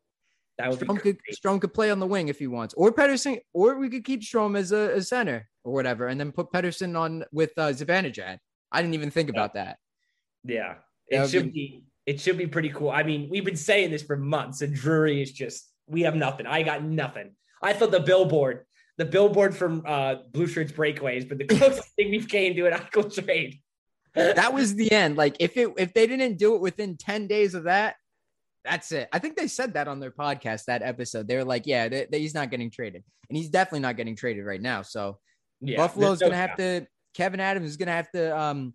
That 0.59 0.71
would 0.71 0.81
be 0.81 0.87
Strome 0.87 1.01
could. 1.01 1.19
Strome 1.33 1.61
could 1.61 1.75
play 1.75 1.91
on 1.91 2.01
the 2.01 2.07
wing 2.07 2.29
if 2.29 2.39
he 2.39 2.47
wants, 2.47 2.75
or 2.75 2.93
Pettersson, 2.93 3.41
or 3.53 3.79
we 3.79 3.89
could 3.89 4.05
keep 4.05 4.23
Strome 4.23 4.57
as 4.59 4.73
a, 4.73 4.97
a 4.97 5.03
center 5.03 5.49
or 5.65 5.73
whatever, 5.73 6.07
and 6.07 6.19
then 6.19 6.33
put 6.33 6.53
Pettersson 6.53 6.99
on 6.99 7.25
with 7.33 7.53
uh, 7.57 7.69
Zibanejad. 7.69 8.39
I 8.73 8.83
didn't 8.83 8.95
even 8.95 9.11
think 9.11 9.29
about 9.31 9.55
that. 9.55 9.79
Yeah, 10.45 10.77
it 11.09 11.21
would 11.21 11.31
should 11.31 11.53
be. 11.53 11.85
It 12.07 12.21
should 12.21 12.39
be 12.39 12.47
pretty 12.47 12.71
cool. 12.71 12.91
I 12.91 13.03
mean, 13.03 13.29
we've 13.31 13.45
been 13.45 13.57
saying 13.57 13.91
this 13.91 14.03
for 14.03 14.17
months, 14.17 14.63
and 14.63 14.75
Drury 14.75 15.23
is 15.23 15.33
just 15.33 15.71
we 15.87 16.03
have 16.03 16.15
nothing. 16.15 16.47
I 16.47 16.63
got 16.63 16.83
nothing. 16.83 17.33
I 17.63 17.75
thought 17.75 17.91
the 17.91 18.01
billboard, 18.01 18.65
the 18.97 19.05
billboard 19.05 19.55
from 19.55 19.83
uh, 19.87 20.17
Blue 20.33 20.47
Shirts 20.47 20.73
Breakaways, 20.73 21.29
but 21.29 21.39
the 21.39 21.45
closest 21.45 21.89
thing 21.97 22.11
we've 22.11 22.29
came 22.29 22.55
to 22.57 22.67
an 22.67 22.73
Eichel 22.73 23.13
trade. 23.13 23.61
That 24.15 24.53
was 24.53 24.75
the 24.75 24.91
end. 24.93 25.17
Like 25.17 25.37
if 25.41 25.57
it 25.57 25.69
if 25.79 25.95
they 25.95 26.07
didn't 26.07 26.37
do 26.39 26.55
it 26.55 26.61
within 26.61 26.97
ten 26.97 27.27
days 27.27 27.55
of 27.55 27.65
that, 27.65 27.97
That's 28.65 28.93
it. 28.93 29.09
I 29.13 29.19
think 29.19 29.37
they 29.37 29.47
said 29.49 29.75
that 29.75 29.89
on 29.89 30.01
their 30.01 30.11
podcast 30.11 30.65
that 30.67 30.83
episode. 30.83 31.27
They 31.29 31.37
were 31.37 31.45
like, 31.45 31.67
"Yeah, 31.67 31.89
they, 31.89 32.07
they- 32.11 32.21
he's 32.21 32.35
not 32.35 32.51
getting 32.51 32.71
traded, 32.71 33.03
and 33.29 33.37
he's 33.39 33.49
definitely 33.49 33.81
not 33.81 33.97
getting 33.97 34.17
traded 34.17 34.45
right 34.45 34.61
now." 34.61 34.83
So 34.83 35.19
Yeah, 35.61 35.77
Buffalo's 35.79 36.21
no 36.21 36.27
gonna 36.29 36.37
have 36.37 36.57
to. 36.57 36.87
Kevyn 37.17 37.39
Adams 37.39 37.71
is 37.71 37.77
gonna 37.77 37.93
have 37.93 38.11
to 38.13 38.37
um 38.39 38.75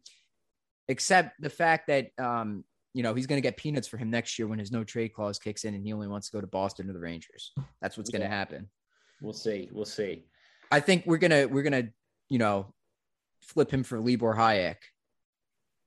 accept 0.89 1.39
the 1.41 1.50
fact 1.50 1.88
that 1.88 2.08
um 2.19 2.63
you 2.93 3.04
know 3.04 3.13
he's 3.13 3.28
gonna 3.28 3.41
get 3.41 3.58
peanuts 3.58 3.88
for 3.88 3.98
him 3.98 4.10
next 4.10 4.38
year 4.39 4.48
when 4.48 4.60
his 4.60 4.71
no 4.71 4.84
trade 4.84 5.13
clause 5.13 5.38
kicks 5.39 5.65
in, 5.65 5.74
and 5.76 5.86
he 5.86 5.93
only 5.93 6.08
wants 6.08 6.30
to 6.30 6.38
go 6.38 6.41
to 6.41 6.48
Boston 6.48 6.89
or 6.89 6.93
the 6.93 7.00
Rangers. 7.00 7.52
That's 7.82 7.98
what's 7.98 8.10
gonna 8.10 8.28
happen. 8.28 8.69
We'll 9.21 9.34
see. 9.34 9.69
We'll 9.71 9.86
see. 9.86 10.26
I 10.71 10.80
think 10.80 11.06
we're 11.06 11.17
gonna 11.17 11.48
we're 11.48 11.63
gonna 11.63 11.89
you 12.30 12.39
know 12.39 12.74
flip 13.41 13.69
him 13.71 13.84
for 13.84 14.00
Libor 14.00 14.34
Hajek. 14.34 14.78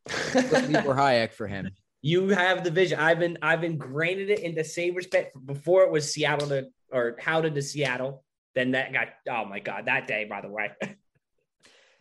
Flip 0.09 0.69
Libor 0.71 0.95
Hajek 0.95 1.33
for 1.33 1.47
him. 1.47 1.71
you 2.03 2.29
have 2.31 2.65
the 2.65 2.71
vision. 2.71 2.99
I've 2.99 3.19
been 3.19 3.39
I've 3.43 3.65
ingrained 3.65 4.21
it 4.21 4.41
into 4.41 4.65
Sabres 4.65 5.07
bet 5.07 5.33
before 5.47 5.83
it 5.85 5.91
was 5.91 6.13
Seattle 6.13 6.49
to 6.49 6.69
or 6.93 7.17
how 7.21 7.41
to 7.41 7.51
the 7.51 7.63
Seattle. 7.63 8.25
Then 8.55 8.73
that 8.73 8.93
got 8.93 9.09
oh 9.31 9.45
my 9.45 9.61
god, 9.61 9.87
that 9.87 10.07
day, 10.07 10.25
by 10.25 10.41
the 10.41 10.49
way. 10.51 10.71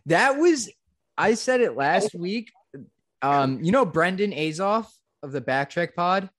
That 0.06 0.38
was 0.38 0.70
I 1.18 1.34
said 1.34 1.60
it 1.60 1.76
last 1.76 2.16
week. 2.16 2.52
Um, 3.22 3.62
you 3.62 3.72
know 3.74 3.84
Brendan 3.86 4.32
Azoff 4.32 4.88
of 5.22 5.34
the 5.34 5.42
Backtrack 5.42 5.96
Pod. 5.96 6.30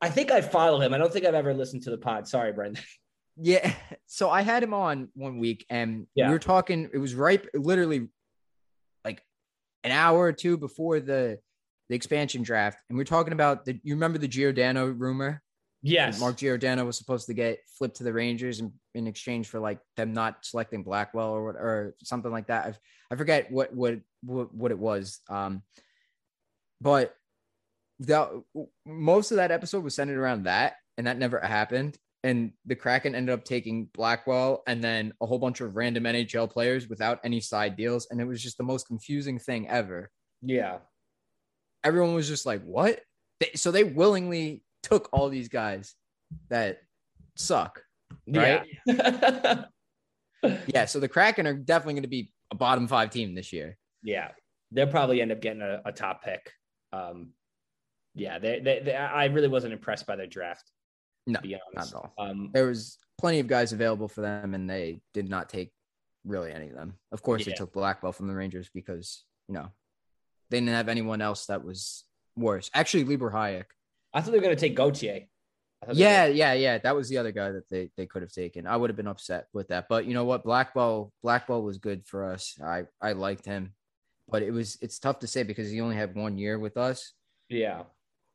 I 0.00 0.08
think 0.08 0.30
I 0.30 0.40
follow 0.40 0.80
him. 0.80 0.94
I 0.94 0.98
don't 0.98 1.12
think 1.12 1.26
I've 1.26 1.34
ever 1.34 1.52
listened 1.52 1.82
to 1.82 1.90
the 1.90 1.98
pod. 1.98 2.26
Sorry, 2.28 2.52
Brendan. 2.52 2.82
Yeah. 3.42 3.72
So 4.06 4.28
I 4.28 4.42
had 4.42 4.62
him 4.62 4.74
on 4.74 5.08
one 5.14 5.38
week 5.38 5.64
and 5.70 6.06
Yeah. 6.14 6.26
we 6.26 6.32
were 6.32 6.38
talking, 6.38 6.90
it 6.92 6.98
was 6.98 7.14
right 7.14 7.42
literally 7.54 8.00
like 8.00 8.08
an 9.84 9.92
hour 9.92 10.20
or 10.20 10.32
two 10.32 10.56
before 10.56 11.00
the 11.00 11.38
the 11.88 11.96
expansion 11.96 12.42
draft. 12.42 12.78
And 12.88 12.96
we 12.96 13.02
are 13.02 13.06
talking 13.06 13.32
about 13.32 13.64
the 13.64 13.80
you 13.82 13.94
remember 13.94 14.18
the 14.18 14.28
Giordano 14.28 14.86
rumor? 14.86 15.42
Yes. 15.82 16.20
Mark 16.20 16.36
Giordano 16.36 16.84
was 16.84 16.98
supposed 16.98 17.26
to 17.26 17.34
get 17.34 17.58
flipped 17.78 17.96
to 17.96 18.04
the 18.04 18.12
Rangers 18.12 18.60
in, 18.60 18.72
in 18.94 19.06
exchange 19.06 19.48
for 19.48 19.58
like 19.58 19.80
them 19.96 20.12
not 20.12 20.44
selecting 20.44 20.82
Blackwell 20.82 21.30
or 21.30 21.44
what 21.44 21.56
or 21.56 21.94
something 22.02 22.30
like 22.30 22.48
that. 22.48 22.66
I, 22.66 22.74
I 23.14 23.16
forget 23.16 23.50
what 23.50 23.74
what 23.74 23.98
what, 24.22 24.54
what 24.54 24.70
it 24.70 24.78
was. 24.78 25.20
Um, 25.28 25.62
but 26.80 27.14
the 27.98 28.42
most 28.86 29.30
of 29.30 29.36
that 29.36 29.50
episode 29.50 29.84
was 29.84 29.94
centered 29.94 30.18
around 30.18 30.44
that, 30.44 30.74
and 30.96 31.06
that 31.06 31.18
never 31.18 31.38
happened. 31.40 31.98
And 32.22 32.52
the 32.66 32.74
Kraken 32.76 33.14
ended 33.14 33.32
up 33.32 33.44
taking 33.44 33.86
Blackwell 33.94 34.62
and 34.66 34.84
then 34.84 35.14
a 35.22 35.26
whole 35.26 35.38
bunch 35.38 35.60
of 35.60 35.74
random 35.74 36.04
NHL 36.04 36.50
players 36.50 36.88
without 36.88 37.18
any 37.24 37.40
side 37.40 37.76
deals, 37.76 38.08
and 38.10 38.20
it 38.20 38.26
was 38.26 38.42
just 38.42 38.58
the 38.58 38.64
most 38.64 38.86
confusing 38.86 39.38
thing 39.38 39.68
ever. 39.68 40.10
yeah. 40.42 40.78
Everyone 41.82 42.12
was 42.12 42.28
just 42.28 42.44
like, 42.44 42.62
"What?" 42.62 43.00
They, 43.40 43.52
so 43.54 43.70
they 43.70 43.84
willingly 43.84 44.62
took 44.82 45.08
all 45.14 45.30
these 45.30 45.48
guys 45.48 45.94
that 46.50 46.82
suck. 47.36 47.82
Right? 48.28 48.66
Yeah. 48.86 49.64
Yeah, 50.66 50.86
so 50.86 51.00
the 51.00 51.08
Kraken 51.08 51.46
are 51.46 51.54
definitely 51.54 51.94
going 51.94 52.02
to 52.04 52.08
be 52.08 52.32
a 52.50 52.54
bottom 52.54 52.88
five 52.88 53.10
team 53.10 53.34
this 53.34 53.52
year. 53.52 53.76
yeah. 54.02 54.28
They'll 54.72 54.86
probably 54.86 55.20
end 55.20 55.32
up 55.32 55.40
getting 55.40 55.62
a, 55.62 55.82
a 55.84 55.92
top 55.92 56.22
pick. 56.24 56.52
Um, 56.92 57.30
yeah, 58.14 58.38
they, 58.38 58.60
they, 58.60 58.80
they, 58.84 58.94
I 58.94 59.24
really 59.26 59.48
wasn't 59.48 59.72
impressed 59.72 60.06
by 60.06 60.16
their 60.16 60.28
draft. 60.28 60.70
No, 61.26 61.40
Not 61.74 61.86
at 61.88 61.94
all. 61.94 62.12
Um, 62.18 62.50
There 62.52 62.66
was 62.66 62.98
plenty 63.18 63.40
of 63.40 63.46
guys 63.46 63.72
available 63.72 64.08
for 64.08 64.20
them, 64.22 64.54
and 64.54 64.68
they 64.68 65.00
did 65.14 65.28
not 65.28 65.48
take 65.48 65.72
really 66.24 66.52
any 66.52 66.68
of 66.68 66.74
them. 66.74 66.94
Of 67.12 67.22
course, 67.22 67.44
they 67.44 67.52
took 67.52 67.72
Blackwell 67.72 68.12
from 68.12 68.26
the 68.28 68.34
Rangers 68.34 68.68
because 68.72 69.24
you 69.48 69.54
know 69.54 69.68
they 70.48 70.58
didn't 70.58 70.70
have 70.74 70.88
anyone 70.88 71.20
else 71.20 71.46
that 71.46 71.64
was 71.64 72.04
worse. 72.36 72.70
Actually, 72.74 73.04
Libor 73.04 73.30
Hajek. 73.30 73.64
I 74.12 74.20
thought 74.20 74.32
they 74.32 74.38
were 74.38 74.42
going 74.44 74.56
to 74.56 74.60
take 74.60 74.74
Gauthier. 74.74 75.26
I 75.82 75.86
thought 75.86 75.94
they 75.94 76.00
Yeah, 76.02 76.24
were- 76.26 76.32
yeah, 76.32 76.52
yeah. 76.54 76.78
That 76.78 76.96
was 76.96 77.08
the 77.08 77.18
other 77.18 77.30
guy 77.32 77.50
that 77.52 77.68
they, 77.68 77.90
they 77.96 78.06
could 78.06 78.22
have 78.22 78.32
taken. 78.32 78.66
I 78.66 78.76
would 78.76 78.90
have 78.90 78.96
been 78.96 79.06
upset 79.06 79.46
with 79.52 79.68
that. 79.68 79.86
But 79.88 80.06
you 80.06 80.14
know 80.14 80.24
what? 80.24 80.42
Blackwell 80.42 81.12
Blackwell 81.22 81.62
was 81.62 81.78
good 81.78 82.06
for 82.06 82.24
us. 82.24 82.58
I 82.64 82.84
I 83.00 83.12
liked 83.12 83.44
him. 83.44 83.74
But 84.28 84.42
it 84.42 84.50
was 84.52 84.78
it's 84.80 84.98
tough 84.98 85.18
to 85.20 85.26
say 85.26 85.42
because 85.42 85.70
he 85.70 85.80
only 85.80 85.96
had 85.96 86.14
one 86.14 86.38
year 86.38 86.58
with 86.58 86.76
us. 86.76 87.12
yeah. 87.48 87.82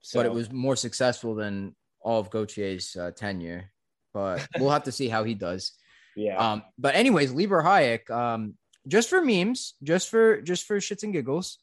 So 0.01 0.19
but 0.19 0.27
it 0.27 0.31
was 0.33 0.51
more 0.51 0.75
successful 0.75 1.33
than 1.35 1.75
all 2.05 2.19
of 2.21 2.29
Gauthier's 2.29 2.95
uh, 2.95 3.11
tenure. 3.11 3.71
But 4.13 4.47
we'll 4.59 4.69
have 4.69 4.83
to 4.83 4.91
see 4.91 5.09
how 5.09 5.25
he 5.25 5.33
does. 5.33 5.73
yeah. 6.15 6.37
Um, 6.37 6.63
but 6.77 6.95
anyways, 6.95 7.33
Libor 7.33 7.61
Hajek, 7.61 8.09
um, 8.09 8.53
just 8.87 9.09
for 9.09 9.21
memes, 9.21 9.73
just 9.83 10.09
for 10.09 10.41
just 10.41 10.65
for 10.65 10.77
shits 10.77 11.03
and 11.03 11.11
giggles, 11.11 11.57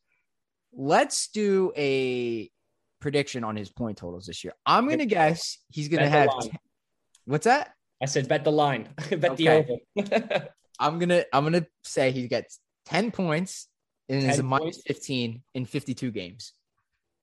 let's 0.75 1.29
do 1.29 1.73
a 1.77 2.51
prediction 3.01 3.45
on 3.45 3.57
his 3.57 3.71
point 3.71 3.97
totals 3.97 4.27
this 4.27 4.45
year. 4.45 4.53
I'm 4.67 4.89
gonna 4.89 5.07
guess 5.07 5.59
he's 5.71 5.89
gonna 5.89 6.03
Bet 6.03 6.13
have. 6.13 6.29
line. 6.29 6.51
10 6.51 6.59
what's 7.27 7.45
that? 7.45 7.73
I 8.03 8.07
said 8.07 8.29
bet 8.29 8.45
the 8.45 8.53
line, 8.53 8.89
bet 9.11 9.37
the 9.37 9.49
over. 9.49 10.49
I'm 10.79 10.99
gonna 10.99 11.25
I'm 11.33 11.45
gonna 11.45 11.67
say 11.85 12.11
he 12.11 12.27
gets 12.27 12.59
10 12.87 13.13
points 13.13 13.69
and 14.09 14.29
is 14.29 14.41
a 14.41 14.43
minus? 14.43 14.83
15 14.87 15.43
in 15.55 15.65
52 15.65 16.11
games. 16.11 16.53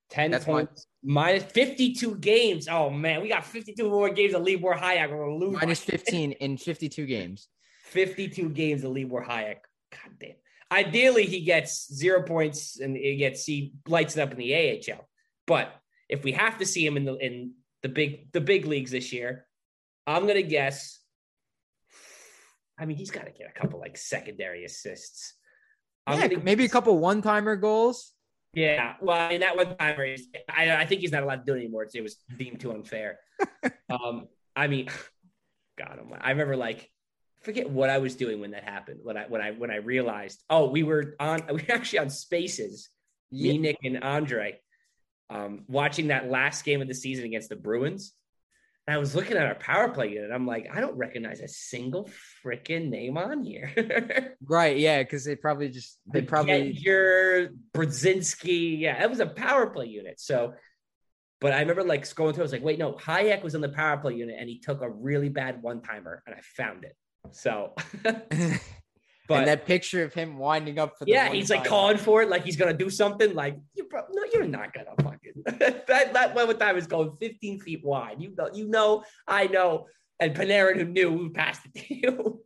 10 0.10 0.32
That's 0.32 0.48
my- 0.48 0.54
points 0.54 0.88
minus 1.04 1.44
52 1.44 2.16
games. 2.16 2.68
Oh 2.68 2.90
man, 2.90 3.22
we 3.22 3.30
got 3.30 3.46
52 3.46 3.90
more 3.90 4.10
games 4.10 4.34
of 4.34 4.44
Libor 4.44 4.74
Hajek. 4.74 5.10
We're 5.12 5.34
lose 5.34 5.54
Minus 5.54 5.82
15 5.82 6.34
in 6.34 6.58
52 6.58 7.06
games. 7.06 7.48
52 7.86 8.50
games 8.50 8.84
of 8.84 8.92
Libor 8.92 9.24
Hajek. 9.24 9.58
God 9.92 10.12
damn. 10.20 10.36
Ideally, 10.72 11.26
he 11.26 11.42
gets 11.42 11.92
zero 11.94 12.22
points 12.22 12.80
and 12.80 12.96
he 12.96 13.16
gets 13.18 13.46
he 13.46 13.74
lights 13.88 14.18
it 14.18 14.22
up 14.22 14.32
in 14.32 14.38
the 14.38 14.54
AHL. 14.54 15.08
But 15.48 15.74
if 16.08 16.24
we 16.24 16.32
have 16.34 16.58
to 16.60 16.66
see 16.66 16.86
him 16.86 16.98
in 16.98 17.06
the 17.06 17.16
in 17.16 17.54
the 17.82 17.90
big 17.90 18.32
the 18.34 18.42
big 18.42 18.66
leagues 18.66 18.92
this 18.92 19.12
year, 19.14 19.48
I'm 20.06 20.28
gonna 20.28 20.42
guess. 20.44 21.00
I 22.78 22.86
mean, 22.86 22.98
he's 22.98 23.12
got 23.12 23.26
to 23.26 23.32
get 23.32 23.50
a 23.54 23.60
couple 23.60 23.80
like 23.80 23.98
secondary 23.98 24.64
assists. 24.64 25.34
I'm 26.08 26.32
Yeah, 26.32 26.38
maybe 26.38 26.64
a 26.66 26.70
couple 26.70 26.98
one-timer 26.98 27.58
goals. 27.58 28.14
Yeah, 28.54 28.96
well, 29.02 29.18
I 29.18 29.30
mean 29.30 29.42
that 29.42 29.56
one 29.56 29.78
timer 29.78 30.04
is. 30.06 30.28
I, 30.50 30.72
I 30.76 30.86
think 30.86 31.02
he's 31.02 31.12
not 31.12 31.24
allowed 31.24 31.46
to 31.46 31.46
do 31.46 31.54
it 31.54 31.60
anymore. 31.60 31.84
It's, 31.84 31.96
it 31.96 32.02
was 32.02 32.18
deemed 32.38 32.60
too 32.60 32.72
unfair. 32.72 33.20
um, 33.90 34.28
I 34.56 34.68
mean, 34.68 34.90
God, 35.78 36.00
I'm- 36.00 36.14
I 36.20 36.32
remember 36.32 36.56
like 36.56 36.90
forget 37.42 37.70
what 37.70 37.90
I 37.90 38.00
was 38.00 38.16
doing 38.16 38.40
when 38.42 38.52
that 38.52 38.64
happened. 38.64 39.00
When 39.04 39.18
I 39.18 39.26
when 39.28 39.42
I 39.42 39.52
when 39.52 39.72
I 39.72 39.78
realized, 39.78 40.44
oh, 40.50 40.70
we 40.70 40.84
were 40.84 41.16
on. 41.20 41.42
We 41.48 41.54
were 41.68 41.74
actually 41.76 42.00
on 42.00 42.10
Spaces. 42.10 42.90
Me, 43.32 43.60
Nick, 43.60 43.78
and 43.84 44.04
Andre, 44.04 44.60
um, 45.30 45.64
watching 45.68 46.08
that 46.08 46.32
last 46.32 46.66
game 46.66 46.82
of 46.82 46.88
the 46.88 46.96
season 46.96 47.26
against 47.26 47.50
the 47.50 47.56
Bruins. 47.56 48.14
And 48.90 48.96
I 48.96 48.98
was 48.98 49.14
looking 49.14 49.38
at 49.38 49.46
our 49.46 49.54
power 49.54 49.90
play 49.90 50.10
unit. 50.10 50.32
I'm 50.34 50.48
like, 50.48 50.68
I 50.74 50.82
don't 50.82 50.98
recognize 50.98 51.42
a 51.42 51.48
single 51.48 52.10
freaking 52.44 52.90
name 52.90 53.20
on 53.20 53.44
here. 53.44 54.36
Right, 54.48 54.78
yeah, 54.78 55.04
because 55.04 55.24
they 55.26 55.36
probably 55.36 55.70
just 55.70 56.00
they 56.12 56.24
probably 56.24 56.72
your 56.72 57.50
Brzezinski. 57.76 58.80
Yeah, 58.80 58.98
that 59.00 59.08
was 59.08 59.20
a 59.20 59.28
power 59.28 59.70
play 59.70 59.86
unit. 59.86 60.20
So, 60.20 60.54
but 61.40 61.54
I 61.54 61.60
remember 61.60 61.84
like 61.84 62.02
scrolling 62.02 62.34
through. 62.34 62.44
I 62.44 62.50
was 62.50 62.52
like, 62.52 62.64
wait, 62.64 62.80
no, 62.80 62.94
Hajek 62.94 63.44
was 63.44 63.54
on 63.54 63.62
the 63.62 63.70
power 63.70 63.98
play 63.98 64.16
unit, 64.16 64.38
and 64.40 64.50
he 64.50 64.58
took 64.58 64.82
a 64.82 64.90
really 64.90 65.30
bad 65.30 65.62
one 65.62 65.82
timer, 65.82 66.24
and 66.26 66.34
I 66.34 66.40
found 66.42 66.84
it. 66.84 66.96
So, 67.30 67.76
but 69.30 69.38
and 69.40 69.48
that 69.48 69.66
picture 69.66 70.04
of 70.04 70.14
him 70.14 70.38
winding 70.38 70.80
up 70.80 70.98
for 70.98 71.06
the 71.06 71.12
yeah, 71.12 71.30
he's 71.32 71.50
like 71.50 71.64
calling 71.64 71.98
for 71.98 72.22
it, 72.24 72.30
like 72.30 72.44
he's 72.44 72.58
gonna 72.58 72.74
do 72.74 72.90
something. 72.90 73.34
Like 73.34 73.58
you, 73.76 73.86
bro, 73.86 74.02
no, 74.12 74.24
you're 74.34 74.46
not 74.46 74.74
gonna 74.74 74.90
fucking 75.02 75.44
that 75.88 76.14
that 76.14 76.36
one 76.36 76.58
time 76.58 76.76
is 76.78 76.88
going 76.88 77.16
15 77.18 77.60
feet 77.62 77.86
wide. 77.86 78.18
You 78.20 78.34
know, 78.38 78.50
you 78.54 78.68
know, 78.68 79.04
I 79.28 79.48
know, 79.48 79.86
and 80.20 80.36
Panarin 80.36 80.76
who 80.78 80.86
knew 80.86 81.16
who 81.18 81.30
passed 81.30 81.62
it 81.66 81.80
to 81.88 81.96
you. 82.02 82.42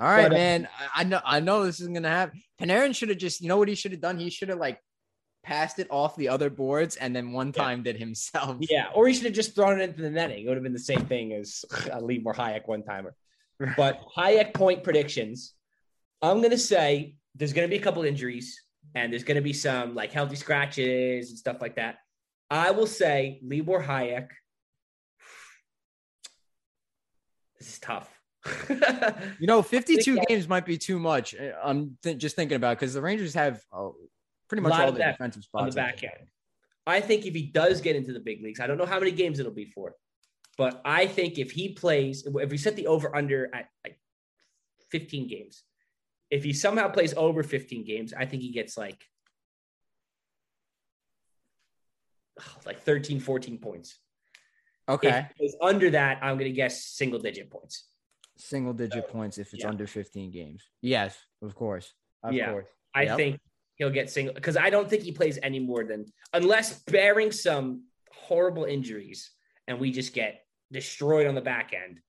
All 0.00 0.06
right, 0.06 0.22
But, 0.28 0.32
uh, 0.32 0.36
man. 0.36 0.68
I, 0.94 1.00
I 1.00 1.04
know 1.04 1.20
I 1.24 1.40
know 1.40 1.64
this 1.64 1.80
isn't 1.80 1.94
gonna 1.94 2.08
happen. 2.08 2.40
Panarin 2.60 2.94
should 2.94 3.08
have 3.08 3.18
just 3.18 3.40
you 3.40 3.48
know 3.48 3.56
what 3.56 3.68
he 3.68 3.74
should 3.74 3.92
have 3.92 4.00
done? 4.00 4.18
He 4.18 4.30
should 4.30 4.50
have 4.50 4.58
like 4.58 4.78
passed 5.44 5.78
it 5.80 5.88
off 5.90 6.14
the 6.16 6.28
other 6.28 6.50
boards 6.50 6.94
and 6.96 7.16
then 7.16 7.32
one 7.32 7.48
Yeah. 7.48 7.64
time 7.64 7.82
did 7.82 7.96
himself. 7.96 8.58
Yeah, 8.60 8.88
or 8.94 9.08
he 9.08 9.14
should 9.14 9.24
have 9.24 9.32
just 9.32 9.54
thrown 9.54 9.80
it 9.80 9.84
into 9.88 10.02
the 10.02 10.10
netting. 10.10 10.44
It 10.44 10.48
would 10.48 10.56
have 10.56 10.62
been 10.62 10.72
the 10.72 10.78
same 10.78 11.04
thing 11.06 11.32
as 11.32 11.64
a 11.90 12.00
Libor 12.00 12.32
Hajek 12.32 12.66
one 12.68 12.82
timer. 12.84 13.14
But 13.76 14.00
Hajek 14.16 14.54
point 14.54 14.82
predictions. 14.84 15.54
I'm 16.22 16.40
gonna 16.40 16.56
say 16.56 17.16
there's 17.34 17.52
gonna 17.52 17.68
be 17.68 17.76
a 17.76 17.80
couple 17.80 18.04
injuries 18.04 18.62
and 18.94 19.12
there's 19.12 19.24
gonna 19.24 19.42
be 19.42 19.52
some 19.52 19.94
like 19.94 20.12
healthy 20.12 20.36
scratches 20.36 21.30
and 21.30 21.38
stuff 21.38 21.60
like 21.60 21.76
that. 21.76 21.96
I 22.50 22.70
will 22.70 22.86
say 22.86 23.40
Libor 23.42 23.82
Hajek. 23.82 24.28
This 27.58 27.74
is 27.74 27.78
tough. 27.78 28.08
You 29.38 29.46
know, 29.46 29.62
52 29.62 30.14
that- 30.14 30.28
games 30.28 30.48
might 30.48 30.64
be 30.64 30.78
too 30.78 30.98
much. 30.98 31.34
Uh, 31.34 31.52
I'm 31.62 31.96
th- 32.02 32.18
just 32.18 32.36
thinking 32.36 32.56
about 32.56 32.78
because 32.78 32.94
the 32.94 33.02
Rangers 33.02 33.34
have 33.34 33.60
oh, 33.72 33.96
pretty 34.48 34.62
much 34.62 34.72
all 34.72 34.92
the 34.92 34.98
defensive 34.98 35.44
on 35.54 35.70
spots 35.70 35.74
the 35.74 35.80
back 35.80 36.02
end. 36.04 36.28
I 36.86 37.00
think 37.00 37.26
if 37.26 37.34
he 37.34 37.42
does 37.46 37.80
get 37.80 37.96
into 37.96 38.12
the 38.12 38.20
big 38.20 38.42
leagues, 38.42 38.60
I 38.60 38.66
don't 38.66 38.78
know 38.78 38.86
how 38.86 38.98
many 38.98 39.12
games 39.12 39.38
it'll 39.38 39.52
be 39.52 39.66
for, 39.66 39.94
but 40.58 40.80
I 40.84 41.06
think 41.06 41.38
if 41.38 41.52
he 41.52 41.70
plays, 41.70 42.26
if 42.26 42.50
we 42.50 42.58
set 42.58 42.76
the 42.76 42.88
over 42.88 43.14
under 43.14 43.54
at 43.54 43.68
like 43.84 43.98
15 44.90 45.28
games, 45.28 45.64
if 46.32 46.42
he 46.42 46.54
somehow 46.54 46.88
plays 46.88 47.12
over 47.14 47.42
15 47.42 47.84
games, 47.84 48.14
I 48.14 48.24
think 48.24 48.42
he 48.42 48.50
gets 48.50 48.78
like 48.78 49.04
like 52.66 52.80
13, 52.80 53.20
14 53.20 53.58
points. 53.58 53.98
Okay. 54.88 55.28
If 55.38 55.52
under 55.60 55.90
that, 55.90 56.18
I'm 56.22 56.38
going 56.38 56.50
to 56.50 56.56
guess 56.56 56.84
single 56.86 57.20
digit 57.20 57.50
points. 57.50 57.86
Single 58.38 58.72
digit 58.72 59.04
uh, 59.04 59.12
points 59.12 59.36
if 59.36 59.52
it's 59.52 59.62
yeah. 59.62 59.68
under 59.68 59.86
15 59.86 60.32
games. 60.32 60.64
Yes, 60.80 61.16
of 61.42 61.54
course. 61.54 61.92
Of 62.24 62.32
Yeah. 62.32 62.50
course. 62.50 62.66
I 62.94 63.02
Yep. 63.04 63.16
think 63.16 63.40
he'll 63.76 63.90
get 63.90 64.10
single 64.10 64.34
because 64.34 64.56
I 64.56 64.70
don't 64.70 64.88
think 64.88 65.02
he 65.02 65.12
plays 65.12 65.38
any 65.42 65.60
more 65.60 65.84
than 65.84 66.06
unless 66.32 66.82
bearing 66.84 67.30
some 67.30 67.84
horrible 68.10 68.64
injuries 68.64 69.30
and 69.68 69.78
we 69.78 69.92
just 69.92 70.14
get 70.14 70.46
destroyed 70.70 71.26
on 71.26 71.34
the 71.34 71.40
back 71.42 71.72
end. 71.74 72.00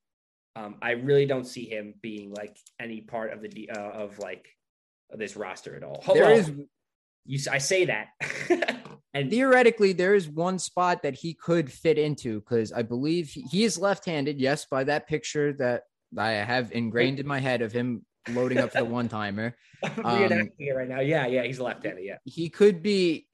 Um, 0.55 0.75
I 0.81 0.91
really 0.91 1.25
don't 1.25 1.45
see 1.47 1.65
him 1.65 1.95
being 2.01 2.31
like 2.33 2.55
any 2.79 3.01
part 3.01 3.33
of 3.33 3.41
the 3.41 3.69
uh, 3.71 3.79
of 3.79 4.19
like 4.19 4.47
of 5.11 5.19
this 5.19 5.35
roster 5.35 5.75
at 5.75 5.83
all. 5.83 6.01
Hold 6.03 6.17
There 6.17 6.25
on. 6.25 6.31
is 6.31 6.51
you. 7.25 7.39
I 7.51 7.57
say 7.57 7.85
that, 7.85 8.09
and 9.13 9.29
theoretically 9.31 9.93
there 9.93 10.13
is 10.13 10.27
one 10.27 10.59
spot 10.59 11.03
that 11.03 11.15
he 11.15 11.33
could 11.33 11.71
fit 11.71 11.97
into 11.97 12.39
because 12.41 12.71
I 12.71 12.83
believe 12.83 13.29
he, 13.29 13.41
he 13.43 13.63
is 13.63 13.77
left-handed. 13.79 14.39
Yes, 14.39 14.65
by 14.69 14.83
that 14.83 15.07
picture 15.07 15.53
that 15.53 15.83
I 16.17 16.31
have 16.31 16.71
ingrained 16.71 17.19
in 17.19 17.27
my 17.27 17.39
head 17.39 17.61
of 17.61 17.71
him 17.71 18.05
loading 18.29 18.59
up 18.59 18.71
the 18.71 18.85
one 18.85 19.09
timer. 19.09 19.55
Um, 20.01 20.49
it 20.59 20.71
right 20.73 20.87
now. 20.87 21.01
Yeah, 21.01 21.27
yeah, 21.27 21.43
he's 21.43 21.59
left-handed. 21.59 22.05
Yeah, 22.05 22.15
He 22.23 22.47
could 22.49 22.81
be 22.81 23.27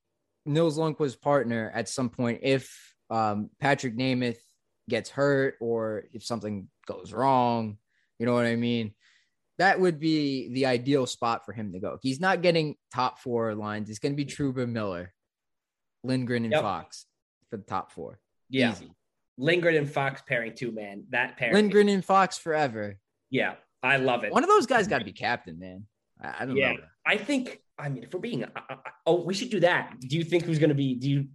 Nils 0.48 0.80
Lundqvist's 0.80 1.16
partner 1.16 1.72
at 1.76 1.88
some 1.88 2.10
point 2.10 2.40
if 2.42 2.76
um, 3.12 3.52
Patrik 3.62 3.96
Nemeth 3.96 4.40
gets 4.90 5.10
hurt 5.10 5.56
or 5.62 6.04
if 6.14 6.24
something 6.26 6.68
goes 6.86 7.14
wrong. 7.14 7.78
You 8.20 8.26
know 8.26 8.34
what 8.34 8.46
I 8.46 8.56
mean? 8.58 8.94
That 9.60 9.80
would 9.80 10.00
be 10.00 10.50
the 10.54 10.66
ideal 10.66 11.06
spot 11.06 11.46
for 11.46 11.54
him 11.54 11.72
to 11.74 11.80
go. 11.80 11.98
He's 12.02 12.20
not 12.20 12.42
getting 12.42 12.76
top 12.94 13.20
four 13.20 13.56
lines. 13.56 13.90
It's 13.90 14.00
going 14.00 14.14
to 14.14 14.18
be 14.18 14.26
Trouba 14.26 14.68
Miller, 14.68 15.14
Lindgren, 16.04 16.44
and 16.46 16.52
Yep. 16.54 16.62
Fox 16.62 17.06
for 17.50 17.58
the 17.58 17.64
top 17.64 17.92
four. 17.92 18.20
yeah. 18.50 18.72
Easy. 18.72 18.92
Lindgren 19.38 19.76
and 19.78 19.90
Fox 19.90 20.22
pairing 20.28 20.54
two 20.54 20.72
man. 20.74 21.06
That 21.12 21.38
pairing. 21.38 21.54
Lindgren 21.56 21.88
and 21.88 22.04
Fox 22.04 22.38
forever. 22.38 22.98
Yeah, 23.30 23.56
I 23.82 23.96
love 23.96 24.26
it. 24.26 24.34
One 24.34 24.44
of 24.44 24.50
those 24.50 24.66
guys 24.66 24.86
got 24.88 25.00
to 25.00 25.06
be 25.06 25.14
captain, 25.14 25.58
man. 25.60 25.86
I, 26.22 26.36
I 26.40 26.46
don't 26.46 26.58
Yeah. 26.58 26.74
know. 26.74 26.80
I 27.06 27.16
think. 27.18 27.60
I 27.78 27.88
mean, 27.88 28.04
if 28.04 28.14
we're 28.14 28.20
being, 28.20 28.44
I, 28.44 28.50
I, 28.70 28.76
oh, 29.06 29.24
we 29.24 29.34
should 29.34 29.50
do 29.50 29.62
that. 29.62 29.96
Do 30.02 30.18
you 30.18 30.26
think 30.26 30.44
who's 30.44 30.60
going 30.60 30.70
to 30.70 30.76
be? 30.76 30.94
Do 30.96 31.10
you? 31.10 31.28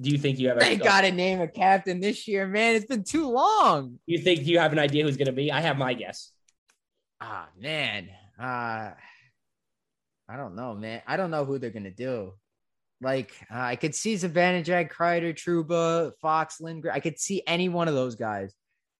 Do 0.00 0.10
you 0.10 0.18
think 0.18 0.38
you 0.38 0.48
have? 0.48 0.58
They 0.58 0.74
a, 0.74 0.78
got 0.78 1.02
to 1.02 1.12
name 1.12 1.40
a 1.40 1.48
captain 1.48 2.00
this 2.00 2.26
year, 2.26 2.46
man. 2.46 2.74
It's 2.74 2.86
been 2.86 3.04
too 3.04 3.30
long. 3.30 3.98
You 4.06 4.18
think 4.18 4.46
you 4.46 4.58
have 4.58 4.72
an 4.72 4.78
idea 4.78 5.04
who's 5.04 5.16
going 5.16 5.26
to 5.26 5.32
be? 5.32 5.52
I 5.52 5.60
have 5.60 5.78
my 5.78 5.94
guess. 5.94 6.32
Ah, 7.20 7.48
man. 7.58 8.08
Uh, 8.38 8.90
I 10.28 10.36
don't 10.36 10.56
know, 10.56 10.74
man. 10.74 11.02
I 11.06 11.16
don't 11.16 11.30
know 11.30 11.44
who 11.44 11.58
they're 11.58 11.70
gonna 11.70 11.90
do. 11.90 12.32
Like, 13.00 13.32
uh, 13.52 13.58
I 13.58 13.76
could 13.76 13.94
see 13.94 14.14
Zibanejad, 14.14 14.90
Kreider, 14.90 15.34
Trouba, 15.34 16.12
Fox, 16.22 16.60
Lindgren. 16.60 16.94
I 16.94 17.00
could 17.00 17.18
see 17.18 17.42
any 17.46 17.68
one 17.68 17.88
of 17.88 17.94
those 17.94 18.14
guys, 18.14 18.54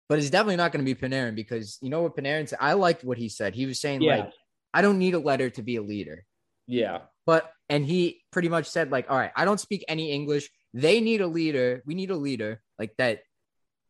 but 0.08 0.18
it's 0.18 0.30
definitely 0.30 0.56
not 0.56 0.72
going 0.72 0.84
to 0.84 0.94
be 0.94 1.00
Panarin 1.00 1.34
because 1.34 1.78
you 1.80 1.88
know 1.88 2.02
what 2.02 2.16
Panarin 2.16 2.48
said. 2.48 2.58
I 2.60 2.74
liked 2.74 3.04
what 3.04 3.16
he 3.16 3.28
said. 3.28 3.54
He 3.54 3.66
was 3.66 3.80
saying 3.80 4.02
Yeah. 4.02 4.16
like, 4.16 4.32
I 4.74 4.82
don't 4.82 4.98
need 4.98 5.14
a 5.14 5.18
letter 5.18 5.48
to 5.50 5.62
be 5.62 5.76
a 5.76 5.82
leader, 5.82 6.24
Yeah, 6.66 7.02
but 7.24 7.50
and 7.68 7.86
he 7.86 8.22
pretty 8.30 8.48
much 8.48 8.66
said 8.66 8.90
like, 8.90 9.06
all 9.08 9.16
right, 9.16 9.30
I 9.34 9.44
don't 9.44 9.60
speak 9.60 9.84
any 9.88 10.10
English. 10.10 10.50
They 10.74 11.00
need 11.00 11.20
a 11.22 11.26
leader. 11.26 11.82
We 11.86 11.94
need 11.94 12.10
a 12.10 12.16
leader 12.16 12.60
like 12.78 12.94
that 12.98 13.20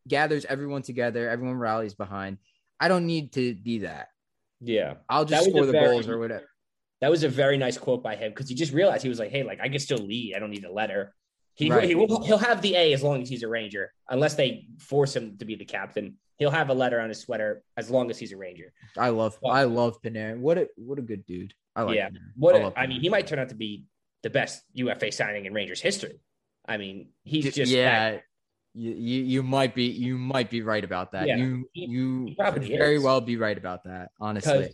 gathers 0.07 0.45
everyone 0.45 0.83
together. 0.83 1.29
Everyone 1.29 1.57
rallies 1.57 1.95
behind. 1.95 2.39
I 2.79 2.89
don't 2.89 3.07
need 3.07 3.33
to 3.33 3.55
be 3.55 3.79
that. 3.81 4.09
yeah. 4.61 4.95
I'll 5.09 5.25
just 5.25 5.49
score 5.51 5.67
the 5.67 5.73
very- 5.73 5.87
goals 5.87 6.09
or 6.09 6.19
whatever. 6.19 6.47
That 7.01 7.11
was 7.11 7.23
a 7.23 7.29
very 7.29 7.59
nice 7.59 7.77
quote 7.77 8.03
by 8.03 8.17
him 8.17 8.31
because 8.31 8.49
he 8.49 8.55
just 8.55 8.73
realized 8.73 9.03
he 9.03 9.09
was 9.11 9.19
like, 9.19 9.31
"Hey, 9.31 9.43
like 9.43 9.61
I 9.61 9.69
can 9.69 9.79
still 9.79 9.99
lead. 9.99 10.35
I 10.35 10.39
don't 10.39 10.51
need 10.51 10.65
a 10.65 10.73
letter." 10.73 11.15
He, 11.55 11.71
Right. 11.71 11.85
he 11.85 11.95
will, 11.95 12.23
he'll 12.25 12.39
have 12.39 12.63
the 12.63 12.75
A 12.77 12.93
as 12.95 13.03
long 13.03 13.21
as 13.23 13.29
he's 13.29 13.43
a 13.43 13.49
Ranger, 13.49 13.93
unless 14.09 14.35
they 14.37 14.67
force 14.79 15.15
him 15.15 15.37
to 15.39 15.45
be 15.45 15.55
the 15.55 15.65
captain. 15.67 16.17
He'll 16.39 16.51
have 16.51 16.71
a 16.71 16.75
letter 16.75 17.01
on 17.01 17.09
his 17.11 17.21
sweater 17.21 17.63
as 17.77 17.91
long 17.91 18.11
as 18.11 18.19
he's 18.19 18.33
a 18.33 18.37
Ranger. 18.37 18.73
I 18.97 19.11
love 19.11 19.39
Well- 19.43 19.53
I 19.53 19.65
love 19.65 20.01
Panarin. 20.03 20.39
What 20.39 20.57
a 20.59 20.69
what 20.77 20.99
a 20.99 21.03
good 21.03 21.27
dude. 21.27 21.53
I 21.77 21.83
like 21.83 21.97
Yeah. 21.97 22.09
Panarin. 22.09 22.33
What 22.37 22.55
I, 22.57 22.59
a- 22.61 22.73
I 22.77 22.87
mean, 22.87 23.01
he 23.03 23.09
might 23.09 23.27
turn 23.27 23.39
out 23.39 23.51
to 23.51 23.55
be 23.55 23.85
the 24.23 24.31
best 24.31 24.63
UFA 24.73 25.13
signing 25.13 25.45
in 25.45 25.53
Rangers 25.53 25.81
history. 25.83 26.21
I 26.67 26.77
mean, 26.77 27.09
he's 27.23 27.55
just 27.55 27.71
yeah. 27.71 28.19
You, 28.77 28.91
you 28.91 29.23
you 29.23 29.43
might 29.43 29.75
be 29.75 29.85
you 29.85 30.19
might 30.19 30.51
be 30.51 30.63
right 30.63 30.83
about 30.83 31.13
that. 31.13 31.29
Yeah, 31.29 31.37
you 31.37 31.69
he- 31.73 31.87
you 31.87 32.27
he 32.27 32.35
could 32.35 32.65
very 32.65 32.97
is. 32.97 33.03
well 33.03 33.21
be 33.21 33.37
right 33.37 33.57
about 33.57 33.85
that. 33.85 34.11
Honestly, 34.21 34.71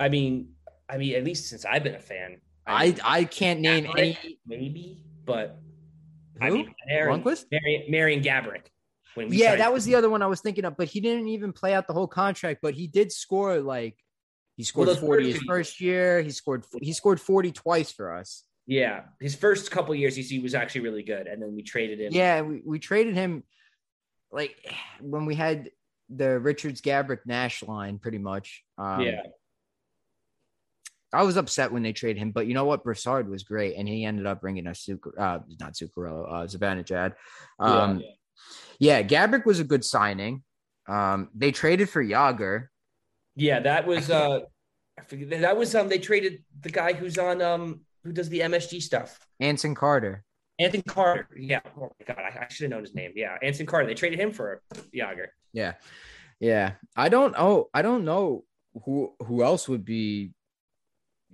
I 0.00 0.08
mean, 0.08 0.54
I 0.88 0.96
mean, 0.96 1.14
at 1.14 1.24
least 1.24 1.48
since 1.48 1.64
I've 1.66 1.82
been 1.82 1.94
a 1.94 2.00
fan, 2.00 2.40
I 2.66 2.86
mean, 2.86 3.00
I 3.04 3.24
can't 3.24 3.60
name 3.60 3.84
Gaborik, 3.84 3.98
any. 3.98 4.40
maybe, 4.46 5.02
but 5.26 5.60
I 6.40 6.48
Who? 6.48 6.54
mean, 6.54 6.74
Aaron? 6.88 7.22
Marion, 7.50 7.90
Marion. 7.90 8.22
When 9.14 9.32
Yeah, 9.32 9.56
that 9.56 9.72
was 9.72 9.84
the 9.84 9.94
other 9.94 10.08
one 10.08 10.22
I 10.22 10.26
was 10.26 10.40
thinking 10.40 10.64
of, 10.64 10.76
but 10.76 10.86
he 10.88 11.00
didn't 11.00 11.28
even 11.28 11.52
play 11.52 11.74
out 11.74 11.86
the 11.86 11.92
whole 11.92 12.06
contract. 12.06 12.60
But 12.62 12.74
he 12.74 12.86
did 12.86 13.12
score 13.12 13.60
like 13.60 13.98
he 14.56 14.62
scored 14.62 14.88
forty 14.98 15.24
first 15.24 15.32
his 15.32 15.40
two 15.40 15.46
first 15.46 15.80
year. 15.80 16.22
He 16.22 16.30
scored 16.30 16.64
he 16.80 16.92
scored 16.92 17.20
forty 17.20 17.52
twice 17.52 17.92
for 17.92 18.14
us. 18.14 18.44
Yeah, 18.68 19.04
his 19.18 19.34
first 19.34 19.70
couple 19.70 19.94
years, 19.94 20.14
he 20.14 20.40
was 20.40 20.54
actually 20.54 20.82
really 20.82 21.02
good, 21.02 21.26
and 21.26 21.40
then 21.40 21.54
we 21.56 21.62
traded 21.62 22.00
him. 22.00 22.12
Yeah, 22.12 22.42
we, 22.42 22.60
we 22.62 22.78
traded 22.78 23.14
him 23.14 23.42
like 24.30 24.54
when 25.00 25.24
we 25.24 25.34
had 25.34 25.70
the 26.10 26.38
Richards 26.38 26.82
Gaborik 26.82 27.20
Nash 27.24 27.62
line, 27.62 27.98
pretty 27.98 28.18
much. 28.18 28.62
Um, 28.76 29.00
yeah, 29.00 29.22
I 31.14 31.22
was 31.22 31.38
upset 31.38 31.72
when 31.72 31.82
they 31.82 31.94
traded 31.94 32.20
him, 32.20 32.30
but 32.30 32.46
you 32.46 32.52
know 32.52 32.66
what? 32.66 32.84
Brassard 32.84 33.30
was 33.30 33.42
great, 33.42 33.74
and 33.76 33.88
he 33.88 34.04
ended 34.04 34.26
up 34.26 34.42
bringing 34.42 34.66
us 34.66 34.84
Zuc- 34.84 35.18
uh, 35.18 35.38
not 35.58 35.72
Zuccarello, 35.72 36.30
uh, 36.30 36.46
Zibanejad. 36.46 37.14
Um, 37.58 38.02
yeah, 38.78 38.98
yeah. 38.98 39.02
Gaborik 39.02 39.46
was 39.46 39.60
a 39.60 39.64
good 39.64 39.82
signing. 39.82 40.42
Um, 40.86 41.30
they 41.34 41.52
traded 41.52 41.88
for 41.88 42.04
Jagr. 42.04 42.66
yeah. 43.34 43.60
That 43.60 43.86
was 43.86 44.10
uh, 44.10 44.40
I 44.98 45.02
forget 45.04 45.40
that 45.40 45.56
was 45.56 45.74
um. 45.74 45.88
They 45.88 45.98
traded 45.98 46.44
the 46.60 46.68
guy 46.68 46.92
who's 46.92 47.16
on 47.16 47.40
um 47.40 47.80
who 48.08 48.14
does 48.14 48.28
the 48.28 48.40
MSG 48.40 48.82
stuff, 48.82 49.18
Anson 49.38 49.74
Carter. 49.74 50.24
Anthony 50.58 50.82
Carter. 50.82 51.28
Yeah. 51.36 51.60
Oh 51.76 51.92
my 52.00 52.14
god, 52.14 52.18
I, 52.18 52.44
I 52.44 52.46
should 52.48 52.64
have 52.64 52.70
known 52.70 52.82
his 52.82 52.94
name. 52.94 53.12
Yeah, 53.14 53.36
Anthony 53.42 53.66
Carter. 53.66 53.86
They 53.86 53.94
traded 53.94 54.18
him 54.18 54.32
for 54.32 54.62
Jagr. 54.94 55.26
Yeah, 55.52 55.74
yeah. 56.40 56.72
I 56.96 57.08
don't. 57.08 57.34
Oh, 57.38 57.68
I 57.72 57.82
don't 57.82 58.04
know 58.04 58.44
who 58.84 59.12
who 59.24 59.44
else 59.44 59.68
would 59.68 59.84
be 59.84 60.32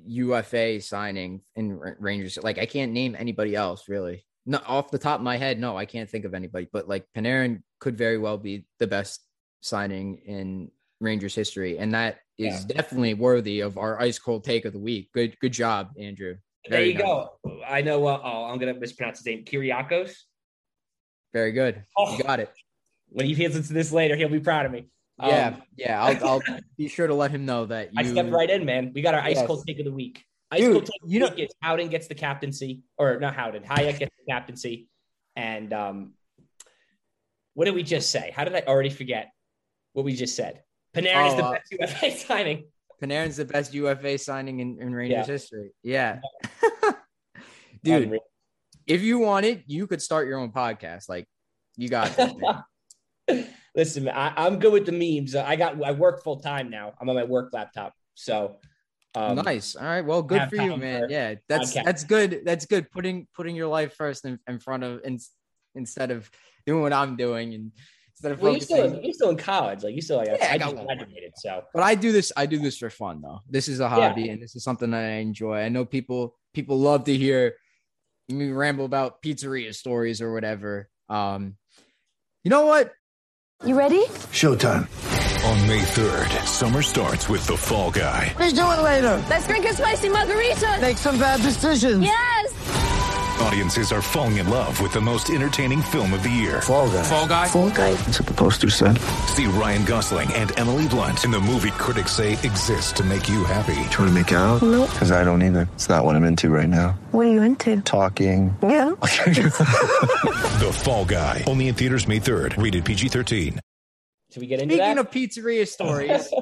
UFA 0.07 0.81
signing 0.81 1.43
in 1.55 1.79
Rangers. 1.79 2.39
Like, 2.43 2.59
I 2.59 2.67
can't 2.67 2.93
name 2.93 3.17
anybody 3.19 3.55
else 3.55 3.89
really. 3.89 4.27
No, 4.47 4.61
off 4.67 4.91
the 4.91 4.99
top 4.99 5.21
of 5.21 5.25
my 5.25 5.39
head, 5.39 5.59
no, 5.59 5.77
I 5.77 5.87
can't 5.87 6.11
think 6.11 6.27
of 6.27 6.35
anybody. 6.35 6.69
But 6.71 6.89
like 6.89 7.07
Panarin 7.17 7.63
could 7.79 7.97
very 7.97 8.19
well 8.19 8.37
be 8.37 8.67
the 8.79 8.87
best 8.87 9.21
signing 9.61 10.17
in 10.27 10.71
Rangers 11.01 11.35
history, 11.35 11.79
and 11.79 11.95
that 11.95 12.19
is 12.37 12.65
definitely 12.65 13.15
worthy 13.15 13.61
of 13.61 13.79
our 13.79 14.01
ice 14.01 14.19
cold 14.19 14.45
take 14.45 14.65
of 14.65 14.73
the 14.73 14.79
week. 14.79 15.11
Good, 15.13 15.39
good 15.41 15.53
job, 15.53 15.93
Andrew. 15.99 16.37
There 16.69 16.79
Very 16.81 16.93
you 16.93 16.99
go. 16.99 17.33
I 17.67 17.83
know. 17.83 18.07
Uh, 18.07 18.21
oh, 18.23 18.45
I'm 18.45 18.59
gonna 18.59 18.75
mispronounce 18.75 19.19
his 19.19 19.27
name. 19.27 19.45
Kyriakos. 19.45 20.15
Very 21.33 21.53
good. 21.53 21.83
Oh, 21.97 22.17
You 22.17 22.23
got 22.25 22.41
it. 22.41 22.51
when 23.09 23.27
he 23.27 23.35
listens 23.35 23.69
to 23.69 23.75
this 23.75 23.93
later, 23.93 24.17
he'll 24.17 24.29
be 24.29 24.41
proud 24.41 24.65
of 24.67 24.73
me. 24.73 24.89
Um, 25.19 25.29
Yeah, 25.31 25.57
yeah. 25.77 26.03
I'll, 26.03 26.27
I'll 26.29 26.43
be 26.79 26.89
sure 26.89 27.07
to 27.07 27.15
let 27.15 27.31
him 27.31 27.45
know 27.45 27.67
that 27.67 27.89
you. 27.93 27.99
I 27.99 28.05
stepped 28.05 28.31
right 28.31 28.49
in, 28.49 28.65
man. 28.65 28.93
We 28.95 29.03
got 29.03 29.15
our 29.15 29.21
ice 29.21 29.37
Yes. 29.37 29.47
cold 29.47 29.67
take 29.67 29.79
of 29.79 29.85
the 29.85 29.93
week. 29.93 30.25
Ice 30.51 30.61
Dude, 30.61 30.73
cold 30.73 30.87
take 30.87 31.03
of 31.03 31.11
you 31.11 31.21
the 31.21 31.27
know- 31.27 31.35
week 31.35 31.45
is 31.51 31.55
Howden 31.61 31.89
gets 31.89 32.07
the 32.09 32.15
captaincy, 32.15 32.83
or 32.97 33.19
not 33.21 33.35
Howden. 33.35 33.65
Hajek 33.65 33.99
gets 33.99 34.15
the 34.17 34.33
captaincy, 34.33 34.89
and 35.37 35.73
um, 35.73 36.13
what 37.55 37.67
did 37.67 37.75
we 37.75 37.83
just 37.83 38.11
say? 38.11 38.33
How 38.35 38.45
did 38.45 38.55
I 38.55 38.63
already 38.67 38.91
forget 38.91 39.33
what 39.93 40.05
we 40.05 40.15
just 40.15 40.35
said? 40.37 40.63
Panarin 40.95 41.27
is 41.29 41.35
Oh, 41.35 41.37
the 41.37 41.45
uh, 41.45 41.53
best 41.53 41.73
UFA 42.03 42.11
signing. 42.27 42.65
Panarin's 43.03 43.37
the 43.37 43.45
best 43.45 43.75
UFA 43.75 44.19
signing 44.19 44.61
in, 44.61 44.79
in 44.81 44.95
Rangers 44.95 45.27
Yeah. 45.27 45.33
history. 45.33 45.71
Yeah. 45.83 46.21
Dude, 47.83 48.05
Unreal. 48.05 48.21
if 48.87 49.03
you 49.03 49.19
wanted, 49.19 49.65
you 49.67 49.87
could 49.87 50.01
start 50.01 50.27
your 50.27 50.39
own 50.39 50.53
podcast. 50.53 51.09
Like, 51.09 51.27
you 51.77 51.89
got 51.89 52.17
this, 52.17 52.33
man. 53.29 53.47
Listen, 53.77 54.09
I, 54.09 54.33
I'm 54.37 54.59
good 54.59 54.73
with 54.73 54.87
the 54.87 54.93
memes. 54.93 55.35
I 55.35 55.57
got 55.57 55.83
I 55.83 55.91
work 55.93 56.23
full 56.23 56.39
time 56.41 56.71
now. 56.71 56.93
I'm 57.01 57.09
on 57.09 57.17
my 57.17 57.25
work 57.25 57.51
laptop, 57.53 57.93
so 58.15 58.59
um, 59.17 59.37
nice. 59.37 59.75
All 59.75 59.85
right. 59.85 60.05
Well, 60.05 60.23
good 60.23 60.49
for 60.49 60.55
you, 60.57 60.77
man. 60.77 61.03
for 61.03 61.11
Yeah, 61.11 61.35
that's 61.49 61.75
podcast. 61.75 61.85
that's 61.85 62.05
good. 62.05 62.43
That's 62.45 62.67
good. 62.67 62.91
Putting 62.93 63.27
putting 63.35 63.57
your 63.57 63.67
life 63.67 63.95
first 63.97 64.25
in, 64.25 64.39
in 64.47 64.61
front 64.61 64.85
of 64.85 65.01
in, 65.05 65.19
instead 65.75 66.13
of 66.13 66.31
doing 66.67 66.83
what 66.83 66.93
I'm 66.93 67.17
doing 67.17 67.55
and 67.55 67.73
instead 68.25 68.33
of 68.33 68.41
Well, 68.43 68.53
you're 68.53 68.61
focusing. 68.61 68.89
still 68.91 69.05
you're 69.05 69.13
still 69.13 69.31
in 69.31 69.37
college, 69.37 69.83
like 69.85 69.95
you 69.95 70.01
still 70.03 70.17
like 70.19 70.29
Yeah, 70.29 70.49
I 70.51 70.55
I 70.55 70.59
got 70.59 70.65
just 70.73 70.77
one. 70.77 70.87
graduated, 70.87 71.33
so 71.37 71.63
but 71.75 71.83
I 71.83 71.95
do 71.95 72.13
this. 72.13 72.33
I 72.37 72.47
do 72.47 72.59
this 72.59 72.79
for 72.79 72.91
fun, 72.91 73.21
though. 73.23 73.41
This 73.49 73.69
is 73.69 73.81
a 73.81 73.89
hobby, 73.89 74.29
and 74.31 74.43
this 74.43 74.57
is 74.57 74.65
something 74.65 74.91
that 74.91 75.03
I 75.05 75.17
enjoy. 75.19 75.59
I 75.59 75.69
know 75.69 75.85
people 75.85 76.37
people 76.55 76.79
love 76.79 77.05
to 77.05 77.15
hear 77.17 77.55
me 78.29 78.51
ramble 78.51 78.85
about 78.87 79.23
pizzeria 79.23 79.75
stories 79.75 80.21
or 80.23 80.33
whatever. 80.33 80.89
Um, 81.09 81.57
you 82.43 82.51
know 82.51 82.67
what? 82.67 82.93
You 83.65 83.77
ready? 83.79 84.05
Showtime. 84.33 84.89
On 85.45 85.69
May 85.69 85.81
3rd, 85.83 86.47
summer 86.47 86.81
starts 86.81 87.29
with 87.29 87.47
The 87.47 87.57
Fall 87.57 87.91
Guy. 87.91 88.35
Let's 88.39 88.55
do 88.55 88.63
it 88.63 88.81
later. 88.83 89.23
Let's 89.29 89.47
drink 89.47 89.67
a 89.67 89.75
spicy 89.75 90.09
margarita. 90.09 90.79
Make 90.81 90.97
some 90.97 91.19
bad 91.19 91.43
decisions. 91.43 92.03
Yes. 92.03 92.44
Audiences 93.41 93.93
are 93.93 94.01
falling 94.01 94.39
in 94.39 94.49
love 94.49 94.81
with 94.81 94.93
the 94.93 95.01
most 95.01 95.29
entertaining 95.31 95.83
film 95.83 96.15
of 96.15 96.23
the 96.23 96.31
year. 96.31 96.61
Fall 96.63 96.89
guy. 96.89 97.03
Fall 97.03 97.27
guy. 97.27 97.47
Fall 97.49 97.71
guy. 97.71 97.93
That's 97.95 98.21
what 98.21 98.29
the 98.29 98.35
poster 98.35 98.71
said. 98.71 98.99
See 99.29 99.47
Ryan 99.47 99.85
Gosling 99.85 100.33
and 100.35 100.57
Emily 100.59 100.89
Blunt 100.89 101.25
in 101.25 101.31
the 101.31 101.41
movie 101.41 101.73
critics 101.73 102.13
say 102.13 102.33
exists 102.33 102.93
to 102.93 103.05
make 103.05 103.29
you 103.29 103.45
happy. 103.45 103.75
Trying 103.91 104.09
to 104.09 104.13
make 104.13 104.31
it 104.33 104.37
out? 104.37 104.63
Nope. 104.63 104.91
Because 104.91 105.11
I 105.11 105.25
don't 105.25 105.43
either. 105.43 105.69
It's 105.75 105.89
not 105.89 106.05
what 106.05 106.15
I'm 106.17 106.25
into 106.25 106.49
right 106.49 106.69
now. 106.69 106.99
What 107.11 107.27
are 107.27 107.33
you 107.33 107.43
into? 107.43 107.81
Talking. 107.83 108.57
Yeah. 108.63 108.95
The 110.55 110.73
Fall 110.73 111.05
Guy. 111.05 111.43
Only 111.49 111.67
in 111.69 111.75
theaters 111.75 112.07
May 112.07 112.21
3rd. 112.21 112.63
Rated 112.63 112.85
PG-13. 112.85 113.59
Should 114.33 114.41
we 114.41 114.47
get 114.47 114.61
into 114.61 114.77
Speaking 114.77 114.95
that? 114.95 114.99
of 114.99 115.11
pizzeria 115.11 115.67
stories, 115.67 116.33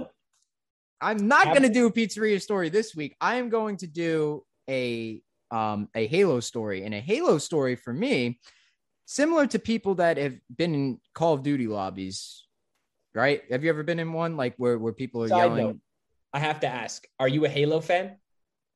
I'm 1.01 1.27
not 1.29 1.47
going 1.47 1.63
to 1.63 1.71
do 1.71 1.87
a 1.87 1.93
pizzeria 1.93 2.41
story 2.41 2.69
this 2.69 2.95
week. 2.95 3.17
I 3.21 3.37
am 3.37 3.49
going 3.49 3.79
to 3.79 3.87
do 3.87 4.45
a 4.69 5.23
um 5.53 5.89
a 5.95 6.07
Halo 6.07 6.41
story, 6.41 6.85
and 6.85 6.95
a 6.95 7.01
Halo 7.01 7.39
story 7.39 7.77
for 7.77 7.93
me, 7.93 8.41
similar 9.05 9.47
to 9.49 9.59
people 9.59 9.95
that 9.97 10.17
have 10.17 10.35
been 10.57 10.75
in 10.75 11.01
Call 11.15 11.35
of 11.35 11.43
Duty 11.43 11.69
lobbies. 11.69 12.47
Right? 13.15 13.43
Have 13.51 13.63
you 13.63 13.69
ever 13.71 13.83
been 13.83 13.99
in 14.01 14.13
one 14.15 14.37
like 14.39 14.55
where 14.57 14.79
where 14.79 14.95
people 14.95 15.23
are 15.23 15.29
Side 15.29 15.37
yelling? 15.37 15.67
note, 15.67 15.79
I 16.33 16.39
have 16.41 16.61
to 16.61 16.67
ask: 16.67 17.05
Are 17.21 17.29
you 17.29 17.45
a 17.45 17.49
Halo 17.49 17.81
fan? 17.81 18.17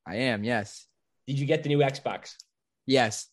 I 0.05 0.15
am. 0.31 0.43
Yes. 0.43 0.85
Did 1.25 1.39
you 1.39 1.45
get 1.45 1.63
the 1.63 1.69
new 1.69 1.79
Xbox? 1.79 2.35
Yes. 2.85 3.27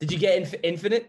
Did 0.00 0.12
you 0.12 0.18
get 0.18 0.38
Inf- 0.38 0.54
Infinite? 0.62 1.08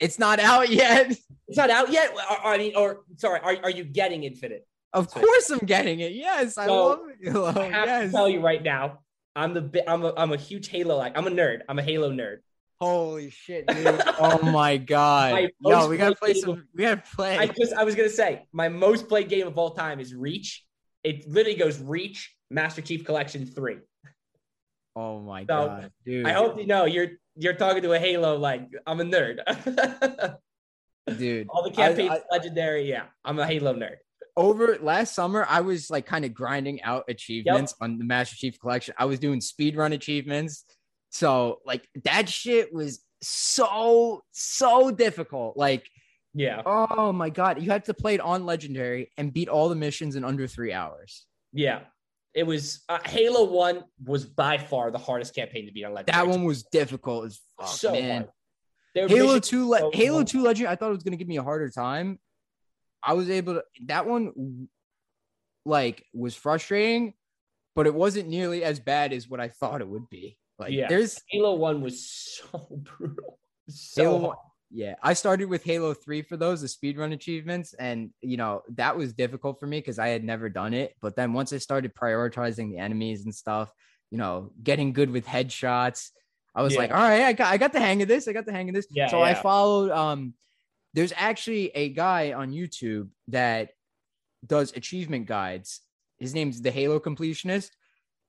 It's 0.00 0.18
not 0.18 0.40
out 0.40 0.70
yet. 0.70 1.12
It's 1.46 1.58
not 1.58 1.68
out 1.68 1.92
yet. 1.92 2.10
I 2.42 2.56
mean, 2.56 2.74
or 2.74 3.04
sorry, 3.18 3.38
are, 3.40 3.56
are 3.64 3.70
you 3.70 3.84
getting 3.84 4.24
Infinite? 4.24 4.66
Of 4.94 5.10
course, 5.10 5.50
I'm 5.50 5.66
getting 5.66 6.00
it. 6.00 6.12
Yes, 6.12 6.56
I 6.56 6.64
So, 6.66 6.74
love 6.86 7.00
Halo. 7.22 7.46
I 7.60 7.64
have 7.64 7.86
yes. 7.86 8.06
to 8.06 8.12
tell 8.16 8.28
you 8.30 8.40
right 8.40 8.62
now, 8.62 9.00
I'm 9.36 9.54
the 9.54 9.84
I'm 9.90 10.04
a 10.04 10.12
I'm 10.16 10.32
a 10.32 10.36
huge 10.36 10.68
Halo 10.68 10.96
like 10.96 11.16
I'm 11.18 11.26
a 11.26 11.30
nerd. 11.30 11.60
I'm 11.68 11.78
a 11.78 11.82
Halo 11.82 12.10
nerd. 12.10 12.38
Holy 12.80 13.30
shit, 13.30 13.66
dude! 13.66 13.86
oh 14.20 14.40
my 14.42 14.76
god! 14.76 15.48
My 15.60 15.70
Yo, 15.70 15.88
we 15.88 15.96
gotta 15.96 16.14
play 16.16 16.32
played 16.32 16.42
some. 16.42 16.66
We 16.74 16.82
gotta 16.82 17.02
play. 17.14 17.36
I 17.38 17.46
just 17.46 17.72
I 17.72 17.84
was 17.84 17.94
gonna 17.94 18.08
say 18.08 18.46
my 18.52 18.68
most 18.68 19.08
played 19.08 19.28
game 19.28 19.46
of 19.46 19.56
all 19.58 19.70
time 19.74 20.00
is 20.00 20.14
Reach. 20.14 20.64
It 21.02 21.28
literally 21.28 21.58
goes 21.58 21.80
Reach, 21.80 22.34
Master 22.50 22.82
Chief 22.82 23.04
Collection 23.04 23.46
three. 23.46 23.78
oh 24.96 25.20
my 25.20 25.42
So, 25.42 25.46
god, 25.46 25.92
dude! 26.04 26.26
I 26.26 26.32
hope 26.32 26.58
you 26.58 26.66
know 26.66 26.84
you're 26.84 27.08
you're 27.36 27.54
talking 27.54 27.82
to 27.82 27.92
a 27.92 27.98
Halo 27.98 28.36
like 28.38 28.68
I'm 28.86 29.00
a 29.00 29.04
nerd. 29.04 29.38
dude. 31.18 31.46
all 31.48 31.62
the 31.62 31.70
I- 31.70 31.74
campaigns 31.74 32.10
I- 32.12 32.22
legendary. 32.36 32.88
Yeah, 32.88 33.04
I'm 33.24 33.38
a 33.38 33.46
Halo 33.46 33.74
nerd. 33.74 33.96
Over 34.36 34.78
last 34.80 35.14
summer, 35.14 35.46
I 35.48 35.60
was 35.60 35.90
like 35.90 36.06
kind 36.06 36.24
of 36.24 36.34
grinding 36.34 36.82
out 36.82 37.04
achievements 37.08 37.74
on 37.80 37.98
the 37.98 38.04
Master 38.04 38.36
Chief 38.36 38.58
Collection. 38.58 38.94
I 38.98 39.04
was 39.04 39.18
doing 39.18 39.40
speed 39.40 39.76
run 39.76 39.92
achievements, 39.92 40.64
so 41.10 41.60
like 41.64 41.88
that 42.04 42.28
shit 42.28 42.72
was 42.72 43.00
so 43.22 44.22
so 44.32 44.90
difficult. 44.90 45.56
Like, 45.56 45.88
Yeah, 46.34 46.62
oh 46.66 47.12
my 47.12 47.30
god, 47.30 47.62
you 47.62 47.70
had 47.70 47.84
to 47.84 47.94
play 47.94 48.14
it 48.14 48.20
on 48.20 48.44
Legendary 48.46 49.10
and 49.16 49.32
beat 49.32 49.48
all 49.48 49.68
the 49.68 49.76
missions 49.76 50.16
in 50.16 50.24
under 50.24 50.46
three 50.46 50.72
hours. 50.72 51.26
yeah. 51.52 51.80
It 52.34 52.48
was 52.48 52.82
uh, 52.88 52.98
Halo 53.04 53.44
One 53.44 53.84
was 54.04 54.24
by 54.24 54.58
far 54.58 54.90
the 54.90 54.98
hardest 54.98 55.36
campaign 55.36 55.66
to 55.66 55.72
beat 55.72 55.84
on 55.84 55.94
legendary. 55.94 56.26
That 56.26 56.28
one 56.28 56.42
was 56.42 56.64
difficult 56.64 57.26
as 57.26 57.40
fuck, 57.56 57.68
so 57.68 57.92
man. 57.92 58.26
hard. 58.96 59.08
Halo 59.08 59.38
two, 59.38 59.68
le- 59.68 59.78
so 59.78 59.90
Halo 59.94 60.24
two 60.24 60.42
Legend. 60.42 60.68
I 60.68 60.74
thought 60.74 60.88
it 60.88 60.94
was 60.94 61.04
gonna 61.04 61.16
give 61.16 61.28
me 61.28 61.36
a 61.36 61.44
harder 61.44 61.70
time. 61.70 62.18
I 63.04 63.12
was 63.14 63.30
able 63.30 63.54
to. 63.54 63.64
That 63.86 64.06
one, 64.06 64.68
like, 65.64 66.04
was 66.12 66.34
frustrating, 66.34 67.14
but 67.74 67.86
it 67.86 67.94
wasn't 67.94 68.28
nearly 68.28 68.64
as 68.64 68.78
bad 68.80 69.12
as 69.12 69.28
what 69.28 69.40
I 69.40 69.48
thought 69.48 69.80
it 69.80 69.88
would 69.88 70.08
be. 70.10 70.38
Like, 70.58 70.72
Yeah. 70.72 70.88
there's 70.88 71.20
Halo 71.28 71.54
One 71.54 71.80
was 71.80 72.06
so 72.06 72.68
brutal. 72.98 73.38
So 73.68 74.02
Halo. 74.02 74.34
Yeah, 74.70 74.96
I 75.02 75.12
started 75.12 75.48
with 75.48 75.62
Halo 75.62 75.94
three 75.94 76.22
for 76.22 76.36
those 76.36 76.60
the 76.60 76.66
speedrun 76.66 77.12
achievements, 77.12 77.74
and 77.74 78.10
you 78.22 78.36
know 78.36 78.62
that 78.70 78.96
was 78.96 79.12
difficult 79.12 79.60
for 79.60 79.68
me 79.68 79.78
because 79.78 80.00
I 80.00 80.08
had 80.08 80.24
never 80.24 80.48
done 80.48 80.74
it. 80.74 80.94
But 81.00 81.14
then 81.14 81.32
once 81.32 81.52
I 81.52 81.58
started 81.58 81.94
prioritizing 81.94 82.70
the 82.72 82.78
enemies 82.78 83.24
and 83.24 83.32
stuff, 83.32 83.72
you 84.10 84.18
know, 84.18 84.50
getting 84.64 84.92
good 84.92 85.10
with 85.10 85.26
headshots, 85.26 86.10
I 86.56 86.62
was 86.62 86.72
Yeah. 86.74 86.80
like, 86.80 86.90
all 86.90 86.96
right, 86.96 87.22
I 87.22 87.32
got 87.34 87.52
I 87.52 87.56
got 87.56 87.72
the 87.72 87.78
hang 87.78 88.02
of 88.02 88.08
this. 88.08 88.26
I 88.26 88.32
got 88.32 88.46
the 88.46 88.52
hang 88.52 88.68
of 88.68 88.74
this. 88.74 88.88
Yeah, 88.90 89.06
so 89.06 89.20
I 89.20 89.34
followed. 89.34 89.92
Um, 89.92 90.34
there's 90.94 91.12
actually 91.16 91.68
a 91.74 91.90
guy 91.90 92.32
on 92.32 92.52
YouTube 92.52 93.08
that 93.28 93.70
does 94.46 94.72
achievement 94.74 95.26
guides. 95.26 95.80
His 96.18 96.34
name's 96.34 96.62
the 96.62 96.70
Halo 96.70 97.00
Completionist, 97.00 97.70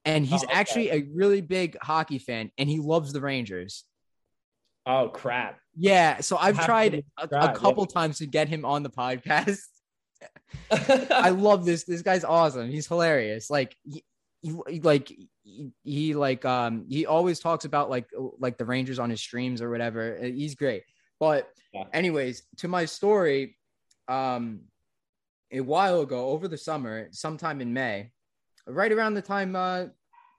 and 0.04 0.26
he's 0.26 0.44
Oh, 0.44 0.48
okay. 0.48 0.54
actually 0.54 0.90
a 0.90 1.08
really 1.14 1.42
big 1.42 1.78
hockey 1.82 2.18
fan, 2.20 2.52
and 2.58 2.68
he 2.68 2.80
loves 2.80 3.14
the 3.14 3.22
Rangers. 3.22 3.86
Oh 4.88 5.10
crap! 5.10 5.60
Yeah, 5.76 6.22
so 6.22 6.38
I've 6.38 6.64
tried 6.64 6.94
a, 6.96 6.98
a 6.98 7.22
subscribe, 7.22 7.44
yeah. 7.44 7.54
couple 7.54 7.86
times 7.86 8.18
to 8.20 8.26
get 8.28 8.48
him 8.48 8.66
on 8.66 8.84
the 8.84 8.90
podcast. 8.90 9.60
I 10.72 11.30
love 11.38 11.66
this. 11.66 11.84
This 11.84 12.02
guy's 12.02 12.24
awesome. 12.24 12.70
He's 12.70 12.88
hilarious. 12.88 13.50
Like 13.50 13.76
he, 13.84 14.04
he 14.42 14.80
like 14.82 15.12
he, 15.44 15.72
he 15.84 16.14
like 16.16 16.46
um 16.46 16.86
he 16.90 17.06
always 17.06 17.40
talks 17.40 17.66
about 17.66 17.90
like 17.90 18.08
like 18.40 18.58
the 18.58 18.66
Rangers 18.66 19.00
on 19.00 19.10
his 19.10 19.22
streams 19.22 19.62
or 19.62 19.70
whatever. 19.70 20.18
He's 20.22 20.56
great. 20.56 20.84
But 21.26 21.50
Yeah. 21.74 21.86
anyways, 21.92 22.44
to 22.58 22.68
my 22.68 22.86
story, 22.86 23.58
um 24.08 24.62
a 25.52 25.62
while 25.62 26.02
ago 26.02 26.30
over 26.34 26.48
the 26.48 26.58
summer, 26.58 27.08
sometime 27.12 27.62
in 27.62 27.74
May, 27.74 28.12
right 28.68 28.92
around 28.92 29.14
the 29.16 29.22
time 29.36 29.56
uh 29.56 29.86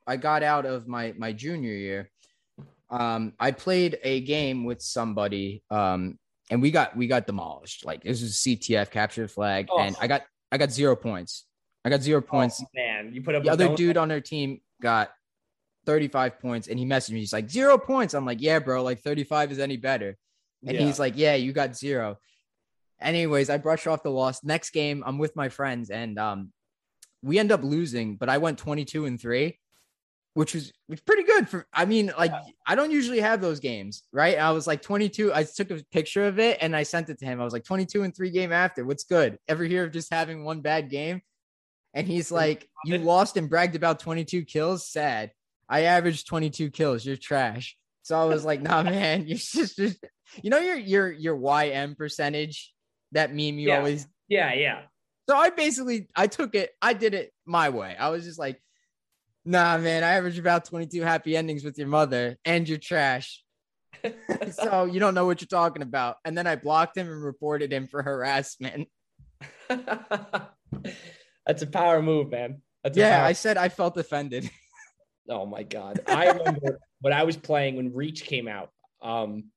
I 0.07 0.17
got 0.17 0.43
out 0.43 0.65
of 0.67 0.87
my 0.87 1.13
my 1.25 1.33
junior 1.33 1.73
year, 1.87 2.11
um 2.91 3.33
I 3.41 3.51
played 3.51 3.99
a 4.03 4.21
game 4.21 4.59
with 4.65 4.81
somebody 4.81 5.49
um 5.71 6.19
and 6.51 6.63
we 6.63 6.71
got 6.71 6.97
we 6.97 7.07
got 7.09 7.27
demolished. 7.27 7.85
Like 7.85 8.05
this 8.05 8.23
was 8.23 8.35
CTF 8.43 8.91
capture 8.91 9.27
flag, 9.27 9.67
Oh. 9.71 9.81
and 9.81 9.97
I 10.01 10.07
got 10.07 10.23
I 10.53 10.57
got 10.59 10.71
zero 10.71 10.95
points. 10.95 11.33
I 11.85 11.91
got 11.91 12.03
zero 12.03 12.21
points. 12.21 12.63
Oh, 12.63 12.67
man, 12.75 13.13
you 13.13 13.21
put 13.23 13.35
up 13.35 13.43
the 13.43 13.51
other 13.51 13.75
dude 13.75 13.97
on 13.97 14.09
their 14.09 14.21
team 14.21 14.61
got 14.81 15.11
35 15.87 16.41
points, 16.41 16.67
and 16.69 16.79
he 16.81 16.85
messaged 16.85 17.13
me. 17.13 17.21
He's 17.21 17.33
like 17.33 17.49
zero 17.49 17.79
points. 17.79 18.13
I'm 18.15 18.27
like, 18.27 18.41
yeah, 18.43 18.59
bro. 18.59 18.83
Like 18.83 19.01
35 19.01 19.53
is 19.53 19.59
any 19.61 19.77
better. 19.77 20.17
And 20.65 20.77
Yeah. 20.77 20.85
he's 20.85 20.99
like, 20.99 21.15
yeah, 21.17 21.35
you 21.35 21.53
got 21.53 21.77
zero. 21.77 22.19
Anyways, 23.01 23.51
I 23.51 23.59
brush 23.59 23.87
off 23.87 24.03
the 24.03 24.11
loss. 24.11 24.43
Next 24.43 24.71
game, 24.71 25.03
I'm 25.07 25.19
with 25.19 25.37
my 25.37 25.49
friends, 25.49 25.91
and 25.91 26.19
um, 26.19 26.53
we 27.23 27.39
end 27.39 27.53
up 27.53 27.63
losing, 27.63 28.17
but 28.17 28.29
I 28.29 28.39
went 28.39 28.59
22 28.59 29.05
and 29.05 29.21
three, 29.21 29.59
which 30.35 30.55
was, 30.55 30.73
was 30.89 31.01
pretty 31.01 31.25
good 31.25 31.49
for. 31.49 31.67
I 31.75 31.85
mean, 31.85 32.13
like 32.19 32.33
I 32.67 32.75
don't 32.75 32.91
usually 32.91 33.21
have 33.21 33.41
those 33.43 33.61
games, 33.61 34.05
right? 34.13 34.39
I 34.39 34.53
was 34.53 34.67
like 34.67 34.81
22. 34.81 35.33
I 35.35 35.45
took 35.45 35.71
a 35.71 35.85
picture 35.93 36.27
of 36.27 36.39
it 36.39 36.59
and 36.61 36.75
I 36.75 36.85
sent 36.85 37.11
it 37.11 37.19
to 37.19 37.27
him. 37.27 37.41
I 37.41 37.45
was 37.45 37.53
like 37.53 37.65
22 37.65 38.03
and 38.03 38.17
three 38.17 38.31
game 38.31 38.53
after. 38.53 38.85
What's 38.85 39.05
good? 39.05 39.39
Ever 39.47 39.65
hear 39.65 39.85
of 39.85 39.93
just 39.93 40.13
having 40.13 40.45
one 40.45 40.61
bad 40.61 40.89
game? 40.89 41.21
And 41.93 42.07
he's 42.07 42.31
like, 42.31 42.69
you 42.85 42.99
lost 42.99 43.37
and 43.39 43.49
bragged 43.49 43.75
about 43.77 44.01
22 44.01 44.45
kills. 44.45 44.87
Sad. 44.87 45.33
I 45.69 45.83
averaged 45.83 46.27
22 46.29 46.71
kills. 46.71 47.05
You're 47.05 47.17
trash. 47.17 47.77
So 48.07 48.17
I 48.17 48.25
was 48.25 48.45
like, 48.45 48.63
nah, 48.63 48.85
man, 48.85 49.23
you're 49.27 49.37
just, 49.37 49.75
just 49.77 49.99
you 50.41 50.49
know, 50.49 50.61
your 50.61 50.77
your 50.77 51.11
your 51.11 51.37
YM 51.37 51.97
percentage, 51.97 52.73
that 53.11 53.31
meme 53.31 53.59
you 53.59 53.71
Yeah. 53.71 53.79
always 53.79 54.07
Yeah, 54.29 54.53
yeah. 54.55 54.83
so 55.29 55.37
I 55.37 55.51
basically 55.51 56.09
I 56.15 56.29
took 56.29 56.55
it, 56.55 56.71
I 56.81 56.93
did 56.93 57.15
it 57.15 57.33
my 57.47 57.69
way. 57.71 57.97
I 57.99 58.11
was 58.11 58.23
just 58.25 58.39
like, 58.39 58.63
nah, 59.45 59.77
man, 59.79 60.05
I 60.05 60.13
average 60.13 60.39
about 60.39 60.67
22 60.67 61.03
happy 61.03 61.37
endings 61.37 61.65
with 61.65 61.79
your 61.79 61.89
mother 61.89 62.37
and 62.45 62.69
you're 62.69 62.79
trash. 62.79 63.43
so 64.53 64.85
you 64.85 65.01
don't 65.01 65.15
know 65.15 65.27
what 65.27 65.41
you're 65.41 65.49
talking 65.49 65.83
about. 65.83 66.17
And 66.25 66.39
then 66.39 66.47
I 66.47 66.55
blocked 66.55 66.97
him 66.97 67.09
and 67.11 67.21
reported 67.25 67.73
him 67.73 67.89
for 67.89 68.05
harassment. 68.05 68.87
That's 69.69 71.63
a 71.63 71.67
power 71.67 72.01
move, 72.03 72.31
man. 72.31 72.63
That's 72.85 72.97
Yeah, 72.97 73.19
power- 73.19 73.27
I 73.27 73.33
said 73.33 73.57
I 73.57 73.69
felt 73.69 73.97
offended. 73.97 74.49
Oh 75.29 75.47
my 75.47 75.63
god! 75.63 76.01
I 76.07 76.31
remember 76.31 76.79
when 77.01 77.13
I 77.13 77.25
was 77.25 77.37
playing 77.37 77.77
when 77.77 77.95
Reach 77.95 78.25
came 78.25 78.49
out. 78.49 78.71
Um, 79.03 79.51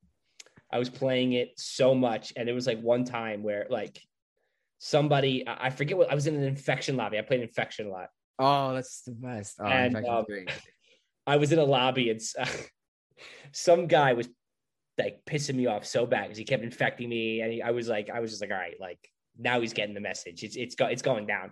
I 0.71 0.77
was 0.77 0.89
playing 0.89 1.33
it 1.33 1.53
so 1.57 1.95
much, 1.95 2.33
and 2.35 2.47
it 2.47 2.53
was 2.53 2.67
like 2.67 2.79
one 2.81 3.03
time 3.03 3.41
where 3.43 3.65
like 3.69 3.99
somebody 4.77 5.43
I 5.47 5.69
forget 5.69 5.97
what 5.97 6.11
I 6.11 6.15
was 6.15 6.27
in 6.27 6.35
an 6.35 6.43
infection 6.43 6.95
lobby. 6.95 7.17
I 7.17 7.21
played 7.21 7.41
infection 7.41 7.87
a 7.87 7.89
lot. 7.89 8.09
Oh, 8.37 8.73
that's 8.73 9.01
the 9.01 9.11
best. 9.11 9.57
Oh, 9.59 9.65
And, 9.65 9.95
um, 9.95 10.25
great. 10.25 10.49
I 11.27 11.37
was 11.37 11.51
in 11.51 11.59
a 11.59 11.63
lobby, 11.63 12.09
and 12.09 12.19
s- 12.21 12.35
some 13.51 13.87
guy 13.87 14.13
was 14.13 14.29
like 14.97 15.21
pissing 15.25 15.55
me 15.55 15.65
off 15.67 15.85
so 15.85 16.05
bad 16.05 16.23
because 16.23 16.37
he 16.37 16.43
kept 16.45 16.63
infecting 16.63 17.09
me, 17.09 17.41
and 17.41 17.51
he, 17.53 17.61
I 17.61 17.71
was 17.71 17.87
like, 17.87 18.09
I 18.09 18.19
was 18.19 18.31
just 18.31 18.41
like, 18.41 18.51
all 18.51 18.57
right, 18.57 18.75
like 18.79 18.99
now 19.37 19.59
he's 19.61 19.73
getting 19.73 19.95
the 19.95 20.01
message. 20.01 20.43
It's 20.43 20.55
it's 20.55 20.75
go, 20.75 20.85
it's 20.85 21.01
going 21.01 21.25
down. 21.25 21.51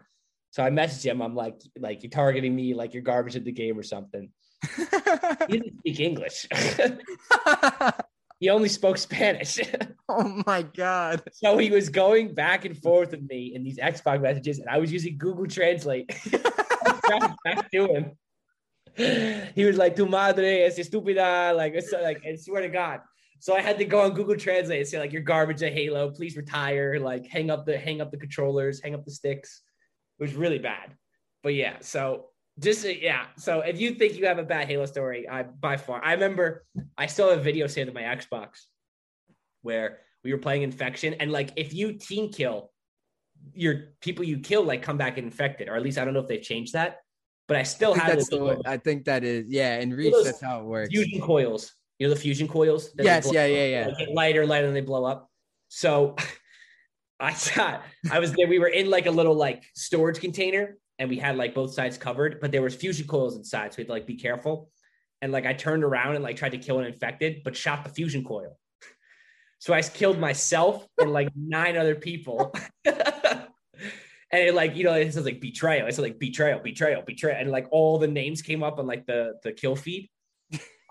So 0.52 0.64
I 0.64 0.70
messaged 0.70 1.06
him. 1.06 1.22
I'm 1.22 1.36
like, 1.36 1.62
like 1.78 2.04
you're 2.04 2.10
targeting 2.10 2.56
me, 2.56 2.74
like 2.74 2.93
you're 2.93 3.04
garbage 3.04 3.36
at 3.36 3.43
the 3.43 3.52
game 3.52 3.78
or 3.78 3.84
something. 3.84 4.30
He 4.76 4.84
didn't 5.50 5.80
speak 5.80 6.00
English. 6.00 6.48
he 8.39 8.50
only 8.50 8.70
spoke 8.70 8.98
Spanish. 8.98 9.60
oh 10.10 10.41
my 10.45 10.62
god. 10.64 11.22
so 11.34 11.58
he 11.58 11.70
was 11.70 11.89
going 11.89 12.34
back 12.34 12.66
and 12.66 12.78
forth 12.78 13.12
with 13.12 13.28
me 13.30 13.54
in 13.54 13.64
these 13.64 13.78
Xbox 13.78 14.22
messages, 14.22 14.60
and 14.60 14.70
I 14.70 14.78
was 14.78 14.91
using 14.91 15.18
Google 15.18 15.48
Translate 15.48 16.08
back 17.43 17.72
to 17.72 17.86
him. 17.88 18.12
he 19.54 19.66
was 19.66 19.78
like, 19.78 19.95
"Tu 19.95 20.06
madre 20.06 20.64
es 20.64 20.80
estúpida," 20.80 21.56
like 21.56 21.74
it's 21.74 21.91
like, 21.91 22.24
I 22.26 22.36
swear 22.36 22.62
to 22.62 22.70
God. 22.70 23.02
So 23.39 23.56
I 23.56 23.62
had 23.62 23.78
to 23.78 23.86
go 23.86 24.02
on 24.02 24.14
Google 24.14 24.36
Translate 24.36 24.80
and 24.80 24.88
say 24.88 24.98
like, 25.00 25.14
"You're 25.14 25.22
garbage 25.22 25.62
at 25.62 25.74
Halo. 25.74 26.10
Please 26.10 26.36
retire. 26.36 27.00
Like, 27.00 27.28
hang 27.28 27.52
up 27.52 27.66
the 27.66 27.78
hang 27.78 28.02
up 28.02 28.10
the 28.12 28.18
controllers, 28.18 28.82
hang 28.82 28.95
up 28.95 29.06
the 29.06 29.12
sticks." 29.12 29.62
It 30.20 30.24
was 30.24 30.34
really 30.34 30.59
bad. 30.59 30.95
But 31.43 31.53
yeah, 31.53 31.78
so 31.82 32.28
just 32.59 32.86
uh, 32.86 32.89
yeah. 32.89 33.26
So 33.38 33.61
if 33.61 33.80
you 33.80 33.95
think 33.95 34.18
you 34.18 34.26
have 34.26 34.39
a 34.39 34.43
bad 34.43 34.68
Halo 34.68 34.86
story, 34.86 35.28
I 35.30 35.43
by 35.43 35.78
far 35.78 36.03
I 36.03 36.13
remember 36.13 36.65
I 36.97 37.05
still 37.05 37.30
have 37.30 37.39
a 37.39 37.43
video 37.43 37.68
saved 37.68 37.89
on 37.89 37.93
my 37.93 38.01
Xbox 38.01 38.65
where 39.61 39.99
we 40.24 40.32
were 40.34 40.39
playing 40.39 40.63
Infection, 40.63 41.13
and 41.15 41.32
like 41.32 41.51
if 41.55 41.74
you 41.74 41.93
team 41.93 42.30
kill, 42.32 42.72
your 43.53 43.93
people 44.01 44.26
you 44.26 44.39
kill 44.39 44.63
like 44.63 44.82
come 44.82 44.97
back 44.97 45.18
infected, 45.18 45.70
or 45.70 45.76
at 45.76 45.84
least 45.84 45.97
I 45.97 46.05
don't 46.05 46.13
know 46.13 46.20
if 46.20 46.28
they've 46.28 46.41
changed 46.41 46.74
that. 46.74 46.97
But 47.47 47.57
I 47.57 47.63
still 47.63 47.93
I 47.93 47.99
have 47.99 48.07
that's 48.07 48.30
the 48.30 48.43
way, 48.43 48.57
I 48.65 48.78
think 48.78 49.05
that 49.05 49.24
is 49.24 49.45
yeah. 49.47 49.80
and 49.80 49.95
Reach, 49.95 50.13
that's 50.24 50.41
how 50.41 50.59
it 50.59 50.65
works. 50.65 50.89
fusion 50.89 51.22
coils. 51.22 51.74
You 51.99 52.07
know 52.07 52.13
the 52.13 52.20
fusion 52.20 52.47
coils? 52.47 52.91
Yes, 52.99 53.32
yeah, 53.32 53.43
up, 53.43 53.49
yeah, 53.49 53.65
yeah. 53.65 54.05
Lighter, 54.13 54.45
lighter, 54.45 54.68
and 54.68 54.76
they 54.76 54.82
blow 54.82 55.05
up. 55.05 55.30
So 55.70 56.15
I 57.20 57.34
thought 57.34 57.84
I 58.11 58.20
was 58.20 58.34
there. 58.34 58.47
We 58.47 58.59
were 58.59 58.68
in 58.68 58.89
like 58.89 59.05
a 59.05 59.11
little 59.11 59.36
like 59.36 59.63
storage 59.76 60.20
container, 60.20 60.78
and 60.99 61.09
we 61.09 61.18
had 61.18 61.36
like 61.36 61.53
both 61.53 61.74
sides 61.74 61.97
covered, 61.97 62.39
but 62.39 62.51
there 62.51 62.61
was 62.61 62.76
fusion 62.76 63.07
coils 63.07 63.36
inside, 63.36 63.74
so 63.74 63.78
we 63.78 63.82
had 63.84 63.88
to 63.88 63.93
like 63.93 64.07
be 64.07 64.15
careful. 64.15 64.70
And 65.22 65.32
like 65.32 65.45
I 65.45 65.53
turned 65.53 65.84
around 65.84 66.15
and 66.15 66.24
like 66.24 66.36
tried 66.36 66.51
to 66.51 66.57
kill 66.57 66.80
an 66.80 66.86
infected, 66.86 67.41
but 67.43 67.55
shot 67.55 67.84
the 67.84 67.89
fusion 67.89 68.24
coil. 68.24 68.57
So 69.59 69.74
I 69.74 69.82
killed 69.82 70.20
myself 70.20 70.86
and 70.99 71.11
like 71.11 71.30
nine 71.36 71.78
other 71.78 71.95
people. 71.95 72.53
and 72.86 73.47
it 74.32 74.53
like, 74.53 74.76
you 74.76 74.84
know, 74.84 74.93
it 74.93 75.11
says 75.13 75.26
like 75.26 75.41
betrayal. 75.41 75.88
It 75.88 75.95
said 75.95 76.03
like 76.03 76.20
betrayal, 76.20 76.59
betrayal, 76.59 77.01
betrayal. 77.01 77.38
And 77.39 77.49
like 77.49 77.68
all 77.72 77.97
the 77.97 78.07
names 78.07 78.41
came 78.43 78.61
up 78.61 78.78
on 78.78 78.86
like 78.86 79.05
the 79.07 79.34
the 79.43 79.51
kill 79.51 79.76
feed. 79.76 80.09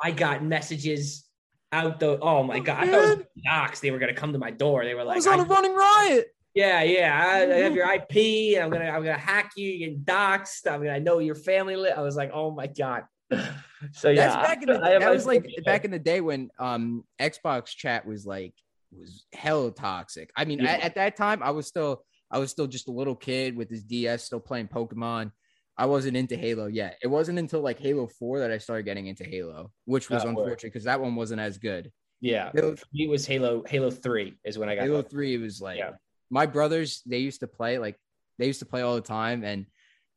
I 0.03 0.11
got 0.11 0.45
messages 0.45 1.26
out 1.73 2.01
the 2.01 2.19
oh 2.21 2.43
my 2.43 2.59
god. 2.61 2.85
I 2.85 2.91
thought 2.91 3.09
it 3.12 3.19
was 3.19 3.27
docs. 3.45 3.81
They 3.81 3.91
were 3.91 3.99
gonna 3.99 4.14
come 4.14 4.33
to 4.33 4.39
my 4.39 4.51
door. 4.51 4.85
They 4.85 4.95
were 4.95 5.01
I 5.03 5.05
like, 5.05 5.17
was 5.17 5.27
on 5.27 5.41
a 5.41 5.43
I- 5.43 5.47
running 5.47 5.75
riot. 5.75 6.27
yeah, 6.55 6.83
yeah. 6.83 7.25
I, 7.27 7.43
I 7.43 7.57
have 7.59 7.75
your 7.75 7.91
IP. 7.93 8.57
And 8.57 8.64
I'm 8.64 8.71
gonna 8.71 8.91
I'm 8.91 9.03
gonna 9.05 9.19
hack 9.19 9.53
you. 9.57 9.69
You 9.69 9.91
get 9.91 10.05
doxxed. 10.05 10.71
I'm 10.71 10.83
gonna 10.83 11.01
know 11.01 11.19
your 11.19 11.35
family. 11.35 11.77
Li-. 11.77 11.91
I 11.91 12.01
was 12.03 12.17
like, 12.17 12.31
oh 12.33 12.51
my 12.51 12.67
god. 12.67 13.05
So 13.93 14.09
yeah, 14.09 14.29
That's 14.29 14.37
back 14.49 14.62
in 14.62 14.69
the, 14.71 14.81
I 14.83 14.99
that 14.99 15.11
was 15.11 15.27
like 15.27 15.43
my- 15.45 15.62
back 15.64 15.85
in 15.85 15.91
the 15.91 15.99
day 15.99 16.23
when 16.23 16.49
um 16.59 17.05
Xbox 17.21 17.67
chat 17.77 18.07
was 18.07 18.25
like 18.27 18.55
was 18.91 19.27
hell 19.35 19.71
toxic. 19.71 20.31
I 20.35 20.47
mean, 20.47 20.61
Yeah. 20.61 20.73
at, 20.73 20.81
at 20.81 20.95
that 20.95 21.17
time, 21.17 21.43
I 21.43 21.51
was 21.51 21.67
still 21.67 22.03
I 22.31 22.39
was 22.39 22.51
still 22.51 22.67
just 22.67 22.89
a 22.89 22.91
little 22.91 23.14
kid 23.14 23.55
with 23.55 23.69
his 23.69 23.83
DS, 23.85 24.25
still 24.25 24.41
playing 24.41 24.69
Pokemon. 24.69 25.31
I 25.79 25.87
wasn't 25.87 26.16
into 26.16 26.37
Halo 26.37 26.66
yet. 26.66 26.97
It 27.03 27.09
wasn't 27.09 27.39
until 27.39 27.61
like 27.61 27.79
Halo 27.79 28.07
Four 28.07 28.39
that 28.41 28.51
I 28.51 28.59
started 28.59 28.85
getting 28.85 29.07
into 29.09 29.24
Halo, 29.24 29.70
which 29.85 30.09
was 30.09 30.24
unfortunate 30.24 30.72
because 30.72 30.85
that 30.85 31.01
one 31.01 31.14
wasn't 31.16 31.41
as 31.41 31.59
good. 31.59 31.93
yeah. 32.20 32.51
Halo, 32.55 32.74
It 32.95 33.09
was 33.11 33.27
Halo 33.27 33.62
Halo 33.66 33.91
Three 33.91 34.39
is 34.45 34.59
when 34.59 34.68
I 34.68 34.74
got 34.74 34.85
Halo 34.85 34.97
hooked. 34.99 35.11
Three, 35.11 35.35
it 35.35 35.39
was 35.41 35.61
like 35.61 35.79
Yeah. 35.79 35.93
my 36.31 36.47
brothers. 36.47 37.03
They 37.05 37.18
used 37.18 37.41
to 37.41 37.47
play 37.47 37.79
like 37.79 37.97
they 38.39 38.47
used 38.47 38.61
to 38.61 38.66
play 38.66 38.83
all 38.83 38.95
the 38.95 39.01
time, 39.03 39.45
and 39.45 39.66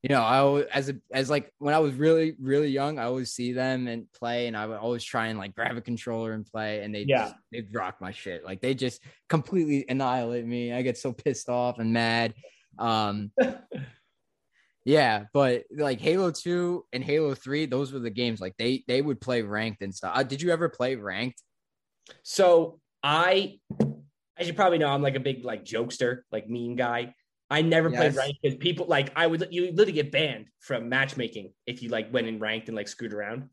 you 0.02 0.08
know, 0.10 0.22
I 0.22 0.38
always, 0.38 0.66
as 0.74 0.88
a 0.90 0.96
as 1.12 1.30
like 1.30 1.52
when 1.58 1.74
I 1.74 1.80
was 1.80 1.94
really 1.94 2.36
really 2.40 2.70
young, 2.70 2.98
I 3.00 3.04
always 3.04 3.34
see 3.34 3.52
them 3.52 3.90
and 3.90 4.10
play, 4.14 4.48
and 4.48 4.56
I 4.56 4.66
would 4.66 4.78
always 4.78 5.04
try 5.04 5.28
and 5.28 5.38
like 5.38 5.54
grab 5.56 5.76
a 5.76 5.82
controller 5.82 6.32
and 6.32 6.46
play, 6.46 6.84
and 6.84 6.96
they 6.96 7.02
Yeah. 7.04 7.24
just 7.24 7.36
they 7.52 7.66
rock 7.74 7.98
my 8.00 8.12
shit. 8.14 8.46
Like 8.46 8.62
they 8.62 8.74
just 8.76 9.04
completely 9.28 9.84
annihilate 9.90 10.46
me. 10.46 10.72
I 10.72 10.84
get 10.84 10.98
so 10.98 11.12
pissed 11.12 11.50
off 11.50 11.80
and 11.80 11.92
mad. 11.92 12.34
Um, 12.78 13.32
yeah, 14.90 15.26
but 15.34 15.66
like 15.70 16.02
Halo 16.02 16.32
Two 16.32 16.84
and 16.92 17.04
Halo 17.04 17.36
Three, 17.36 17.68
those 17.68 17.94
were 17.94 18.00
the 18.00 18.10
games. 18.10 18.42
Like 18.42 18.58
they 18.58 18.84
they 18.88 19.04
would 19.04 19.22
play 19.22 19.44
ranked 19.44 19.84
and 19.84 19.94
stuff. 19.94 20.14
Uh, 20.16 20.24
did 20.24 20.42
you 20.42 20.50
ever 20.50 20.68
play 20.68 20.96
ranked? 20.96 21.44
So 22.24 22.80
I, 23.04 23.60
as 24.36 24.48
you 24.48 24.54
probably 24.56 24.80
know, 24.80 24.88
I'm 24.88 25.04
like 25.04 25.16
a 25.16 25.20
big 25.20 25.46
like 25.46 25.64
jokester, 25.64 26.22
like 26.32 26.50
mean 26.50 26.76
guy. 26.76 27.14
I 27.52 27.62
never 27.62 27.92
played 27.92 28.16
ranked 28.16 28.40
because 28.42 28.58
people 28.58 28.88
like 28.88 29.12
I 29.16 29.28
would 29.28 29.48
you 29.52 29.68
literally 29.68 29.92
get 29.92 30.12
banned 30.12 30.48
from 30.60 30.90
matchmaking 30.90 31.54
if 31.68 31.84
you 31.84 31.90
like 31.90 32.12
went 32.12 32.26
in 32.26 32.40
ranked 32.40 32.68
and 32.68 32.76
like 32.76 32.88
screwed 32.88 33.14
around. 33.14 33.50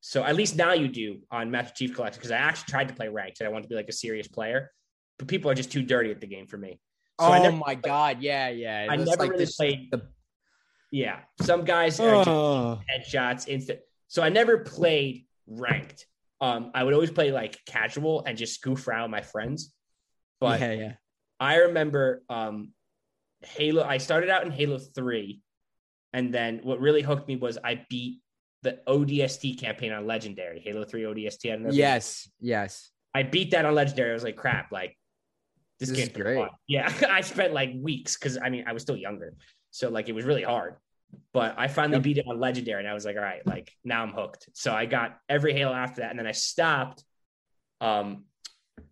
So 0.00 0.24
at 0.24 0.34
least 0.34 0.56
now 0.56 0.72
you 0.72 0.88
do 0.88 1.20
on 1.30 1.52
Master 1.52 1.72
Chief 1.76 1.94
Collection 1.94 2.18
because 2.18 2.32
I 2.32 2.38
actually 2.38 2.70
tried 2.72 2.88
to 2.88 2.94
play 2.94 3.08
ranked 3.08 3.38
and 3.40 3.46
I 3.46 3.50
wanted 3.52 3.62
to 3.62 3.68
be 3.68 3.74
like 3.76 3.88
a 3.88 3.92
serious 3.92 4.26
player, 4.26 4.72
but 5.20 5.28
people 5.28 5.52
are 5.52 5.54
just 5.54 5.70
too 5.70 5.82
dirty 5.82 6.10
at 6.10 6.20
the 6.20 6.26
game 6.26 6.48
for 6.48 6.58
me. 6.58 6.80
So 7.20 7.28
oh 7.28 7.42
never, 7.42 7.56
my 7.56 7.76
god, 7.76 8.20
yeah, 8.20 8.48
yeah. 8.48 8.88
I 8.90 8.96
never 8.96 9.10
like 9.10 9.30
really 9.30 9.44
this- 9.44 9.54
played. 9.54 9.92
the- 9.92 10.08
yeah, 10.94 11.18
some 11.42 11.64
guys 11.64 11.98
are 11.98 12.14
just 12.18 12.28
Oh. 12.28 12.80
headshots 12.88 13.48
instant. 13.48 13.80
So 14.06 14.22
I 14.22 14.28
never 14.28 14.58
played 14.58 15.26
ranked. 15.48 16.06
Um, 16.40 16.70
I 16.72 16.84
would 16.84 16.94
always 16.94 17.10
play 17.10 17.32
like 17.32 17.58
casual 17.66 18.22
and 18.24 18.38
just 18.38 18.62
goof 18.62 18.86
around 18.86 19.02
with 19.02 19.10
my 19.10 19.22
friends. 19.22 19.74
But 20.38 20.60
yeah, 20.60 20.72
yeah. 20.72 20.92
I 21.40 21.56
remember 21.56 22.22
um 22.28 22.72
Halo. 23.42 23.82
I 23.82 23.98
started 23.98 24.30
out 24.30 24.44
in 24.46 24.52
Halo 24.52 24.78
3, 24.78 25.40
and 26.12 26.32
then 26.32 26.60
what 26.62 26.78
really 26.80 27.02
hooked 27.02 27.26
me 27.26 27.36
was 27.36 27.58
I 27.62 27.84
beat 27.90 28.20
the 28.62 28.78
ODST 28.86 29.58
campaign 29.60 29.92
on 29.92 30.06
Legendary, 30.06 30.60
Halo 30.60 30.84
3 30.84 31.02
ODST. 31.02 31.50
I 31.50 31.54
don't 31.54 31.64
know 31.64 31.70
you- 31.70 31.78
Yes, 31.78 32.30
yes. 32.40 32.90
I 33.14 33.22
beat 33.24 33.50
that 33.50 33.64
on 33.66 33.74
Legendary. 33.74 34.10
I 34.10 34.14
was 34.14 34.22
like, 34.24 34.36
crap, 34.36 34.70
like 34.72 34.96
this, 35.80 35.88
This 35.90 35.98
is 35.98 36.04
game's 36.08 36.16
great. 36.16 36.36
fun. 36.36 36.50
Yeah. 36.68 36.90
I 37.10 37.20
spent 37.20 37.52
like 37.52 37.72
weeks 37.76 38.16
because 38.16 38.38
I 38.38 38.48
mean 38.48 38.64
I 38.66 38.72
was 38.72 38.82
still 38.82 38.96
younger. 38.96 39.34
So 39.72 39.90
like 39.90 40.08
it 40.08 40.14
was 40.14 40.24
really 40.24 40.44
hard. 40.44 40.76
But 41.32 41.54
I 41.58 41.68
finally 41.68 41.96
Yep. 41.96 42.02
beat 42.02 42.18
it 42.18 42.26
on 42.28 42.38
Legendary 42.38 42.80
and 42.80 42.88
I 42.88 42.94
was 42.94 43.04
like, 43.04 43.16
all 43.16 43.22
right, 43.22 43.44
like 43.46 43.72
now 43.84 44.02
I'm 44.02 44.12
hooked. 44.12 44.48
So 44.52 44.72
I 44.72 44.86
got 44.86 45.18
every 45.28 45.52
Halo 45.52 45.72
after 45.72 46.00
that, 46.02 46.10
and 46.10 46.18
then 46.18 46.26
I 46.26 46.32
stopped. 46.32 47.04
Um 47.80 48.24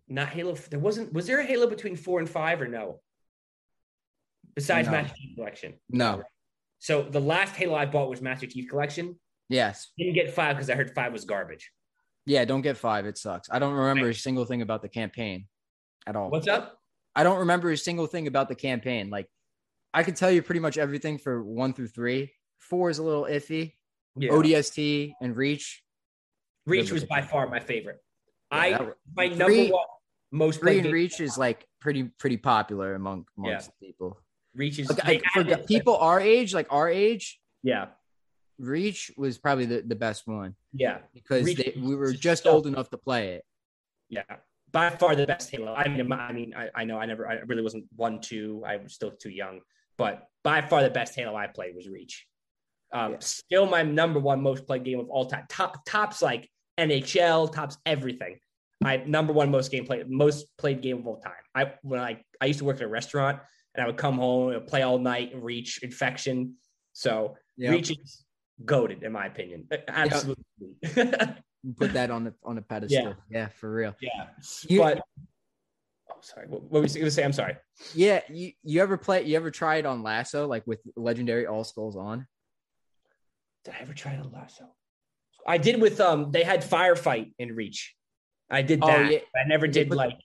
not 0.07 0.29
Halo. 0.29 0.53
There 0.55 0.79
wasn't 0.79 1.13
was 1.13 1.25
there 1.27 1.39
a 1.39 1.43
Halo 1.45 1.67
between 1.67 1.95
four 1.95 2.19
and 2.19 2.29
five 2.29 2.61
or 2.61 2.67
no? 2.67 3.01
Besides 4.55 4.87
No. 4.87 4.91
Master 4.91 5.15
Chief 5.17 5.35
Collection. 5.35 5.73
No. 5.89 6.23
So 6.79 7.01
the 7.01 7.21
last 7.21 7.55
Halo 7.55 7.75
I 7.75 7.85
bought 7.85 8.09
was 8.09 8.21
Master 8.21 8.45
Chief 8.45 8.69
Collection. 8.69 9.19
Yes. 9.49 9.91
Didn't 9.97 10.13
get 10.13 10.33
five 10.33 10.55
because 10.55 10.69
I 10.69 10.75
heard 10.75 10.93
five 10.93 11.13
was 11.13 11.25
garbage. 11.25 11.71
Yeah, 12.25 12.45
don't 12.45 12.61
get 12.61 12.77
five. 12.77 13.05
It 13.05 13.17
sucks. 13.17 13.49
I 13.51 13.59
don't 13.59 13.73
remember 13.73 14.09
a 14.09 14.13
single 14.13 14.45
thing 14.45 14.61
about 14.61 14.81
the 14.81 14.89
campaign 14.89 15.47
at 16.07 16.15
all. 16.15 16.29
What's 16.29 16.47
up? 16.47 16.77
I 17.15 17.23
don't 17.23 17.39
remember 17.39 17.71
a 17.71 17.77
single 17.77 18.07
thing 18.07 18.27
about 18.27 18.47
the 18.49 18.55
campaign. 18.55 19.09
Like, 19.09 19.27
I 19.93 20.03
could 20.03 20.15
tell 20.15 20.31
you 20.31 20.41
pretty 20.41 20.59
much 20.59 20.77
everything 20.77 21.17
for 21.17 21.43
one 21.43 21.73
through 21.73 21.89
three. 21.89 22.31
Four 22.59 22.89
is 22.89 22.97
a 22.97 23.03
little 23.03 23.23
iffy. 23.25 23.73
Yeah. 24.15 24.31
ODST 24.31 25.13
and 25.21 25.35
Reach. 25.35 25.83
Reach 26.65 26.91
was 26.91 27.03
by 27.03 27.21
far 27.21 27.47
my 27.47 27.59
favorite. 27.59 27.97
Yeah, 28.51 28.57
I 28.57 28.69
that- 28.71 28.95
my 29.15 29.27
Three- 29.29 29.35
number 29.37 29.73
one 29.73 29.85
most 30.31 30.59
Three 30.61 30.79
and 30.79 30.91
Reach 30.91 31.19
is 31.19 31.37
like 31.37 31.67
pretty 31.79 32.03
pretty 32.19 32.37
popular 32.37 32.95
among 32.95 33.25
amongst 33.37 33.71
people. 33.79 34.19
Reach 34.55 34.79
is 34.79 34.89
Like, 35.05 35.23
for 35.33 35.43
people 35.43 35.97
our 35.97 36.19
age, 36.19 36.53
like 36.53 36.67
our 36.71 36.87
age, 36.87 37.39
Yeah, 37.63 37.87
Reach 38.59 39.11
was 39.17 39.37
probably 39.39 39.65
the, 39.65 39.81
the 39.81 39.95
best 39.95 40.27
one 40.27 40.55
yeah, 40.73 40.99
because 41.13 41.45
they, 41.45 41.73
we 41.75 41.95
were 41.95 42.11
just 42.11 42.21
just 42.23 42.43
so- 42.43 42.51
old 42.51 42.67
enough 42.67 42.89
to 42.91 42.97
play 42.97 43.29
it. 43.35 43.45
yeah. 44.09 44.23
By 44.71 44.89
far 44.89 45.15
the 45.15 45.27
best 45.27 45.51
Halo. 45.51 45.73
I 45.75 45.87
mean, 45.87 46.11
I 46.11 46.31
mean, 46.33 46.53
I, 46.55 46.69
I 46.73 46.83
know 46.83 46.97
I 46.97 47.05
never, 47.05 47.27
I 47.27 47.33
really 47.45 47.61
wasn't 47.61 47.85
one, 47.95 48.19
two. 48.19 48.63
I 48.65 48.77
was 48.77 48.91
still 48.93 49.11
too 49.11 49.29
young, 49.29 49.59
but 49.97 50.27
by 50.43 50.61
far 50.61 50.83
the 50.83 50.89
best 50.89 51.15
Halo 51.15 51.35
I 51.35 51.47
played 51.47 51.75
was 51.75 51.87
Reach. 51.87 52.25
Um, 52.93 53.13
Yeah. 53.13 53.17
Still 53.19 53.65
my 53.65 53.81
number 53.83 54.19
one 54.19 54.41
most 54.41 54.67
played 54.67 54.83
game 54.83 54.99
of 54.99 55.09
all 55.09 55.25
time. 55.25 55.45
Top 55.49 55.83
tops 55.85 56.21
like 56.21 56.49
NHL, 56.79 57.51
tops 57.51 57.77
everything. 57.85 58.39
My 58.81 58.97
number 58.97 59.31
one 59.33 59.49
most 59.51 59.71
game 59.71 59.85
play, 59.85 60.03
most 60.07 60.45
played 60.57 60.81
game 60.81 60.97
of 60.99 61.07
all 61.07 61.19
time. 61.19 61.33
I 61.55 61.73
when 61.83 61.99
I 61.99 62.23
I 62.41 62.45
used 62.47 62.59
to 62.59 62.65
work 62.65 62.77
at 62.77 62.83
a 62.83 62.87
restaurant 62.87 63.39
and 63.75 63.83
I 63.83 63.87
would 63.87 63.97
come 63.97 64.17
home 64.17 64.51
and 64.51 64.67
play 64.67 64.81
all 64.81 64.99
night 64.99 65.31
Reach 65.35 65.81
Infection. 65.83 66.55
So 66.93 67.37
Yeah. 67.57 67.71
Reach 67.71 67.91
is 67.91 68.23
goaded 68.65 69.03
in 69.03 69.11
my 69.13 69.25
opinion. 69.27 69.67
Absolutely. 69.87 70.43
Put 71.77 71.93
that 71.93 72.11
on 72.11 72.25
the 72.25 72.33
on 72.43 72.55
the 72.55 72.61
pedestal. 72.61 73.15
Yeah, 73.29 73.47
for 73.47 73.73
real. 73.73 73.95
yeah. 74.01 74.27
You- 74.67 74.79
but 74.79 75.01
sorry. 76.23 76.47
What, 76.47 76.63
what 76.63 76.81
was 76.81 76.95
you 76.95 77.01
going 77.01 77.07
to 77.07 77.11
say? 77.11 77.23
I'm 77.23 77.33
sorry. 77.33 77.55
Yeah, 77.93 78.21
you, 78.29 78.51
you 78.63 78.81
ever 78.81 78.97
play? 78.97 79.23
You 79.23 79.35
ever 79.35 79.51
try 79.51 79.75
it 79.77 79.85
on 79.85 80.01
Lasso, 80.03 80.47
like 80.47 80.65
with 80.65 80.79
Legendary 80.95 81.45
All 81.45 81.63
Skulls 81.63 81.95
on? 81.95 82.27
Did 83.65 83.75
I 83.75 83.81
ever 83.81 83.93
try 83.93 84.15
to 84.15 84.27
lasso? 84.27 84.65
I 85.47 85.57
did 85.57 85.79
with 85.81 85.99
um. 86.01 86.31
They 86.31 86.43
had 86.43 86.61
firefight 86.63 87.33
in 87.39 87.55
Reach. 87.55 87.95
I 88.49 88.61
did 88.61 88.79
Oh, 88.83 88.87
that. 88.87 89.11
yeah. 89.11 89.19
I 89.35 89.47
never 89.47 89.67
did 89.67 89.89
like 89.91 90.19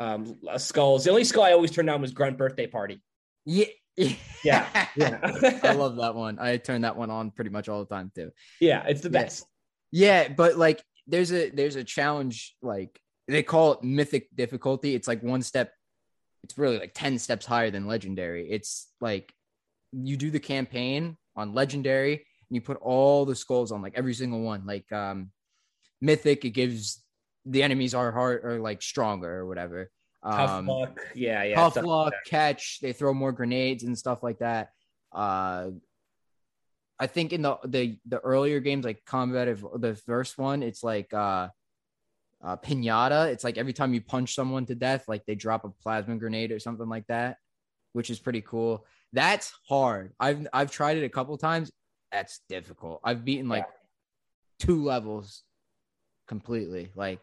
um 0.00 0.36
uh, 0.48 0.58
skulls. 0.58 1.04
The 1.04 1.10
only 1.10 1.24
skull 1.24 1.42
I 1.44 1.52
always 1.52 1.70
turned 1.70 1.88
on 1.88 2.00
was 2.02 2.12
Grunt 2.12 2.36
Birthday 2.36 2.66
Party. 2.66 3.02
Yeah, 3.46 3.66
Yeah, 3.96 4.66
yeah. 4.96 5.18
I 5.62 5.72
love 5.72 5.96
that 5.96 6.14
one. 6.14 6.38
I 6.38 6.56
turn 6.58 6.82
that 6.82 6.96
one 6.96 7.10
on 7.10 7.30
pretty 7.30 7.50
much 7.50 7.68
all 7.68 7.80
the 7.84 7.94
time 7.94 8.10
too. 8.14 8.30
Yeah, 8.60 8.84
it's 8.86 9.00
the 9.00 9.08
Yeah. 9.10 9.22
best. 9.22 9.46
Yeah, 9.90 10.28
but 10.28 10.56
like 10.56 10.82
there's 11.06 11.32
a 11.32 11.48
there's 11.50 11.76
a 11.76 11.84
challenge 11.84 12.54
like 12.60 12.98
they 13.28 13.42
call 13.42 13.72
it 13.72 13.82
mythic 13.82 14.28
difficulty. 14.34 14.94
It's 14.94 15.08
like 15.08 15.22
one 15.22 15.42
step. 15.42 15.72
It's 16.42 16.58
really 16.58 16.78
like 16.78 16.92
ten 16.94 17.18
steps 17.18 17.46
higher 17.46 17.70
than 17.70 17.86
legendary. 17.86 18.50
It's 18.50 18.88
like 19.00 19.32
you 19.92 20.16
do 20.16 20.30
the 20.30 20.40
campaign 20.40 21.16
on 21.36 21.54
legendary, 21.54 22.12
and 22.14 22.24
you 22.50 22.60
put 22.60 22.76
all 22.78 23.24
the 23.24 23.34
skulls 23.34 23.72
on 23.72 23.80
like 23.82 23.94
every 23.96 24.14
single 24.14 24.40
one. 24.42 24.66
Like 24.66 24.90
um 24.92 25.30
mythic, 26.00 26.44
it 26.44 26.50
gives 26.50 27.02
the 27.46 27.62
enemies 27.62 27.94
are 27.94 28.12
hard 28.12 28.44
or 28.44 28.58
like 28.58 28.82
stronger 28.82 29.30
or 29.38 29.46
whatever. 29.46 29.90
Tough 30.24 30.50
Um, 30.50 30.66
luck. 30.66 31.00
Yeah, 31.14 31.42
yeah. 31.44 31.54
tough 31.56 31.72
stuff 31.72 31.84
like 31.84 31.88
luck, 31.88 32.14
catch. 32.26 32.80
They 32.80 32.92
throw 32.92 33.12
more 33.12 33.32
grenades 33.32 33.84
and 33.84 33.96
stuff 33.96 34.22
like 34.22 34.38
that. 34.38 34.70
Uh, 35.12 35.70
I 36.98 37.06
think 37.06 37.32
in 37.32 37.42
the 37.42 37.58
the 37.64 37.98
the 38.06 38.20
earlier 38.20 38.60
games, 38.60 38.84
like 38.84 39.04
combat 39.04 39.48
of 39.48 39.66
the 39.78 39.94
first 39.94 40.38
one, 40.38 40.62
it's 40.62 40.82
like 40.82 41.12
uh, 41.12 41.48
uh, 42.44 42.56
pinata. 42.56 43.28
It's 43.32 43.42
like 43.42 43.56
every 43.56 43.72
time 43.72 43.94
you 43.94 44.02
punch 44.02 44.34
someone 44.34 44.66
to 44.66 44.74
death, 44.74 45.04
like 45.08 45.24
they 45.26 45.34
drop 45.34 45.64
a 45.64 45.70
plasma 45.70 46.16
grenade 46.16 46.52
or 46.52 46.58
something 46.58 46.88
like 46.88 47.06
that, 47.06 47.38
which 47.94 48.10
is 48.10 48.18
pretty 48.18 48.42
cool. 48.42 48.86
That's 49.12 49.52
hard. 49.68 50.12
I've 50.20 50.46
I've 50.52 50.70
tried 50.70 50.98
it 50.98 51.04
a 51.04 51.08
couple 51.08 51.36
times. 51.38 51.72
That's 52.12 52.40
difficult. 52.48 53.00
I've 53.02 53.24
beaten 53.24 53.48
like 53.48 53.66
two 54.58 54.84
levels 54.84 55.42
completely. 56.28 56.90
Like 56.94 57.20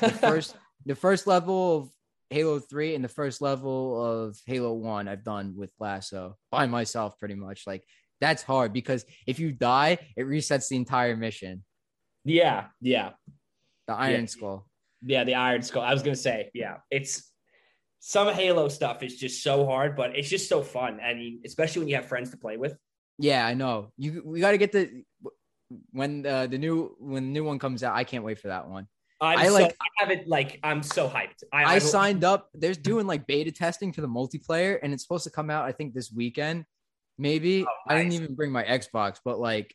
the 0.00 0.10
first 0.20 0.56
the 0.86 0.94
first 0.94 1.26
level 1.26 1.76
of 1.76 1.90
Halo 2.30 2.58
3 2.58 2.96
and 2.96 3.04
the 3.04 3.08
first 3.08 3.40
level 3.40 4.02
of 4.04 4.36
Halo 4.46 4.72
1 4.72 5.06
I've 5.06 5.22
done 5.22 5.54
with 5.56 5.72
Lasso 5.78 6.36
by 6.50 6.66
myself 6.66 7.18
pretty 7.18 7.34
much. 7.34 7.64
Like 7.66 7.84
that's 8.20 8.42
hard 8.42 8.72
because 8.72 9.04
if 9.26 9.38
you 9.38 9.52
die, 9.52 9.98
it 10.16 10.26
resets 10.26 10.68
the 10.68 10.76
entire 10.76 11.16
mission. 11.16 11.64
Yeah, 12.24 12.66
yeah, 12.80 13.10
The 13.86 13.94
Iron 13.94 14.20
Yeah. 14.22 14.26
Skull. 14.26 14.68
yeah. 15.02 15.24
The 15.24 15.34
Iron 15.34 15.62
Skull. 15.62 15.82
I 15.82 15.92
was 15.92 16.02
gonna 16.02 16.16
say, 16.16 16.50
yeah. 16.54 16.78
It's 16.90 17.30
some 18.00 18.28
Halo 18.32 18.68
stuff 18.68 19.02
is 19.02 19.18
just 19.18 19.42
so 19.42 19.66
hard, 19.66 19.96
but 19.96 20.16
it's 20.16 20.28
just 20.28 20.48
so 20.48 20.62
fun. 20.62 21.00
I 21.00 21.14
mean, 21.14 21.40
especially 21.44 21.80
when 21.80 21.88
you 21.88 21.96
have 21.96 22.06
friends 22.06 22.30
to 22.30 22.36
play 22.36 22.56
with. 22.56 22.76
Yeah, 23.18 23.46
I 23.46 23.54
know. 23.54 23.92
You 23.96 24.22
we 24.24 24.40
got 24.40 24.50
to 24.52 24.58
get 24.58 24.72
the 24.72 25.02
when 25.90 26.24
uh, 26.26 26.46
the 26.46 26.58
new 26.58 26.94
when 27.00 27.24
the 27.24 27.30
new 27.30 27.44
one 27.44 27.58
comes 27.58 27.82
out. 27.82 27.96
I 27.96 28.04
can't 28.04 28.24
wait 28.24 28.38
for 28.38 28.48
that 28.48 28.68
one. 28.68 28.86
I'm 29.20 29.38
I 29.38 29.46
so, 29.46 29.52
like- 29.54 29.76
I 29.80 29.86
haven't 30.04 30.28
like 30.28 30.60
I'm 30.62 30.82
so 30.82 31.08
hyped. 31.08 31.42
I, 31.52 31.64
I 31.64 31.74
I 31.74 31.78
signed 31.78 32.22
up. 32.22 32.50
There's 32.54 32.76
doing 32.76 33.06
like 33.06 33.26
beta 33.26 33.50
testing 33.50 33.92
for 33.92 34.02
the 34.02 34.08
multiplayer, 34.08 34.78
and 34.82 34.92
it's 34.92 35.02
supposed 35.02 35.24
to 35.24 35.30
come 35.30 35.48
out. 35.48 35.64
I 35.64 35.72
think 35.72 35.94
this 35.94 36.12
weekend, 36.12 36.66
maybe. 37.16 37.64
I 37.88 37.96
didn't 37.96 38.12
even 38.12 38.34
bring 38.34 38.52
my 38.52 38.62
Xbox, 38.62 39.18
but 39.24 39.38
like, 39.40 39.74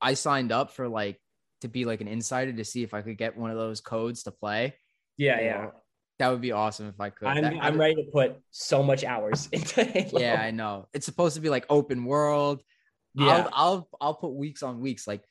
I 0.00 0.14
signed 0.14 0.50
up 0.50 0.70
for 0.72 0.88
like 0.88 1.20
to 1.60 1.68
be 1.68 1.84
like 1.84 2.00
an 2.00 2.08
insider 2.08 2.52
to 2.52 2.64
see 2.64 2.82
if 2.82 2.94
I 2.94 3.02
could 3.02 3.18
get 3.18 3.36
one 3.36 3.50
of 3.50 3.56
those 3.56 3.80
codes 3.80 4.22
to 4.24 4.30
play. 4.30 4.74
Yeah, 5.16 5.38
You 5.40 5.44
yeah. 5.46 5.60
know, 5.62 5.72
that 6.18 6.28
would 6.28 6.40
be 6.40 6.52
awesome 6.52 6.88
if 6.88 7.00
I 7.00 7.10
could. 7.10 7.28
I'm 7.28 7.42
That- 7.42 7.54
I'm 7.62 7.78
ready 7.78 7.96
to 7.96 8.10
put 8.10 8.36
so 8.50 8.82
much 8.82 9.04
hours 9.04 9.48
into 9.52 9.84
Halo. 9.84 10.20
Yeah, 10.20 10.40
I 10.40 10.50
know. 10.50 10.88
It's 10.92 11.06
supposed 11.06 11.34
to 11.36 11.40
be 11.40 11.48
like 11.50 11.66
open 11.68 12.04
world. 12.04 12.62
yeah. 13.14 13.26
I'll 13.28 13.48
I'll 13.52 13.88
I'll 14.00 14.14
put 14.14 14.32
weeks 14.34 14.62
on 14.62 14.80
weeks. 14.80 15.06
Like, 15.06 15.22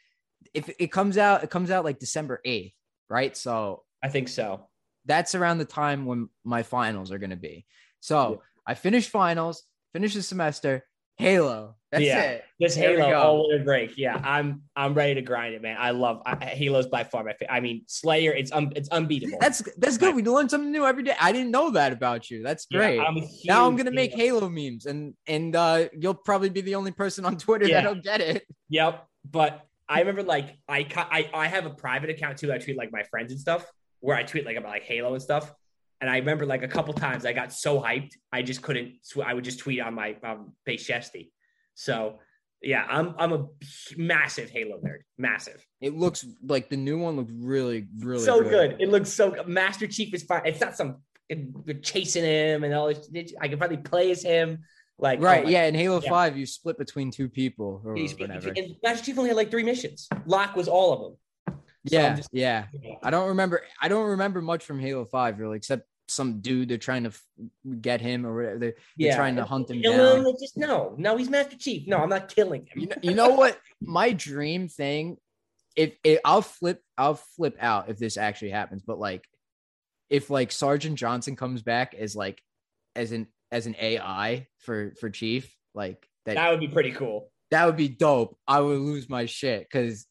if 0.53 0.69
it 0.80 0.91
comes 0.91 1.17
out, 1.17 1.43
it 1.43 1.49
comes 1.49 1.71
out 1.71 1.84
like 1.86 1.99
December 1.99 2.41
eighth, 2.45 2.73
right? 3.09 3.36
So 3.36 3.84
I 4.03 4.09
think 4.09 4.27
so. 4.30 4.67
that's 5.05 5.34
around 5.36 5.57
the 5.59 5.65
time 5.65 6.05
when 6.05 6.30
my 6.43 6.63
finals 6.63 7.11
are 7.11 7.17
going 7.19 7.30
to 7.32 7.36
be. 7.36 7.65
So 7.99 8.32
Yeah. 8.32 8.36
I 8.67 8.73
finished 8.75 9.09
finals, 9.09 9.63
finished 9.93 10.15
the 10.15 10.21
semester, 10.23 10.86
Halo. 11.17 11.75
That's 11.91 12.03
Yeah. 12.03 12.21
it. 12.21 12.43
This 12.59 12.75
There 12.75 12.99
Halo 12.99 13.13
all 13.15 13.47
winter 13.47 13.63
break. 13.63 13.97
Yeah, 13.97 14.19
I'm 14.23 14.61
I'm 14.75 14.93
ready 14.93 15.15
to 15.15 15.21
grind 15.21 15.55
it, 15.55 15.61
man. 15.61 15.75
I 15.79 15.89
love 15.91 16.21
I, 16.25 16.35
Halo's 16.45 16.85
by 16.87 17.03
far 17.03 17.23
my 17.23 17.31
favorite. 17.33 17.51
I 17.51 17.59
mean, 17.61 17.83
Slayer, 17.87 18.31
it's 18.31 18.51
un, 18.51 18.71
it's 18.75 18.89
unbeatable. 18.89 19.39
That's 19.41 19.63
that's 19.77 19.97
good. 19.97 20.13
We 20.15 20.21
learn 20.23 20.49
something 20.49 20.71
new 20.71 20.85
every 20.85 21.01
day. 21.03 21.15
I 21.19 21.31
didn't 21.31 21.49
know 21.51 21.71
that 21.71 21.91
about 21.91 22.29
you. 22.29 22.43
That's 22.43 22.67
Yeah, 22.69 22.77
great. 22.79 22.99
I'm 22.99 23.17
now 23.45 23.65
I'm 23.65 23.75
gonna 23.75 23.91
make 23.91 24.13
Halo- 24.13 24.49
memes, 24.49 24.85
and 24.85 25.15
and 25.27 25.55
uh, 25.55 25.87
you'll 25.97 26.13
probably 26.13 26.49
be 26.49 26.61
the 26.61 26.75
only 26.75 26.91
person 26.91 27.25
on 27.25 27.37
Twitter 27.45 27.65
Yeah. 27.67 27.81
that'll 27.81 28.01
get 28.01 28.21
it. 28.21 28.45
Yep. 28.69 29.05
But 29.29 29.61
I 29.87 29.99
remember 30.01 30.21
like 30.23 30.59
I, 30.67 30.85
I 30.95 31.29
I 31.33 31.47
have 31.47 31.65
a 31.65 31.71
private 31.71 32.11
account 32.11 32.37
too. 32.37 32.53
I 32.53 32.59
tweet 32.59 32.77
like 32.77 32.91
my 32.91 33.01
friends 33.03 33.31
and 33.31 33.41
stuff 33.41 33.65
where 34.01 34.15
I 34.15 34.21
tweet 34.23 34.45
like 34.45 34.57
about 34.57 34.69
like 34.69 34.83
Halo 34.83 35.13
and 35.13 35.21
stuff. 35.21 35.51
And 36.01 36.09
I 36.09 36.17
remember 36.17 36.45
like 36.45 36.61
a 36.63 36.67
couple 36.67 36.93
times 36.93 37.25
I 37.25 37.33
got 37.33 37.51
so 37.51 37.81
hyped 37.81 38.11
I 38.31 38.41
just 38.43 38.61
couldn't. 38.61 38.93
I 39.25 39.33
would 39.33 39.43
just 39.43 39.59
tweet 39.59 39.81
on 39.81 39.95
my 39.95 40.15
um, 40.23 40.53
base 40.65 40.85
chesty. 40.85 41.31
So 41.80 42.19
yeah, 42.61 42.86
I'm 42.89 43.15
I'm 43.17 43.32
a 43.32 43.45
massive 43.95 44.49
Halo 44.49 44.80
nerd. 44.84 44.99
Massive. 45.17 45.65
It 45.80 45.95
looks 45.95 46.25
like 46.45 46.69
the 46.69 46.75
new 46.75 46.99
one 46.99 47.15
looks 47.15 47.32
really 47.34 47.88
really 47.99 48.23
so 48.23 48.41
good. 48.41 48.75
It 48.82 48.89
looks 48.89 49.09
so 49.09 49.32
good. 49.32 49.47
Master 49.47 49.88
Chief 49.88 50.13
is 50.13 50.23
fine. 50.23 50.41
It's 50.45 50.59
not 50.59 50.75
some 50.75 50.97
we're 51.30 51.80
chasing 51.80 52.23
him 52.25 52.65
and 52.65 52.73
all 52.73 52.88
this. 52.88 53.34
I 53.39 53.47
can 53.47 53.57
probably 53.57 53.77
play 53.77 54.11
as 54.11 54.21
him. 54.23 54.59
Like 54.97 55.21
Right, 55.21 55.45
oh 55.45 55.49
yeah. 55.49 55.67
In 55.67 55.75
Halo 55.75 56.01
Yeah. 56.01 56.09
Five, 56.09 56.38
you 56.38 56.45
split 56.45 56.77
between 56.77 57.11
two 57.11 57.30
people 57.30 57.82
or 57.86 57.95
he's- 57.95 58.13
whatever. 58.19 58.49
and 58.49 58.75
Master 58.84 59.05
Chief 59.05 59.17
only 59.17 59.30
had 59.30 59.38
like 59.38 59.49
three 59.49 59.63
missions. 59.63 60.09
Locke 60.25 60.57
was 60.57 60.67
all 60.67 60.91
of 60.93 60.99
them. 60.99 61.59
So 61.88 61.95
Yeah, 61.97 62.13
just- 62.15 62.30
yeah. 62.34 62.65
I 63.01 63.09
don't 63.09 63.30
remember. 63.30 63.61
I 63.82 63.88
don't 63.88 64.09
remember 64.09 64.41
much 64.41 64.65
from 64.65 64.80
Halo 64.82 65.05
Five 65.05 65.39
really, 65.39 65.55
except 65.55 65.88
some 66.10 66.41
dude 66.41 66.70
they're 66.70 66.78
trying 66.78 67.03
to 67.03 67.12
get 67.82 68.01
him 68.01 68.26
or 68.26 68.36
whatever. 68.36 68.60
They're, 68.60 68.74
they're 68.97 69.16
trying 69.16 69.36
to 69.38 69.45
hunt 69.45 69.70
him 69.70 69.82
Kill 69.82 70.16
down. 70.16 70.26
him. 70.26 70.34
Just 70.39 70.57
no, 70.57 70.95
no, 70.97 71.18
he's 71.18 71.30
Master 71.30 71.57
Chief. 71.57 71.88
No, 71.88 71.97
I'm 71.97 72.10
not 72.10 72.34
killing 72.34 72.62
him. 72.72 72.82
You 72.82 72.88
know, 72.88 72.95
you 73.01 73.14
know 73.14 73.30
what? 73.30 73.60
My 73.82 74.12
dream 74.12 74.68
thing, 74.68 75.18
if, 75.76 75.93
if 76.03 76.20
I'll 76.26 76.41
flip, 76.41 76.82
I'll 76.97 77.16
flip 77.16 77.55
out 77.60 77.89
if 77.89 77.97
this 77.97 78.18
actually 78.18 78.51
happens. 78.51 78.84
But 78.86 78.99
like, 78.99 79.24
if 80.10 80.30
like 80.30 80.51
Sergeant 80.51 80.97
Johnson 80.97 81.36
comes 81.36 81.62
back 81.62 81.93
as 81.93 82.16
like 82.16 82.41
as 82.95 83.12
an 83.12 83.28
as 83.51 83.68
an 83.68 83.76
AI 83.80 84.47
for 84.60 84.93
for 84.99 85.10
Chief, 85.10 85.53
like 85.76 86.07
that 86.26 86.36
that 86.36 86.51
would 86.51 86.60
be 86.60 86.68
pretty 86.68 86.91
cool. 86.91 87.32
that 87.51 87.66
would 87.66 87.78
be 87.78 87.88
dope. 87.89 88.38
I 88.47 88.60
would 88.60 88.80
lose 88.80 89.07
my 89.10 89.26
shit 89.26 89.68
because 89.72 90.05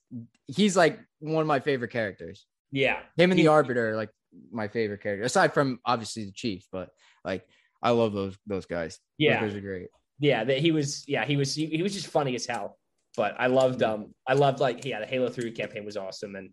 he's 0.47 0.77
like 0.77 0.99
one 1.19 1.43
of 1.43 1.49
my 1.49 1.61
favorite 1.61 1.91
characters. 1.91 2.47
Yeah, 2.71 3.01
Him 3.17 3.31
and 3.31 3.39
He- 3.39 3.45
the 3.47 3.51
Arbiter 3.51 3.97
like 3.97 4.11
my 4.51 4.69
favorite 4.69 5.03
character, 5.03 5.25
aside 5.25 5.55
from 5.55 5.79
obviously 5.85 6.25
the 6.25 6.33
Chief. 6.33 6.67
But 6.73 6.91
like, 7.25 7.47
I 7.83 7.91
love 7.91 8.13
those 8.13 8.37
those 8.47 8.67
guys. 8.67 8.93
Those 8.93 8.99
yeah, 9.19 9.41
guys 9.41 9.55
are 9.55 9.61
great. 9.61 9.89
yeah. 10.19 10.45
That 10.45 10.59
he 10.59 10.71
was. 10.71 11.05
Yeah, 11.09 11.25
he 11.25 11.37
was. 11.37 11.55
He, 11.55 11.67
he 11.67 11.83
was 11.83 11.95
just 11.95 12.09
funny 12.09 12.35
as 12.35 12.47
hell. 12.47 12.79
But 13.17 13.35
I 13.39 13.47
loved. 13.49 13.83
Um, 13.83 14.15
I 14.27 14.35
loved 14.35 14.61
like 14.61 14.85
yeah, 14.85 15.01
the 15.01 15.07
Halo 15.07 15.29
Three 15.29 15.51
campaign 15.51 15.85
was 15.85 15.97
awesome, 15.97 16.37
and 16.37 16.51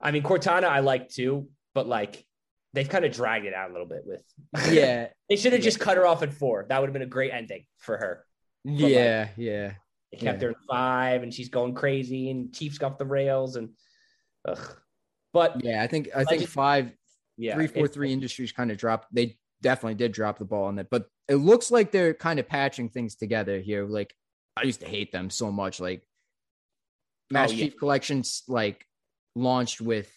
I 0.00 0.10
mean 0.10 0.22
Cortana 0.22 0.64
I 0.64 0.80
like 0.80 1.08
too, 1.08 1.48
but 1.74 1.86
like 1.86 2.24
they've 2.74 2.88
kind 2.88 3.04
of 3.06 3.12
dragged 3.12 3.46
it 3.46 3.54
out 3.54 3.70
a 3.70 3.72
little 3.72 3.86
bit 3.88 4.02
with. 4.04 4.20
Yeah, 4.70 5.08
they 5.30 5.36
should 5.36 5.52
have 5.54 5.62
just 5.62 5.80
cut 5.80 5.96
her 5.96 6.06
off 6.06 6.22
at 6.22 6.34
four. 6.34 6.66
That 6.68 6.80
would 6.80 6.88
have 6.88 6.92
been 6.92 7.02
a 7.02 7.06
great 7.06 7.32
ending 7.32 7.64
for 7.78 7.96
her. 7.96 8.24
yeah, 8.64 9.28
yeah. 9.36 9.72
They 10.12 10.18
kept 10.18 10.40
Yeah. 10.42 10.48
her 10.48 10.50
in 10.50 10.56
five, 10.68 11.22
and 11.22 11.32
she's 11.32 11.48
going 11.48 11.74
crazy, 11.74 12.30
and 12.30 12.52
Chief's 12.54 12.82
off 12.82 12.98
the 12.98 13.06
rails, 13.06 13.56
and 13.56 13.70
ugh. 14.46 14.76
But 15.36 15.62
Yeah, 15.64 15.82
I 15.82 15.86
think 15.86 16.08
I 16.14 16.18
think 16.24 16.40
Legend- 16.40 16.48
five 16.48 16.92
yeah, 17.36 17.54
three 17.54 17.66
four 17.66 17.86
three 17.88 18.12
industries 18.12 18.52
kind 18.52 18.70
of 18.70 18.78
dropped. 18.78 19.14
They 19.14 19.38
definitely 19.62 19.94
did 19.96 20.12
drop 20.12 20.38
the 20.38 20.44
ball 20.46 20.64
on 20.64 20.76
that, 20.76 20.88
but 20.90 21.08
it 21.28 21.34
looks 21.36 21.70
like 21.70 21.90
they're 21.92 22.14
kind 22.14 22.38
of 22.40 22.48
patching 22.48 22.88
things 22.88 23.16
together 23.16 23.60
here. 23.60 23.84
Like 23.86 24.14
I 24.56 24.62
used 24.62 24.80
to 24.80 24.86
hate 24.88 25.12
them 25.12 25.28
so 25.30 25.52
much. 25.52 25.78
Like 25.80 26.02
Mass 27.30 27.50
Oh, 27.50 27.52
yeah. 27.54 27.64
Chief 27.64 27.76
Collections 27.78 28.42
like 28.48 28.86
launched 29.34 29.80
with 29.80 30.10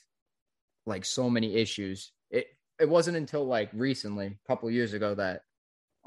like 0.85 1.03
so 1.05 1.29
many 1.29 1.55
issues. 1.55 2.11
It 2.31 2.47
it 2.79 2.87
wasn't 2.87 3.17
until 3.17 3.45
like 3.45 3.69
recently, 3.73 4.27
a 4.27 4.47
couple 4.47 4.69
years 4.71 4.93
ago, 4.93 5.15
that 5.15 5.41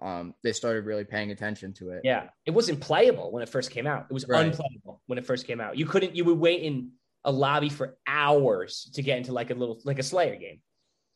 um 0.00 0.34
they 0.42 0.52
started 0.54 0.86
really 0.86 1.04
paying 1.04 1.30
attention 1.32 1.74
to 1.74 1.90
it. 1.90 2.00
Yeah, 2.04 2.30
it 2.46 2.52
wasn't 2.52 2.80
playable 2.80 3.30
when 3.30 3.42
it 3.42 3.48
first 3.50 3.70
came 3.70 3.86
out. 3.86 4.06
It 4.10 4.14
was 4.14 4.26
Right. 4.26 4.46
unplayable 4.46 5.02
when 5.06 5.18
it 5.18 5.26
first 5.26 5.46
came 5.46 5.60
out. 5.60 5.76
You 5.76 5.84
couldn't. 5.84 6.16
You 6.16 6.24
would 6.24 6.38
wait 6.38 6.62
in 6.62 6.92
a 7.24 7.32
lobby 7.32 7.68
for 7.68 7.96
hours 8.06 8.90
to 8.94 9.02
get 9.02 9.18
into 9.18 9.32
like 9.32 9.50
a 9.50 9.54
little 9.54 9.80
like 9.84 9.98
a 9.98 10.02
Slayer 10.02 10.36
game. 10.36 10.60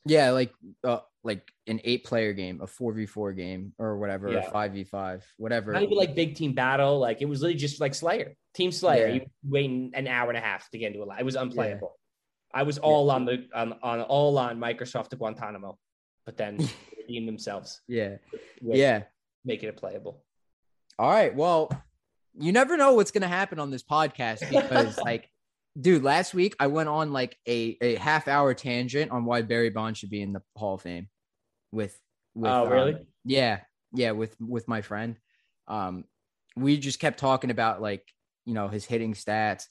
Yeah, 0.05 0.31
like 0.31 0.53
uh, 0.85 1.01
like 1.25 1.51
an 1.67 1.81
eight 1.83 2.05
player 2.05 2.33
game, 2.33 2.61
a 2.63 2.67
four 2.67 2.93
v 2.93 3.07
four 3.07 3.33
game, 3.33 3.73
or 3.79 3.99
whatever, 3.99 4.31
Yeah. 4.31 4.47
a 4.47 4.51
five 4.51 4.73
v 4.73 4.85
five, 4.85 5.25
whatever. 5.37 5.73
Not 5.73 5.83
even 5.83 5.97
like 5.97 6.15
big 6.15 6.37
team 6.37 6.53
battle. 6.53 7.01
Like 7.01 7.23
it 7.23 7.25
was 7.27 7.41
literally 7.43 7.59
just 7.59 7.81
like 7.81 7.95
Slayer, 7.95 8.35
Team 8.55 8.71
Slayer. 8.71 9.09
Yeah. 9.09 9.15
You 9.15 9.27
waiting 9.45 9.91
an 9.95 10.07
hour 10.07 10.29
and 10.29 10.39
a 10.39 10.41
half 10.41 10.71
to 10.71 10.79
get 10.79 10.93
into 10.93 11.03
a 11.03 11.07
lobby. 11.07 11.21
It 11.23 11.25
was 11.25 11.35
unplayable. 11.35 11.99
I 12.55 12.63
was 12.63 12.79
all 12.79 13.11
on 13.11 13.25
the 13.25 13.49
on, 13.53 13.75
on 13.83 14.03
all 14.03 14.39
on 14.39 14.59
Microsoft 14.61 15.09
to 15.09 15.17
Guantanamo, 15.17 15.77
but 16.25 16.37
then 16.37 16.59
redeemed 16.97 17.27
themselves. 17.27 17.81
yeah, 17.89 18.17
yeah. 18.63 19.03
making 19.45 19.69
it 19.69 19.77
playable. 19.77 20.23
All 20.99 21.11
right. 21.11 21.35
Well, 21.35 21.71
you 22.39 22.53
never 22.53 22.77
know 22.77 22.95
what's 22.95 23.11
gonna 23.11 23.27
happen 23.29 23.59
on 23.59 23.71
this 23.71 23.83
podcast 23.83 24.49
because, 24.49 24.97
like, 25.05 25.29
dude, 25.79 26.03
last 26.03 26.35
week 26.35 26.57
I 26.59 26.67
went 26.69 26.89
on 26.89 27.13
like 27.13 27.37
a, 27.47 27.77
a 27.81 27.97
half 27.97 28.29
hour 28.29 28.55
tangent 28.55 29.11
on 29.11 29.25
why 29.25 29.43
Barry 29.43 29.71
Bonds 29.71 29.99
should 29.99 30.11
be 30.11 30.23
in 30.23 30.33
the 30.33 30.43
Hall 30.57 30.75
of 30.75 30.83
Fame. 30.83 31.09
With, 31.73 31.99
with 32.35 32.51
Oh, 32.51 32.67
um, 32.67 32.73
really? 32.73 32.97
yeah, 33.25 33.61
yeah. 33.93 34.13
With 34.13 34.37
with 34.41 34.69
my 34.69 34.83
friend, 34.83 35.17
um, 35.69 36.05
we 36.57 36.79
just 36.79 37.01
kept 37.01 37.19
talking 37.19 37.51
about 37.51 37.83
like 37.83 38.05
you 38.45 38.55
know 38.55 38.69
his 38.69 38.85
hitting 38.85 39.15
stats, 39.15 39.65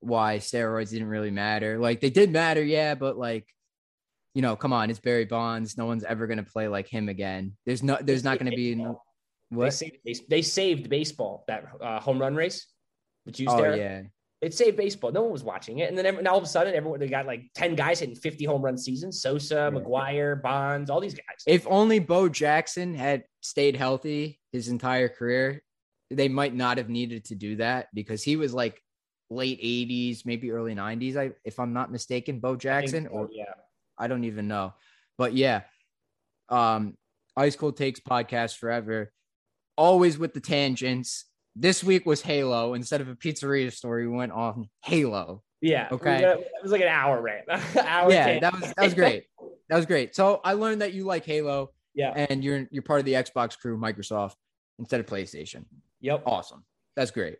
why 0.00 0.38
steroids 0.38 0.90
didn't 0.90 1.08
really 1.08 1.30
matter. 1.30 1.78
Like 1.78 2.00
they 2.00 2.10
did 2.10 2.30
matter, 2.30 2.62
yeah, 2.62 2.94
but 2.94 3.18
like. 3.18 3.46
You 4.34 4.42
know, 4.42 4.54
come 4.54 4.72
on, 4.72 4.88
it's 4.88 5.00
Barry 5.00 5.24
Bonds. 5.24 5.76
No 5.76 5.86
one's 5.86 6.04
ever 6.04 6.28
gonna 6.28 6.44
play 6.44 6.68
like 6.68 6.86
him 6.86 7.08
again. 7.08 7.56
There's 7.66 7.82
no, 7.82 7.98
there's 8.00 8.22
not 8.22 8.38
gonna 8.38 8.52
be 8.52 8.76
no, 8.76 9.02
They 9.50 9.56
what? 9.56 9.72
saved, 9.72 9.96
they, 10.04 10.14
they 10.28 10.42
saved 10.42 10.88
baseball 10.88 11.44
that 11.48 11.64
uh, 11.80 11.98
home 11.98 12.20
run 12.20 12.36
race. 12.36 12.66
the 13.26 13.32
Juice 13.32 13.48
Oh 13.50 13.74
yeah. 13.74 14.02
It 14.40 14.54
saved 14.54 14.76
baseball. 14.76 15.10
No 15.10 15.22
one 15.22 15.32
was 15.32 15.42
watching 15.42 15.80
it, 15.80 15.88
and 15.88 15.98
then 15.98 16.06
every, 16.06 16.22
now 16.22 16.32
all 16.32 16.38
of 16.38 16.44
a 16.44 16.46
sudden, 16.46 16.74
everyone 16.74 17.00
they 17.00 17.08
got 17.08 17.26
like 17.26 17.50
ten 17.54 17.74
guys 17.74 17.98
hitting 17.98 18.14
fifty 18.14 18.44
home 18.44 18.62
run 18.62 18.78
seasons. 18.78 19.20
Sosa, 19.20 19.70
McGwire, 19.74 20.40
Bonds, 20.40 20.90
all 20.90 21.00
these 21.00 21.14
guys. 21.14 21.42
If 21.46 21.66
only 21.66 21.98
Bo 21.98 22.28
Jackson 22.28 22.94
had 22.94 23.24
stayed 23.40 23.74
healthy 23.74 24.38
his 24.52 24.68
entire 24.68 25.08
career, 25.08 25.62
they 26.10 26.28
might 26.28 26.54
not 26.54 26.78
have 26.78 26.88
needed 26.88 27.24
to 27.26 27.34
do 27.34 27.56
that 27.56 27.88
because 27.92 28.22
he 28.22 28.36
was 28.36 28.54
like 28.54 28.80
late 29.30 29.60
80s, 29.60 30.24
maybe 30.24 30.50
early 30.50 30.74
90s, 30.74 31.16
I 31.16 31.32
if 31.44 31.58
I'm 31.58 31.72
not 31.72 31.92
mistaken, 31.92 32.40
Bo 32.40 32.56
Jackson 32.56 33.04
so, 33.04 33.10
or 33.10 33.28
yeah, 33.32 33.54
I 33.98 34.08
don't 34.08 34.24
even 34.24 34.48
know. 34.48 34.74
But 35.16 35.34
yeah, 35.34 35.62
um, 36.48 36.96
Ice 37.36 37.56
Cold 37.56 37.76
Takes 37.76 38.00
podcast 38.00 38.56
forever. 38.56 39.12
Always 39.76 40.18
with 40.18 40.34
the 40.34 40.40
tangents. 40.40 41.24
This 41.60 41.82
week 41.82 42.06
was 42.06 42.22
Halo. 42.22 42.74
Instead 42.74 43.00
of 43.00 43.08
a 43.08 43.16
pizzeria 43.16 43.72
story, 43.72 44.06
we 44.06 44.16
went 44.16 44.30
on 44.30 44.68
Halo. 44.84 45.42
yeah. 45.60 45.88
Okay. 45.90 46.22
It 46.22 46.46
was 46.62 46.70
like 46.70 46.82
an 46.82 46.88
hour 46.88 47.20
rant. 47.20 47.48
hour 47.76 48.12
yeah, 48.12 48.26
10. 48.26 48.40
that 48.42 48.52
was 48.52 48.72
that 48.76 48.84
was 48.84 48.94
great. 48.94 49.24
That 49.68 49.76
was 49.76 49.86
great. 49.86 50.14
So 50.14 50.40
I 50.44 50.52
learned 50.52 50.82
that 50.82 50.92
you 50.92 51.04
like 51.04 51.24
Halo 51.24 51.70
yeah. 51.94 52.12
and 52.14 52.44
you're 52.44 52.68
you're 52.70 52.84
part 52.84 53.00
of 53.00 53.06
the 53.06 53.14
Xbox 53.14 53.58
crew, 53.58 53.76
Microsoft, 53.76 54.34
instead 54.78 55.00
of 55.00 55.06
PlayStation. 55.06 55.64
Yep. 56.00 56.22
Awesome. 56.26 56.64
That's 56.94 57.10
great. 57.10 57.38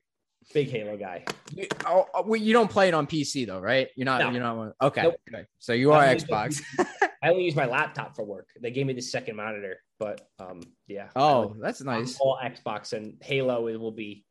Big 0.55 0.71
Halo 0.71 0.97
guy. 0.97 1.25
You, 1.53 1.67
oh, 1.87 2.07
oh, 2.15 2.23
well, 2.23 2.41
you 2.41 2.53
don't 2.53 2.71
play 2.71 2.89
it 2.89 2.95
on 2.95 3.07
PC 3.07 3.47
though, 3.47 3.61
right? 3.61 3.89
You're 3.97 4.07
not. 4.07 4.21
No. 4.21 4.31
You're 4.31 4.43
not. 4.43 4.73
Okay. 4.83 5.03
Nope. 5.03 5.17
Good. 5.31 5.47
So 5.59 5.73
you 5.73 5.93
are 5.93 6.03
I 6.03 6.15
Xbox. 6.15 6.63
I 7.23 7.31
only 7.31 7.45
use 7.45 7.57
my 7.57 7.67
laptop 7.67 8.17
for 8.17 8.25
work. 8.25 8.49
They 8.61 8.71
gave 8.71 8.87
me 8.87 8.93
the 8.93 9.03
second 9.03 9.37
monitor, 9.37 9.79
but 9.99 10.27
um, 10.39 10.61
yeah. 10.87 11.09
Oh, 11.17 11.55
that's 11.61 11.81
I'm 11.81 11.87
nice. 11.87 12.19
all 12.19 12.39
Xbox 12.43 12.93
and 12.93 13.15
Halo. 13.21 13.69
It 13.69 13.79
will 13.79 13.93
be. 13.93 14.25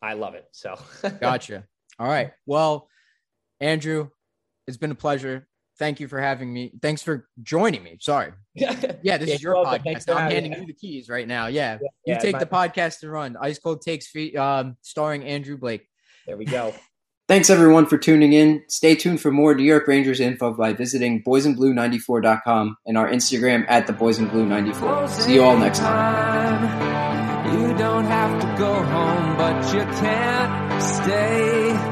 I 0.00 0.14
love 0.14 0.34
it. 0.34 0.46
So 0.52 0.76
Gotcha. 1.20 1.64
All 1.98 2.08
right. 2.08 2.32
Well, 2.46 2.88
Andrew, 3.60 4.08
it's 4.66 4.78
been 4.78 4.92
a 4.92 4.94
pleasure. 4.94 5.46
Thank 5.80 5.98
you 5.98 6.06
for 6.06 6.20
having 6.20 6.52
me. 6.52 6.72
Thanks 6.80 7.02
for 7.02 7.26
joining 7.42 7.82
me. 7.82 7.96
Sorry. 8.00 8.32
Yeah, 8.54 8.74
this 8.74 8.96
Yeah, 9.02 9.16
is 9.34 9.42
your 9.42 9.54
welcome. 9.54 9.82
Podcast. 9.82 10.04
for 10.04 10.12
I'm 10.12 10.18
having 10.30 10.34
handing 10.34 10.52
me. 10.52 10.58
you 10.60 10.66
the 10.66 10.72
keys 10.74 11.08
right 11.08 11.26
now. 11.26 11.46
Yeah. 11.48 11.78
You 11.80 11.88
Yeah, 12.06 12.18
take 12.18 12.34
my- 12.34 12.38
the 12.38 12.46
podcast 12.46 13.02
and 13.02 13.10
run. 13.10 13.36
Ice 13.40 13.58
Cold 13.58 13.80
Takes 13.82 14.06
feet, 14.08 14.36
um, 14.36 14.76
starring 14.82 15.24
Andrew 15.24 15.56
Blake. 15.56 15.88
There 16.26 16.36
we 16.36 16.44
go. 16.44 16.74
Thanks 17.28 17.48
everyone 17.48 17.86
for 17.86 17.96
tuning 17.96 18.32
in. 18.32 18.62
Stay 18.68 18.94
tuned 18.96 19.20
for 19.20 19.30
more 19.30 19.54
New 19.54 19.62
York 19.64 19.86
Rangers 19.86 20.18
info 20.20 20.52
by 20.52 20.72
visiting 20.72 21.22
boysandblue94.com 21.22 22.76
and 22.86 22.98
our 22.98 23.08
Instagram 23.08 23.64
at 23.68 23.86
the 23.86 23.92
boysandblue94. 23.92 25.08
See 25.08 25.34
you 25.34 25.44
all 25.44 25.56
next 25.56 25.78
time. 25.78 27.54
You 27.54 27.72
don't 27.78 28.04
have 28.04 28.40
to 28.42 28.46
go 28.58 28.74
home, 28.74 29.36
but 29.36 29.72
you 29.72 29.80
can't 30.00 30.82
stay 30.82 31.68
here. 31.70 31.89